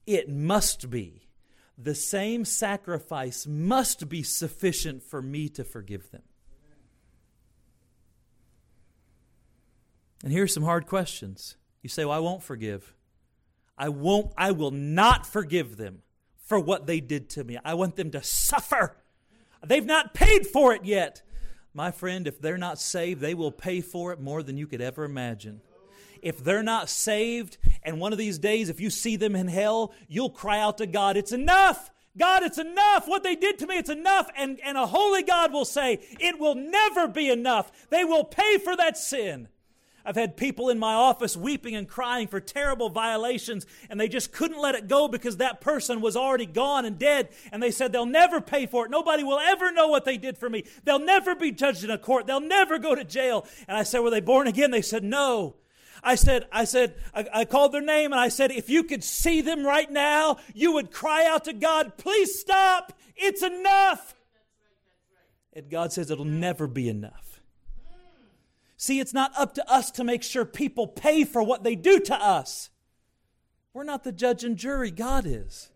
It 0.05 0.29
must 0.29 0.89
be 0.89 1.26
the 1.77 1.95
same 1.95 2.43
sacrifice 2.43 3.45
must 3.45 4.09
be 4.09 4.23
sufficient 4.23 5.03
for 5.03 5.21
me 5.21 5.47
to 5.49 5.63
forgive 5.63 6.09
them. 6.11 6.23
And 10.23 10.33
here's 10.33 10.53
some 10.53 10.63
hard 10.63 10.87
questions. 10.87 11.57
You 11.83 11.89
say, 11.89 12.03
Well, 12.03 12.17
I 12.17 12.19
won't 12.19 12.41
forgive. 12.41 12.95
I 13.77 13.89
won't, 13.89 14.33
I 14.35 14.51
will 14.51 14.71
not 14.71 15.27
forgive 15.27 15.77
them 15.77 16.01
for 16.39 16.59
what 16.59 16.87
they 16.87 16.99
did 16.99 17.29
to 17.31 17.43
me. 17.43 17.59
I 17.63 17.75
want 17.75 17.95
them 17.95 18.09
to 18.11 18.23
suffer. 18.23 18.97
They've 19.63 19.85
not 19.85 20.15
paid 20.15 20.47
for 20.47 20.73
it 20.73 20.83
yet. 20.83 21.21
My 21.75 21.91
friend, 21.91 22.25
if 22.27 22.41
they're 22.41 22.57
not 22.57 22.79
saved, 22.79 23.21
they 23.21 23.35
will 23.35 23.51
pay 23.51 23.81
for 23.81 24.11
it 24.11 24.19
more 24.19 24.41
than 24.41 24.57
you 24.57 24.65
could 24.65 24.81
ever 24.81 25.03
imagine 25.03 25.61
if 26.21 26.43
they're 26.43 26.63
not 26.63 26.89
saved, 26.89 27.57
and 27.83 27.99
one 27.99 28.11
of 28.11 28.17
these 28.17 28.39
days, 28.39 28.69
if 28.69 28.79
you 28.79 28.89
see 28.89 29.15
them 29.15 29.35
in 29.35 29.47
hell, 29.47 29.93
you'll 30.07 30.29
cry 30.29 30.59
out 30.59 30.77
to 30.79 30.87
God, 30.87 31.17
It's 31.17 31.31
enough! 31.31 31.91
God, 32.17 32.41
it's 32.41 32.57
enough. 32.57 33.07
What 33.07 33.21
they 33.21 33.35
did 33.35 33.59
to 33.59 33.67
me, 33.67 33.77
it's 33.77 33.91
enough. 33.91 34.27
And, 34.35 34.59
and 34.63 34.75
a 34.75 34.87
holy 34.87 35.21
God 35.21 35.53
will 35.53 35.65
say, 35.65 35.99
It 36.19 36.39
will 36.39 36.55
never 36.55 37.07
be 37.07 37.29
enough. 37.29 37.71
They 37.89 38.03
will 38.03 38.23
pay 38.23 38.57
for 38.57 38.75
that 38.75 38.97
sin. 38.97 39.49
I've 40.07 40.15
had 40.15 40.37
people 40.37 40.69
in 40.69 40.79
my 40.79 40.93
office 40.93 41.35
weeping 41.35 41.75
and 41.75 41.85
crying 41.85 42.29
for 42.29 42.39
terrible 42.39 42.89
violations, 42.89 43.65
and 43.89 43.99
they 43.99 44.07
just 44.07 44.31
couldn't 44.31 44.61
let 44.61 44.73
it 44.73 44.87
go 44.87 45.09
because 45.09 45.37
that 45.37 45.59
person 45.59 45.99
was 45.99 46.15
already 46.15 46.45
gone 46.45 46.85
and 46.85 46.97
dead. 46.97 47.27
And 47.51 47.61
they 47.61 47.71
said 47.71 47.91
they'll 47.91 48.05
never 48.05 48.39
pay 48.39 48.67
for 48.67 48.85
it. 48.85 48.89
Nobody 48.89 49.25
will 49.25 49.37
ever 49.37 49.69
know 49.69 49.89
what 49.89 50.05
they 50.05 50.17
did 50.17 50.37
for 50.37 50.49
me. 50.49 50.63
They'll 50.85 50.97
never 50.97 51.35
be 51.35 51.51
judged 51.51 51.83
in 51.83 51.91
a 51.91 51.97
court. 51.97 52.25
They'll 52.25 52.39
never 52.39 52.79
go 52.79 52.95
to 52.95 53.03
jail. 53.03 53.45
And 53.67 53.77
I 53.77 53.83
said, 53.83 53.99
Were 53.99 54.09
they 54.09 54.21
born 54.21 54.47
again? 54.47 54.71
They 54.71 54.81
said, 54.81 55.03
No. 55.03 55.55
I 56.03 56.15
said, 56.15 56.47
I 56.51 56.65
said, 56.65 56.95
I, 57.13 57.25
I, 57.33 57.45
called 57.45 57.71
their 57.71 57.81
name 57.81 58.11
and 58.11 58.19
I 58.19 58.29
said, 58.29 58.51
if 58.51 58.69
you 58.69 58.83
could 58.83 59.03
see 59.03 59.41
them 59.41 59.65
right 59.65 59.89
now, 59.91 60.37
you 60.53 60.73
would 60.73 60.91
cry 60.91 61.25
out 61.25 61.45
to 61.45 61.53
God, 61.53 61.97
please 61.97 62.39
stop. 62.39 62.93
It's 63.15 63.43
enough. 63.43 64.15
And 65.53 65.69
God 65.69 65.91
says 65.91 66.11
it'll 66.11 66.25
never 66.25 66.67
be 66.67 66.87
enough. 66.87 67.41
See, 68.77 68.99
it's 68.99 69.13
not 69.13 69.31
up 69.35 69.55
to 69.55 69.71
us 69.71 69.89
to 69.91 70.03
make 70.03 70.21
sure 70.21 70.45
people 70.45 70.87
pay 70.87 71.23
for 71.23 71.41
what 71.41 71.63
they 71.63 71.75
do 71.75 71.99
to 71.99 72.15
us. 72.15 72.69
We're 73.73 73.83
not 73.83 74.03
the 74.03 74.11
judge 74.11 74.43
and 74.43 74.55
jury, 74.55 74.91
God 74.91 75.25
is. 75.25 75.69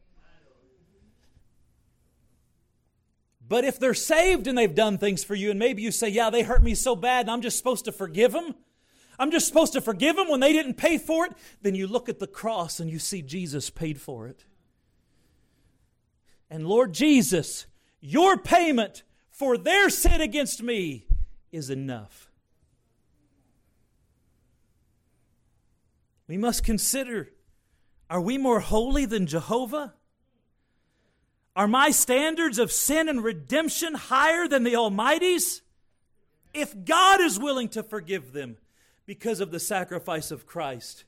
But 3.47 3.65
if 3.65 3.80
they're 3.80 3.93
saved 3.93 4.47
and 4.47 4.57
they've 4.57 4.74
done 4.74 4.97
things 4.97 5.24
for 5.24 5.36
you, 5.36 5.49
and 5.49 5.59
maybe 5.59 5.82
you 5.82 5.91
say, 5.91 6.07
Yeah, 6.07 6.30
they 6.30 6.41
hurt 6.41 6.63
me 6.63 6.74
so 6.74 6.95
bad, 6.95 7.22
and 7.22 7.32
I'm 7.32 7.41
just 7.41 7.57
supposed 7.57 7.84
to 7.86 7.91
forgive 7.91 8.32
them, 8.32 8.55
I'm 9.20 9.32
just 9.32 9.47
supposed 9.47 9.74
to 9.74 9.82
forgive 9.82 10.16
them 10.16 10.30
when 10.30 10.39
they 10.39 10.53
didn't 10.53 10.76
pay 10.76 10.97
for 10.97 11.26
it, 11.26 11.34
then 11.62 11.76
you 11.76 11.88
look 11.88 12.09
at 12.09 12.20
the 12.20 12.28
cross 12.28 12.80
and 12.80 12.89
you 12.89 12.99
see 12.99 13.22
Jesus 13.22 13.70
paid 13.70 13.99
for 13.99 14.28
it. 14.28 14.45
And 16.49 16.68
Lord 16.68 16.93
Jesus, 16.93 17.66
your 17.99 18.38
payment 18.38 19.03
for 19.30 19.57
their 19.57 19.89
sin 19.89 20.22
against 20.22 20.62
me 20.62 21.05
is 21.51 21.70
enough. 21.70 22.30
We 26.28 26.38
must 26.38 26.64
consider 26.64 27.30
are 28.09 28.22
we 28.22 28.38
more 28.38 28.59
holy 28.59 29.05
than 29.05 29.26
Jehovah? 29.26 29.93
Are 31.55 31.68
my 31.68 31.91
standards 31.91 32.59
of 32.59 32.72
sin 32.72 33.07
and 33.07 33.24
redemption 33.24 33.93
higher 33.93 34.47
than 34.47 34.64
the 34.64 34.76
Almighty's? 34.76 35.62
If 36.53 36.86
God 36.86 37.22
is 37.22 37.39
willing 37.39 37.70
to 37.70 37.84
forgive 37.84 38.34
them 38.34 38.57
because 39.12 39.41
of 39.41 39.51
the 39.51 39.59
sacrifice 39.59 40.32
of 40.32 40.45
Christ, 40.45 41.03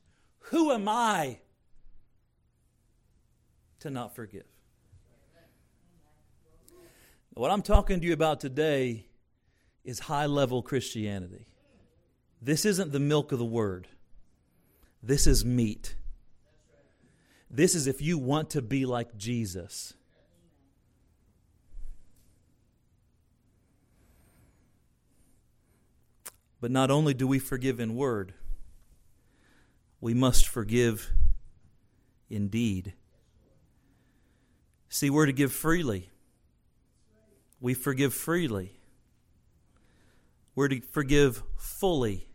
who 0.49 0.73
am 0.73 0.89
I 0.89 1.39
to 3.79 3.89
not 3.89 4.13
forgive? 4.13 4.43
What 7.33 7.49
I'm 7.49 7.61
talking 7.61 8.01
to 8.01 8.05
you 8.05 8.11
about 8.11 8.41
today 8.41 9.05
is 9.85 9.99
high 9.99 10.25
level 10.25 10.61
Christianity. 10.61 11.47
This 12.41 12.65
isn't 12.65 12.91
the 12.91 12.99
milk 12.99 13.31
of 13.31 13.39
the 13.39 13.45
word, 13.45 13.87
this 15.01 15.25
is 15.25 15.45
meat. 15.45 15.95
This 17.49 17.73
is 17.73 17.87
if 17.87 18.01
you 18.01 18.17
want 18.17 18.49
to 18.49 18.61
be 18.61 18.85
like 18.85 19.15
Jesus. 19.15 19.93
But 26.63 26.71
not 26.71 26.89
only 26.89 27.13
do 27.13 27.27
we 27.27 27.39
forgive 27.39 27.81
in 27.81 27.93
word, 27.93 28.33
we 29.99 30.13
must 30.13 30.47
forgive 30.47 31.11
in 32.29 32.47
deed. 32.47 32.93
See, 34.87 35.09
we're 35.09 35.25
to 35.25 35.33
give 35.33 35.51
freely 35.51 36.09
we 37.59 37.73
forgive 37.73 38.13
freely. 38.13 38.79
We're 40.55 40.69
to 40.69 40.79
forgive 40.79 41.43
fully. 41.57 42.29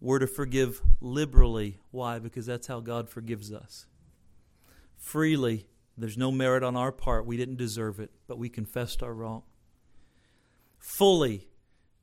We're 0.00 0.20
to 0.20 0.28
forgive 0.28 0.80
liberally. 1.00 1.80
Why? 1.90 2.20
Because 2.20 2.46
that's 2.46 2.68
how 2.68 2.78
God 2.78 3.08
forgives 3.08 3.52
us. 3.52 3.86
Freely. 4.96 5.66
There's 5.98 6.16
no 6.16 6.30
merit 6.30 6.62
on 6.62 6.76
our 6.76 6.92
part. 6.92 7.26
We 7.26 7.36
didn't 7.36 7.56
deserve 7.56 7.98
it, 7.98 8.12
but 8.28 8.38
we 8.38 8.48
confessed 8.48 9.02
our 9.02 9.12
wrong. 9.12 9.42
Fully. 10.78 11.49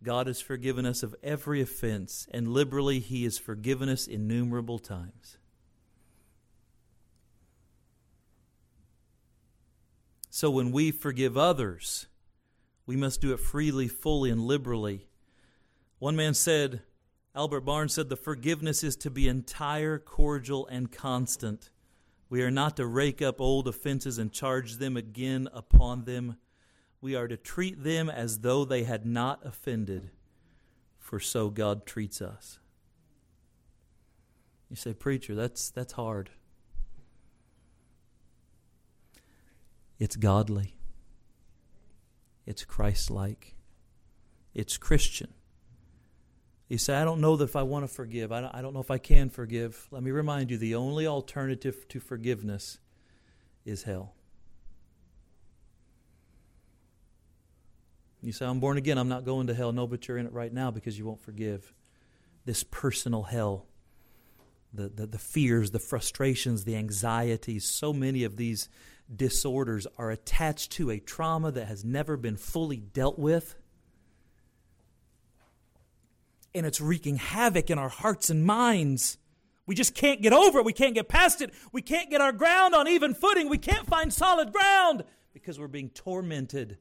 God 0.04 0.28
has 0.28 0.42
forgiven 0.42 0.86
us 0.86 1.04
of 1.04 1.16
every 1.24 1.62
offense, 1.62 2.28
and 2.32 2.48
liberally, 2.48 3.00
He 3.00 3.24
has 3.24 3.38
forgiven 3.38 3.90
us 3.90 4.08
innumerable 4.08 4.80
times. 4.80 5.38
So 10.30 10.52
when 10.52 10.72
we 10.72 10.92
forgive 10.92 11.36
others, 11.36 12.06
we 12.86 12.96
must 12.96 13.22
do 13.22 13.34
it 13.34 13.40
freely, 13.40 13.88
fully, 13.88 14.30
and 14.30 14.42
liberally. 14.42 15.08
One 15.98 16.16
man 16.16 16.36
said, 16.36 16.84
Albert 17.36 17.62
Barnes 17.62 17.94
said, 17.94 18.10
the 18.10 18.16
forgiveness 18.16 18.84
is 18.84 18.96
to 18.98 19.10
be 19.10 19.28
entire, 19.28 19.98
cordial, 19.98 20.68
and 20.68 20.92
constant. 20.92 21.72
We 22.30 22.44
are 22.44 22.52
not 22.52 22.78
to 22.78 22.86
rake 22.86 23.22
up 23.22 23.42
old 23.42 23.68
offenses 23.68 24.20
and 24.20 24.32
charge 24.32 24.76
them 24.76 24.96
again 24.96 25.48
upon 25.54 26.06
them. 26.06 26.38
We 27.02 27.16
are 27.16 27.28
to 27.28 27.38
treat 27.38 27.84
them 27.84 28.10
as 28.10 28.40
though 28.40 28.66
they 28.66 28.84
had 28.84 29.06
not 29.06 29.46
offended, 29.46 30.10
for 30.98 31.20
so 31.20 31.50
God 31.50 31.86
treats 31.86 32.22
us. 32.22 32.60
You 34.70 34.76
say, 34.76 34.94
Preacher, 34.94 35.36
that's, 35.36 35.70
that's 35.70 35.94
hard. 35.94 36.30
It's 40.00 40.16
godly. 40.16 40.76
It's 42.46 42.66
Christ 42.66 43.10
like. 43.10 43.56
It's 44.54 44.78
Christian. 44.78 45.34
You 46.68 46.78
say, 46.78 46.96
I 46.96 47.06
don't 47.06 47.22
know 47.22 47.40
if 47.40 47.56
I 47.56 47.64
want 47.64 47.88
to 47.88 47.94
forgive. 47.94 48.32
I 48.32 48.42
don't, 48.42 48.54
I 48.54 48.62
don't 48.62 48.74
know 48.74 48.82
if 48.82 48.92
I 48.92 48.98
can 48.98 49.30
forgive. 49.30 49.88
Let 49.90 50.04
me 50.04 50.12
remind 50.12 50.52
you 50.52 50.58
the 50.58 50.76
only 50.76 51.08
alternative 51.08 51.88
to 51.90 52.00
forgiveness 52.00 52.80
is 53.66 53.84
hell. 53.84 54.17
You 58.28 58.34
say, 58.34 58.46
I'm 58.46 58.60
born 58.60 58.76
again. 58.76 58.98
I'm 58.98 59.08
not 59.08 59.24
going 59.24 59.48
to 59.48 59.54
hell. 59.54 59.72
No, 59.72 59.88
but 59.88 60.06
you're 60.06 60.18
in 60.18 60.26
it 60.26 60.34
right 60.34 60.52
now 60.52 60.70
because 60.70 61.00
you 61.00 61.06
won't 61.06 61.22
forgive. 61.22 61.74
This 62.44 62.62
personal 62.62 63.24
hell, 63.24 63.68
the, 64.74 64.90
the, 64.90 65.08
the 65.08 65.18
fears, 65.18 65.72
the 65.72 65.80
frustrations, 65.80 66.66
the 66.66 66.76
anxieties, 66.76 67.64
so 67.64 67.94
many 67.94 68.26
of 68.26 68.36
these 68.36 68.68
disorders 69.16 69.88
are 69.98 70.12
attached 70.12 70.74
to 70.74 70.90
a 70.90 71.00
trauma 71.00 71.54
that 71.54 71.70
has 71.70 71.86
never 71.86 72.18
been 72.18 72.36
fully 72.36 72.76
dealt 72.76 73.18
with. 73.18 73.56
And 76.54 76.66
it's 76.66 76.82
wreaking 76.82 77.16
havoc 77.16 77.70
in 77.70 77.80
our 77.80 77.88
hearts 77.88 78.30
and 78.30 78.46
minds. 78.46 79.18
We 79.66 79.74
just 79.74 79.96
can't 79.96 80.22
get 80.22 80.34
over 80.34 80.60
it. 80.60 80.66
We 80.66 80.74
can't 80.74 80.96
get 80.96 81.08
past 81.08 81.42
it. 81.42 81.54
We 81.72 81.82
can't 81.82 82.10
get 82.10 82.20
our 82.20 82.34
ground 82.34 82.76
on 82.76 82.90
even 82.90 83.14
footing. 83.14 83.48
We 83.48 83.58
can't 83.58 83.88
find 83.88 84.12
solid 84.12 84.52
ground 84.52 85.06
because 85.34 85.58
we're 85.58 85.70
being 85.70 85.92
tormented 85.92 86.78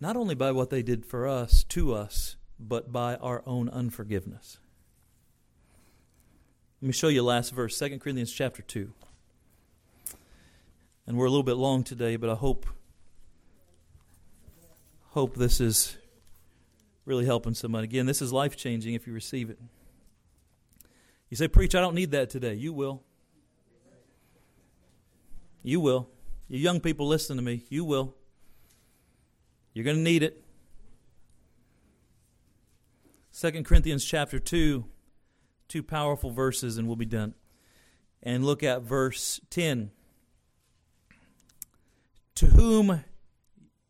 not 0.00 0.16
only 0.16 0.34
by 0.34 0.52
what 0.52 0.70
they 0.70 0.82
did 0.82 1.04
for 1.04 1.26
us, 1.26 1.64
to 1.64 1.94
us, 1.94 2.36
but 2.58 2.92
by 2.92 3.16
our 3.16 3.42
own 3.46 3.68
unforgiveness. 3.68 4.58
Let 6.80 6.86
me 6.86 6.92
show 6.92 7.08
you 7.08 7.22
last 7.22 7.52
verse, 7.52 7.78
2 7.78 7.98
Corinthians 7.98 8.32
chapter 8.32 8.62
2. 8.62 8.92
And 11.06 11.16
we're 11.16 11.26
a 11.26 11.30
little 11.30 11.42
bit 11.42 11.56
long 11.56 11.82
today, 11.82 12.16
but 12.16 12.30
I 12.30 12.34
hope 12.34 12.66
hope 15.10 15.34
this 15.34 15.60
is 15.60 15.96
really 17.04 17.24
helping 17.24 17.54
somebody. 17.54 17.84
Again, 17.84 18.06
this 18.06 18.22
is 18.22 18.32
life 18.32 18.56
changing 18.56 18.94
if 18.94 19.06
you 19.06 19.12
receive 19.12 19.50
it. 19.50 19.58
You 21.30 21.36
say, 21.36 21.48
Preach, 21.48 21.74
I 21.74 21.80
don't 21.80 21.94
need 21.94 22.12
that 22.12 22.30
today. 22.30 22.54
You 22.54 22.72
will. 22.72 23.02
You 25.62 25.80
will. 25.80 26.08
You 26.48 26.58
young 26.58 26.80
people, 26.80 27.08
listen 27.08 27.36
to 27.36 27.42
me. 27.42 27.64
You 27.68 27.84
will. 27.84 28.14
You're 29.78 29.84
going 29.84 29.98
to 29.98 30.02
need 30.02 30.24
it. 30.24 30.42
2 33.40 33.62
Corinthians 33.62 34.04
chapter 34.04 34.40
2, 34.40 34.84
two 35.68 35.82
powerful 35.84 36.32
verses, 36.32 36.78
and 36.78 36.88
we'll 36.88 36.96
be 36.96 37.04
done. 37.04 37.34
And 38.20 38.44
look 38.44 38.64
at 38.64 38.82
verse 38.82 39.40
10. 39.50 39.92
To 42.34 42.46
whom 42.46 43.04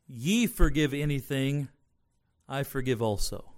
ye 0.06 0.46
forgive 0.46 0.92
anything, 0.92 1.68
I 2.46 2.64
forgive 2.64 3.00
also. 3.00 3.50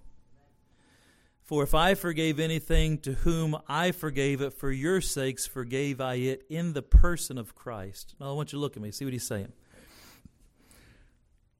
For 1.43 1.63
if 1.63 1.75
I 1.75 1.95
forgave 1.95 2.39
anything 2.39 2.97
to 2.99 3.11
whom 3.11 3.57
I 3.67 3.91
forgave 3.91 4.39
it, 4.39 4.53
for 4.53 4.71
your 4.71 5.01
sakes 5.01 5.45
forgave 5.45 5.99
I 5.99 6.13
it 6.13 6.43
in 6.49 6.71
the 6.71 6.81
person 6.81 7.37
of 7.37 7.55
Christ. 7.55 8.15
Now 8.21 8.29
I 8.29 8.31
want 8.31 8.53
you 8.53 8.57
to 8.57 8.61
look 8.61 8.77
at 8.77 8.81
me, 8.81 8.91
see 8.91 9.03
what 9.03 9.11
he's 9.11 9.27
saying. 9.27 9.51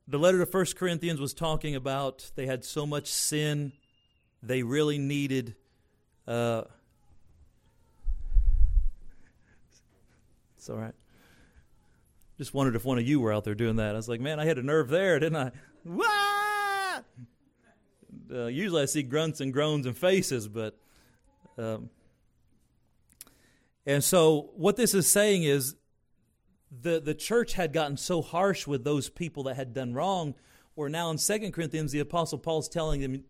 The 0.07 0.17
letter 0.17 0.43
to 0.43 0.49
1 0.49 0.65
Corinthians 0.75 1.19
was 1.19 1.33
talking 1.33 1.75
about 1.75 2.31
they 2.35 2.45
had 2.45 2.65
so 2.65 2.85
much 2.85 3.07
sin, 3.07 3.71
they 4.43 4.63
really 4.63 4.97
needed. 4.97 5.55
Uh, 6.27 6.63
it's 10.57 10.69
all 10.69 10.77
right. 10.77 10.93
Just 12.37 12.53
wondered 12.53 12.75
if 12.75 12.83
one 12.83 12.97
of 12.97 13.07
you 13.07 13.19
were 13.19 13.31
out 13.31 13.43
there 13.43 13.55
doing 13.55 13.75
that. 13.75 13.93
I 13.93 13.97
was 13.97 14.09
like, 14.09 14.19
man, 14.19 14.39
I 14.39 14.45
had 14.45 14.57
a 14.57 14.63
nerve 14.63 14.89
there, 14.89 15.19
didn't 15.19 15.35
I? 15.35 15.51
Wah! 15.85 17.01
Uh, 18.33 18.47
usually 18.47 18.81
I 18.81 18.85
see 18.85 19.03
grunts 19.03 19.41
and 19.41 19.53
groans 19.53 19.85
and 19.85 19.97
faces, 19.97 20.47
but. 20.47 20.77
Um, 21.57 21.89
and 23.85 24.03
so 24.03 24.51
what 24.55 24.75
this 24.75 24.93
is 24.93 25.07
saying 25.07 25.43
is 25.43 25.75
the, 26.71 26.99
the 26.99 27.13
church 27.13 27.53
had 27.53 27.73
gotten 27.73 27.97
so 27.97 28.21
harsh 28.21 28.65
with 28.65 28.83
those 28.83 29.09
people 29.09 29.43
that 29.43 29.55
had 29.55 29.73
done 29.73 29.93
wrong, 29.93 30.35
where 30.75 30.89
now 30.89 31.09
in 31.11 31.17
2 31.17 31.51
Corinthians, 31.51 31.91
the 31.91 31.99
Apostle 31.99 32.37
Paul's 32.37 32.69
telling 32.69 33.01
them, 33.01 33.23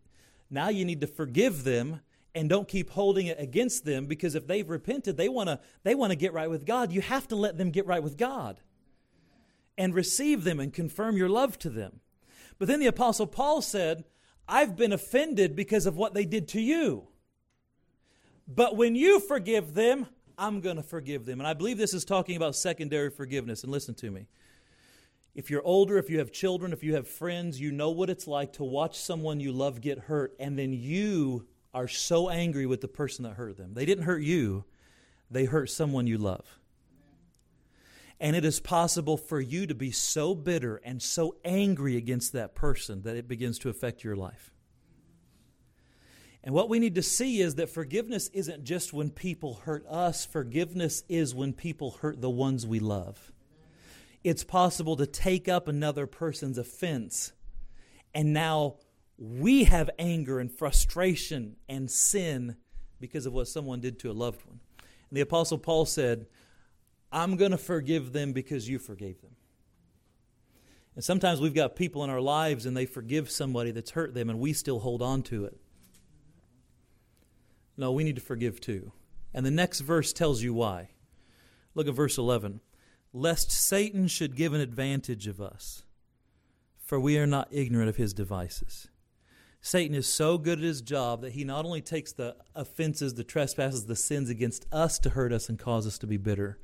now 0.49 0.69
you 0.69 0.85
need 0.85 1.01
to 1.01 1.07
forgive 1.07 1.63
them 1.63 2.01
and 2.35 2.47
don't 2.47 2.67
keep 2.67 2.91
holding 2.91 3.27
it 3.27 3.39
against 3.39 3.83
them 3.83 4.05
because 4.05 4.35
if 4.35 4.47
they've 4.47 4.69
repented, 4.69 5.17
they 5.17 5.29
want 5.29 5.49
to 5.49 5.59
they 5.83 5.95
want 5.95 6.11
to 6.11 6.15
get 6.15 6.33
right 6.33 6.49
with 6.49 6.65
God. 6.65 6.91
You 6.91 7.01
have 7.01 7.27
to 7.29 7.35
let 7.35 7.57
them 7.57 7.71
get 7.71 7.87
right 7.87 8.03
with 8.03 8.17
God 8.17 8.61
and 9.77 9.93
receive 9.93 10.43
them 10.43 10.59
and 10.59 10.73
confirm 10.73 11.17
your 11.17 11.29
love 11.29 11.57
to 11.59 11.69
them. 11.69 11.99
But 12.59 12.67
then 12.67 12.79
the 12.79 12.87
apostle 12.87 13.27
Paul 13.27 13.61
said, 13.61 14.05
"I've 14.47 14.75
been 14.75 14.93
offended 14.93 15.55
because 15.55 15.85
of 15.85 15.97
what 15.97 16.13
they 16.13 16.25
did 16.25 16.47
to 16.49 16.61
you. 16.61 17.07
But 18.47 18.75
when 18.75 18.95
you 18.95 19.19
forgive 19.19 19.73
them, 19.73 20.07
I'm 20.38 20.61
going 20.61 20.77
to 20.77 20.84
forgive 20.84 21.25
them." 21.25 21.39
And 21.39 21.47
I 21.47 21.53
believe 21.53 21.77
this 21.77 21.93
is 21.93 22.05
talking 22.05 22.36
about 22.36 22.55
secondary 22.55 23.09
forgiveness. 23.09 23.63
And 23.63 23.71
listen 23.71 23.95
to 23.95 24.11
me. 24.11 24.27
If 25.34 25.49
you're 25.49 25.63
older, 25.63 25.97
if 25.97 26.09
you 26.09 26.19
have 26.19 26.32
children, 26.32 26.73
if 26.73 26.84
you 26.84 26.95
have 26.95 27.07
friends, 27.07 27.59
you 27.59 27.71
know 27.71 27.89
what 27.89 28.09
it's 28.09 28.27
like 28.27 28.53
to 28.53 28.63
watch 28.63 28.97
someone 28.97 29.39
you 29.39 29.53
love 29.53 29.79
get 29.79 29.97
hurt 29.97 30.36
and 30.39 30.59
then 30.59 30.73
you 30.73 31.47
are 31.73 31.88
so 31.88 32.29
angry 32.29 32.65
with 32.65 32.82
the 32.82 32.89
person 32.89 33.23
that 33.23 33.36
hurt 33.36 33.55
them. 33.55 33.73
They 33.73 33.86
didn't 33.86 34.03
hurt 34.03 34.23
you, 34.23 34.65
they 35.29 35.45
hurt 35.45 35.69
someone 35.69 36.05
you 36.05 36.17
love. 36.17 36.59
And 38.19 38.36
it 38.36 38.45
is 38.45 38.59
possible 38.59 39.17
for 39.17 39.39
you 39.39 39.65
to 39.65 39.73
be 39.73 39.89
so 39.89 40.36
bitter 40.36 40.82
and 40.84 41.01
so 41.01 41.38
angry 41.43 41.95
against 41.95 42.34
that 42.34 42.53
person 42.53 43.01
that 43.03 43.15
it 43.15 43.27
begins 43.27 43.57
to 43.59 43.69
affect 43.69 44.03
your 44.03 44.15
life. 44.15 44.53
And 46.43 46.55
what 46.55 46.69
we 46.69 46.79
need 46.79 46.95
to 46.95 47.03
see 47.03 47.39
is 47.41 47.55
that 47.55 47.69
forgiveness 47.69 48.29
isn't 48.29 48.63
just 48.63 48.93
when 48.93 49.11
people 49.11 49.61
hurt 49.65 49.85
us, 49.87 50.25
forgiveness 50.25 51.03
is 51.07 51.35
when 51.35 51.53
people 51.53 51.91
hurt 52.01 52.19
the 52.19 52.29
ones 52.29 52.65
we 52.65 52.79
love. 52.79 53.31
It's 54.23 54.43
possible 54.43 54.95
to 54.97 55.05
take 55.05 55.47
up 55.47 55.67
another 55.67 56.07
person's 56.07 56.57
offense 56.57 57.33
and 58.13 58.33
now 58.33 58.75
we 59.17 59.65
have 59.65 59.89
anger 59.99 60.39
and 60.39 60.51
frustration 60.51 61.55
and 61.69 61.89
sin 61.89 62.55
because 62.99 63.25
of 63.25 63.33
what 63.33 63.47
someone 63.47 63.79
did 63.79 63.99
to 63.99 64.11
a 64.11 64.13
loved 64.13 64.45
one. 64.45 64.59
And 65.09 65.17
the 65.17 65.21
Apostle 65.21 65.57
Paul 65.57 65.85
said, 65.85 66.27
I'm 67.11 67.35
going 67.35 67.51
to 67.51 67.57
forgive 67.57 68.13
them 68.13 68.33
because 68.33 68.67
you 68.67 68.79
forgave 68.79 69.21
them. 69.21 69.31
And 70.95 71.03
sometimes 71.03 71.39
we've 71.39 71.53
got 71.53 71.75
people 71.75 72.03
in 72.03 72.09
our 72.09 72.19
lives 72.19 72.65
and 72.65 72.75
they 72.75 72.85
forgive 72.85 73.29
somebody 73.29 73.71
that's 73.71 73.91
hurt 73.91 74.13
them 74.13 74.29
and 74.29 74.39
we 74.39 74.53
still 74.53 74.79
hold 74.79 75.01
on 75.01 75.23
to 75.23 75.45
it. 75.45 75.57
No, 77.82 77.91
we 77.91 78.03
need 78.03 78.15
to 78.17 78.21
forgive 78.21 78.61
too. 78.61 78.91
And 79.34 79.43
the 79.43 79.49
next 79.49 79.79
verse 79.79 80.13
tells 80.13 80.43
you 80.43 80.53
why. 80.53 80.89
Look 81.73 81.88
at 81.88 81.95
verse 81.95 82.15
11. 82.15 82.61
Lest 83.11 83.51
Satan 83.51 84.07
should 84.07 84.36
give 84.36 84.53
an 84.53 84.61
advantage 84.61 85.25
of 85.25 85.41
us, 85.41 85.82
for 86.77 86.99
we 86.99 87.17
are 87.17 87.25
not 87.25 87.47
ignorant 87.49 87.89
of 87.89 87.95
his 87.95 88.13
devices. 88.13 88.88
Satan 89.61 89.95
is 89.95 90.05
so 90.05 90.38
good 90.38 90.59
at 90.59 90.63
his 90.63 90.84
job 90.84 91.21
that 91.21 91.32
he 91.32 91.43
not 91.43 91.65
only 91.65 91.82
takes 91.82 92.13
the 92.13 92.36
offenses, 92.53 93.15
the 93.15 93.23
trespasses, 93.23 93.88
the 93.88 93.95
sins 93.95 94.29
against 94.29 94.67
us 94.71 94.99
to 94.99 95.09
hurt 95.09 95.34
us 95.34 95.49
and 95.49 95.57
cause 95.57 95.88
us 95.88 95.97
to 95.97 96.07
be 96.07 96.17
bitter, 96.17 96.59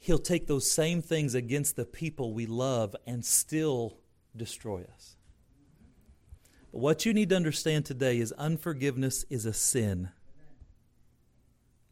he'll 0.00 0.18
take 0.18 0.48
those 0.48 0.68
same 0.68 1.00
things 1.00 1.36
against 1.36 1.76
the 1.76 1.86
people 1.86 2.34
we 2.34 2.44
love 2.44 2.96
and 3.06 3.24
still 3.24 3.98
destroy 4.36 4.84
us. 4.92 5.14
But 6.72 6.80
what 6.80 7.06
you 7.06 7.14
need 7.14 7.28
to 7.28 7.36
understand 7.36 7.84
today 7.84 8.18
is 8.18 8.32
unforgiveness 8.32 9.24
is 9.30 9.46
a 9.46 9.52
sin. 9.52 10.08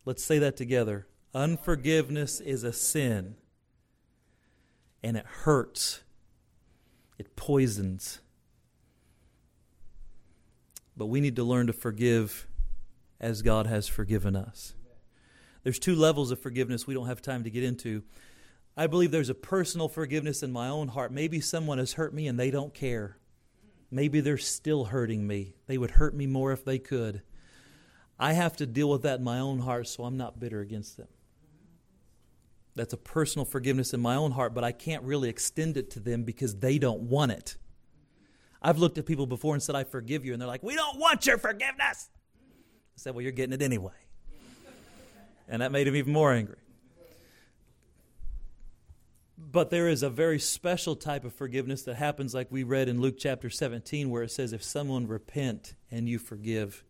Let's 0.05 0.25
say 0.25 0.39
that 0.39 0.57
together. 0.57 1.07
Unforgiveness 1.35 2.41
is 2.41 2.65
a 2.65 2.73
sin. 2.73 3.37
And 5.03 5.17
it 5.17 5.27
hurts, 5.27 6.03
it 7.19 7.35
poisons, 7.35 8.21
but 10.97 11.07
we 11.07 11.21
need 11.21 11.35
to 11.37 11.43
learn 11.43 11.67
to 11.67 11.73
forgive 11.73 12.47
as 13.19 13.43
God 13.43 13.67
has 13.67 13.89
forgiven 13.89 14.37
us. 14.37 14.75
There's 15.65 15.81
two 15.81 15.97
levels 15.97 16.31
of 16.31 16.39
forgiveness 16.39 16.87
we 16.87 16.95
don't 16.95 17.07
have 17.07 17.21
time 17.23 17.43
to 17.45 17.51
get 17.51 17.65
into. 17.65 18.05
I 18.77 18.87
believe 18.87 19.11
there's 19.11 19.29
a 19.29 19.35
personal 19.35 19.89
forgiveness 19.89 20.43
in 20.43 20.53
my 20.53 20.69
own 20.69 20.89
heart. 20.89 21.13
Maybe 21.13 21.41
someone 21.41 21.79
has 21.79 21.95
hurt 21.95 22.15
me 22.15 22.27
and 22.27 22.39
they 22.39 22.51
don't 22.51 22.73
care. 22.75 23.17
Maybe 23.91 24.21
they're 24.21 24.39
still 24.39 24.87
hurting 24.87 25.27
me. 25.27 25.55
They 25.67 25.79
would 25.79 25.93
hurt 25.93 26.15
me 26.15 26.27
more 26.27 26.53
if 26.53 26.65
they 26.65 26.79
could. 26.79 27.23
I 28.23 28.35
have 28.35 28.57
to 28.59 28.67
deal 28.67 28.89
with 28.89 29.03
that 29.03 29.19
in 29.19 29.25
my 29.25 29.41
own 29.41 29.59
heart 29.59 29.89
so 29.89 30.05
I'm 30.05 30.17
not 30.17 30.39
bitter 30.39 30.61
against 30.61 30.97
them. 30.97 31.09
That's 32.77 32.93
a 32.93 32.97
personal 32.97 33.45
forgiveness 33.45 33.93
in 33.93 34.01
my 34.01 34.15
own 34.15 34.31
heart, 34.31 34.55
but 34.55 34.63
I 34.63 34.71
can't 34.71 35.03
really 35.03 35.29
extend 35.29 35.77
it 35.77 35.91
to 35.91 36.01
them 36.01 36.23
because 36.23 36.55
they 36.55 36.79
don't 36.79 37.03
want 37.03 37.33
it. 37.33 37.57
I've 38.63 38.79
looked 38.79 38.97
at 38.97 39.07
people 39.07 39.27
before 39.27 39.55
and 39.55 39.63
said, 39.63 39.75
I 39.75 39.83
forgive 39.83 40.25
you. 40.25 40.35
And 40.35 40.41
they're 40.41 40.47
like, 40.47 40.63
We 40.63 40.77
don't 40.77 41.01
want 41.01 41.27
your 41.27 41.37
forgiveness. 41.37 42.11
I 42.15 42.95
said, 42.95 43.13
Well, 43.17 43.23
you're 43.23 43.33
getting 43.33 43.55
it 43.55 43.61
anyway. 43.61 43.91
And 45.49 45.61
that 45.61 45.73
made 45.73 45.89
him 45.89 45.97
even 45.97 46.13
more 46.13 46.33
angry. 46.33 46.59
But 49.37 49.71
there 49.71 49.89
is 49.89 50.05
a 50.05 50.11
very 50.11 50.39
special 50.39 50.95
type 50.95 51.25
of 51.25 51.35
forgiveness 51.35 51.83
that 51.83 51.97
happens, 51.97 52.35
like 52.35 52.53
we 52.53 52.63
read 52.63 52.89
in 52.89 53.01
Luke 53.01 53.17
chapter 53.19 53.51
17, 53.51 54.11
where 54.11 54.23
it 54.23 54.31
says, 54.31 54.53
If 54.53 54.63
someone 54.63 55.09
repent 55.09 55.75
and 55.91 56.09
you 56.09 56.21
forgive, 56.21 56.85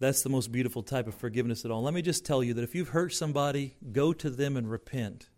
that's 0.00 0.22
the 0.22 0.28
most 0.28 0.50
beautiful 0.50 0.82
type 0.82 1.06
of 1.06 1.14
forgiveness 1.14 1.64
at 1.64 1.70
all. 1.70 1.82
Let 1.82 1.94
me 1.94 2.02
just 2.02 2.24
tell 2.24 2.42
you 2.42 2.54
that 2.54 2.64
if 2.64 2.74
you've 2.74 2.88
hurt 2.88 3.12
somebody, 3.12 3.76
go 3.92 4.12
to 4.14 4.28
them 4.30 4.56
and 4.56 4.68
repent. 4.68 5.28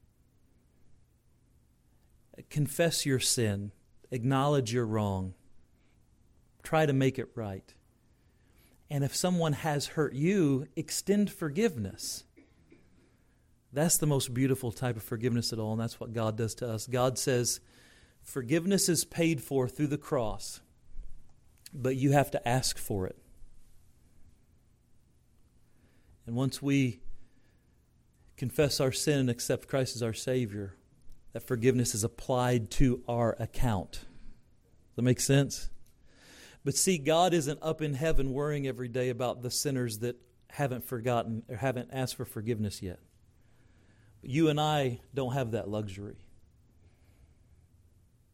Confess 2.48 3.04
your 3.04 3.20
sin 3.20 3.72
acknowledge 4.12 4.72
you're 4.72 4.86
wrong, 4.86 5.34
try 6.62 6.86
to 6.86 6.92
make 6.92 7.18
it 7.18 7.30
right. 7.34 7.74
And 8.90 9.02
if 9.02 9.16
someone 9.16 9.54
has 9.54 9.86
hurt 9.88 10.12
you, 10.12 10.66
extend 10.76 11.32
forgiveness. 11.32 12.24
That's 13.72 13.96
the 13.96 14.06
most 14.06 14.34
beautiful 14.34 14.70
type 14.70 14.96
of 14.96 15.02
forgiveness 15.02 15.52
at 15.52 15.58
all, 15.58 15.72
and 15.72 15.80
that's 15.80 15.98
what 15.98 16.12
God 16.12 16.36
does 16.36 16.54
to 16.56 16.68
us. 16.68 16.86
God 16.86 17.18
says, 17.18 17.60
Forgiveness 18.22 18.88
is 18.88 19.04
paid 19.04 19.42
for 19.42 19.66
through 19.66 19.86
the 19.88 19.98
cross, 19.98 20.60
but 21.72 21.96
you 21.96 22.12
have 22.12 22.30
to 22.32 22.48
ask 22.48 22.78
for 22.78 23.06
it. 23.06 23.21
And 26.26 26.36
once 26.36 26.62
we 26.62 27.00
confess 28.36 28.80
our 28.80 28.92
sin 28.92 29.18
and 29.18 29.30
accept 29.30 29.68
Christ 29.68 29.96
as 29.96 30.02
our 30.02 30.12
Savior, 30.12 30.76
that 31.32 31.46
forgiveness 31.46 31.94
is 31.94 32.04
applied 32.04 32.70
to 32.72 33.02
our 33.08 33.36
account. 33.38 33.92
Does 33.92 34.96
that 34.96 35.02
make 35.02 35.20
sense? 35.20 35.70
But 36.64 36.74
see, 36.74 36.98
God 36.98 37.34
isn't 37.34 37.58
up 37.62 37.82
in 37.82 37.94
heaven 37.94 38.32
worrying 38.32 38.66
every 38.66 38.88
day 38.88 39.08
about 39.08 39.42
the 39.42 39.50
sinners 39.50 39.98
that 39.98 40.16
haven't 40.50 40.84
forgotten 40.84 41.42
or 41.48 41.56
haven't 41.56 41.90
asked 41.92 42.16
for 42.16 42.24
forgiveness 42.24 42.82
yet. 42.82 43.00
You 44.22 44.48
and 44.48 44.60
I 44.60 45.00
don't 45.14 45.32
have 45.32 45.52
that 45.52 45.68
luxury. 45.68 46.18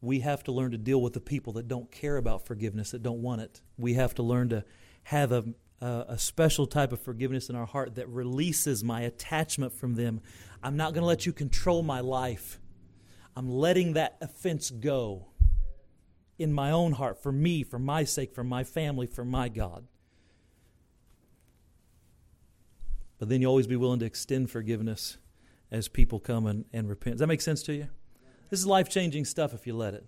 We 0.01 0.19
have 0.19 0.43
to 0.43 0.51
learn 0.51 0.71
to 0.71 0.77
deal 0.77 1.01
with 1.01 1.13
the 1.13 1.21
people 1.21 1.53
that 1.53 1.67
don't 1.67 1.91
care 1.91 2.17
about 2.17 2.45
forgiveness, 2.45 2.91
that 2.91 3.01
don't 3.01 3.21
want 3.21 3.41
it. 3.41 3.61
We 3.77 3.95
have 3.95 4.13
to 4.15 4.23
learn 4.23 4.49
to 4.49 4.63
have 5.03 5.31
a, 5.31 5.43
a, 5.81 6.17
special 6.17 6.67
type 6.67 6.91
of 6.91 6.99
forgiveness 6.99 7.49
in 7.49 7.55
our 7.55 7.65
heart 7.65 7.95
that 7.95 8.09
releases 8.09 8.83
my 8.83 9.01
attachment 9.01 9.73
from 9.73 9.95
them. 9.95 10.21
I'm 10.61 10.75
not 10.75 10.93
going 10.93 11.01
to 11.01 11.07
let 11.07 11.25
you 11.25 11.33
control 11.33 11.83
my 11.83 12.01
life. 12.01 12.59
I'm 13.35 13.49
letting 13.49 13.93
that 13.93 14.17
offense 14.21 14.69
go 14.69 15.27
in 16.37 16.51
my 16.51 16.71
own 16.71 16.93
heart 16.93 17.21
for 17.21 17.31
me, 17.31 17.63
for 17.63 17.79
my 17.79 18.03
sake, 18.03 18.33
for 18.33 18.43
my 18.43 18.63
family, 18.63 19.07
for 19.07 19.23
my 19.23 19.49
God. 19.49 19.85
But 23.17 23.29
then 23.29 23.41
you 23.41 23.47
always 23.47 23.67
be 23.67 23.75
willing 23.75 23.99
to 23.99 24.05
extend 24.05 24.49
forgiveness 24.49 25.17
as 25.71 25.87
people 25.87 26.19
come 26.19 26.45
and, 26.45 26.65
and 26.73 26.89
repent. 26.89 27.15
Does 27.15 27.19
that 27.19 27.27
make 27.27 27.41
sense 27.41 27.61
to 27.63 27.73
you? 27.73 27.89
This 28.49 28.59
is 28.59 28.65
life 28.65 28.89
changing 28.89 29.25
stuff 29.25 29.53
if 29.53 29.67
you 29.67 29.75
let 29.75 29.93
it. 29.93 30.05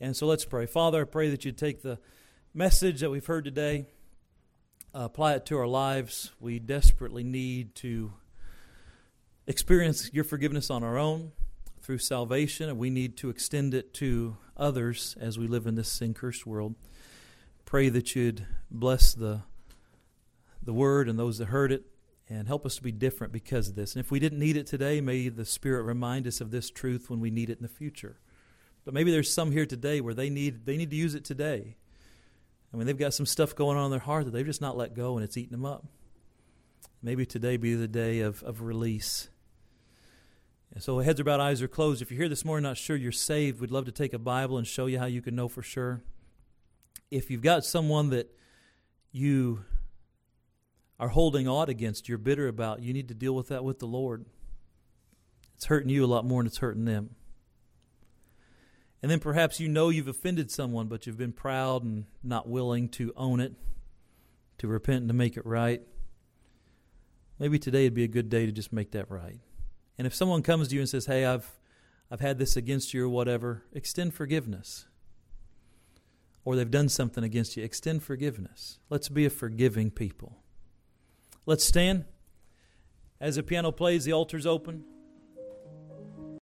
And 0.00 0.16
so 0.16 0.26
let's 0.26 0.44
pray. 0.44 0.66
Father, 0.66 1.02
I 1.02 1.04
pray 1.04 1.30
that 1.30 1.44
you 1.44 1.52
take 1.52 1.82
the 1.82 1.98
message 2.52 3.00
that 3.00 3.10
we've 3.10 3.26
heard 3.26 3.44
today, 3.44 3.86
apply 4.94 5.34
it 5.34 5.46
to 5.46 5.58
our 5.58 5.66
lives. 5.66 6.32
We 6.40 6.58
desperately 6.58 7.24
need 7.24 7.74
to 7.76 8.12
experience 9.46 10.10
your 10.12 10.24
forgiveness 10.24 10.70
on 10.70 10.82
our 10.82 10.98
own 10.98 11.32
through 11.80 11.98
salvation, 11.98 12.68
and 12.68 12.78
we 12.78 12.90
need 12.90 13.16
to 13.18 13.30
extend 13.30 13.74
it 13.74 13.94
to 13.94 14.36
others 14.56 15.16
as 15.20 15.38
we 15.38 15.46
live 15.46 15.66
in 15.66 15.74
this 15.74 15.90
sin 15.90 16.14
cursed 16.14 16.46
world. 16.46 16.74
Pray 17.64 17.88
that 17.88 18.14
you'd 18.14 18.46
bless 18.70 19.14
the, 19.14 19.42
the 20.62 20.72
word 20.72 21.08
and 21.08 21.18
those 21.18 21.38
that 21.38 21.46
heard 21.46 21.72
it 21.72 21.84
and 22.28 22.46
help 22.46 22.66
us 22.66 22.76
to 22.76 22.82
be 22.82 22.92
different 22.92 23.32
because 23.32 23.68
of 23.68 23.74
this. 23.74 23.94
And 23.94 24.04
if 24.04 24.10
we 24.10 24.18
didn't 24.18 24.38
need 24.38 24.56
it 24.56 24.66
today, 24.66 25.00
may 25.00 25.28
the 25.28 25.44
Spirit 25.44 25.82
remind 25.82 26.26
us 26.26 26.40
of 26.40 26.50
this 26.50 26.70
truth 26.70 27.08
when 27.08 27.20
we 27.20 27.30
need 27.30 27.48
it 27.48 27.58
in 27.58 27.62
the 27.62 27.68
future. 27.68 28.18
But 28.84 28.94
maybe 28.94 29.10
there's 29.10 29.32
some 29.32 29.52
here 29.52 29.66
today 29.66 30.00
where 30.00 30.14
they 30.14 30.30
need 30.30 30.66
they 30.66 30.76
need 30.76 30.90
to 30.90 30.96
use 30.96 31.14
it 31.14 31.24
today. 31.24 31.76
I 32.72 32.76
mean, 32.76 32.86
they've 32.86 32.98
got 32.98 33.14
some 33.14 33.26
stuff 33.26 33.54
going 33.54 33.76
on 33.76 33.86
in 33.86 33.90
their 33.90 34.00
heart 34.00 34.26
that 34.26 34.32
they've 34.32 34.44
just 34.44 34.60
not 34.60 34.76
let 34.76 34.94
go 34.94 35.16
and 35.16 35.24
it's 35.24 35.36
eating 35.36 35.52
them 35.52 35.64
up. 35.64 35.86
Maybe 37.02 37.24
today 37.24 37.56
be 37.56 37.74
the 37.74 37.88
day 37.88 38.20
of, 38.20 38.42
of 38.42 38.62
release. 38.62 39.28
And 40.74 40.82
so 40.82 40.98
heads 40.98 41.18
are 41.18 41.24
bowed, 41.24 41.40
eyes 41.40 41.62
are 41.62 41.68
closed. 41.68 42.02
If 42.02 42.10
you're 42.10 42.20
here 42.20 42.28
this 42.28 42.44
morning 42.44 42.64
not 42.64 42.76
sure 42.76 42.96
you're 42.96 43.12
saved, 43.12 43.60
we'd 43.60 43.70
love 43.70 43.86
to 43.86 43.92
take 43.92 44.12
a 44.12 44.18
Bible 44.18 44.58
and 44.58 44.66
show 44.66 44.86
you 44.86 44.98
how 44.98 45.06
you 45.06 45.22
can 45.22 45.34
know 45.34 45.48
for 45.48 45.62
sure. 45.62 46.02
If 47.10 47.30
you've 47.30 47.42
got 47.42 47.64
someone 47.64 48.10
that 48.10 48.30
you 49.12 49.64
are 51.00 51.08
holding 51.08 51.48
aught 51.48 51.68
against, 51.68 52.08
you're 52.08 52.18
bitter 52.18 52.48
about, 52.48 52.82
you 52.82 52.92
need 52.92 53.08
to 53.08 53.14
deal 53.14 53.34
with 53.34 53.48
that 53.48 53.64
with 53.64 53.78
the 53.78 53.86
Lord. 53.86 54.26
It's 55.56 55.66
hurting 55.66 55.88
you 55.88 56.04
a 56.04 56.06
lot 56.06 56.24
more 56.24 56.42
than 56.42 56.48
it's 56.48 56.58
hurting 56.58 56.84
them. 56.84 57.16
And 59.02 59.10
then 59.10 59.20
perhaps 59.20 59.60
you 59.60 59.68
know 59.68 59.90
you've 59.90 60.08
offended 60.08 60.50
someone, 60.50 60.88
but 60.88 61.06
you've 61.06 61.18
been 61.18 61.32
proud 61.32 61.84
and 61.84 62.06
not 62.22 62.48
willing 62.48 62.88
to 62.90 63.12
own 63.16 63.40
it, 63.40 63.54
to 64.58 64.66
repent 64.66 65.02
and 65.02 65.08
to 65.08 65.14
make 65.14 65.36
it 65.36 65.46
right. 65.46 65.82
Maybe 67.38 67.58
today 67.58 67.84
would 67.84 67.94
be 67.94 68.04
a 68.04 68.08
good 68.08 68.28
day 68.28 68.44
to 68.46 68.52
just 68.52 68.72
make 68.72 68.90
that 68.92 69.08
right. 69.10 69.38
And 69.96 70.06
if 70.06 70.14
someone 70.14 70.42
comes 70.42 70.68
to 70.68 70.74
you 70.74 70.80
and 70.80 70.88
says, 70.88 71.06
"Hey, 71.06 71.24
I've 71.24 71.60
I've 72.10 72.20
had 72.20 72.38
this 72.38 72.56
against 72.56 72.92
you 72.92 73.04
or 73.04 73.08
whatever," 73.08 73.64
extend 73.72 74.14
forgiveness. 74.14 74.86
Or 76.44 76.56
they've 76.56 76.70
done 76.70 76.88
something 76.88 77.22
against 77.22 77.56
you, 77.56 77.62
extend 77.62 78.02
forgiveness. 78.02 78.78
Let's 78.90 79.08
be 79.08 79.26
a 79.26 79.30
forgiving 79.30 79.90
people. 79.90 80.42
Let's 81.46 81.64
stand. 81.64 82.06
As 83.20 83.36
the 83.36 83.42
piano 83.42 83.70
plays, 83.70 84.04
the 84.04 84.12
altar's 84.12 84.46
open. 84.46 84.84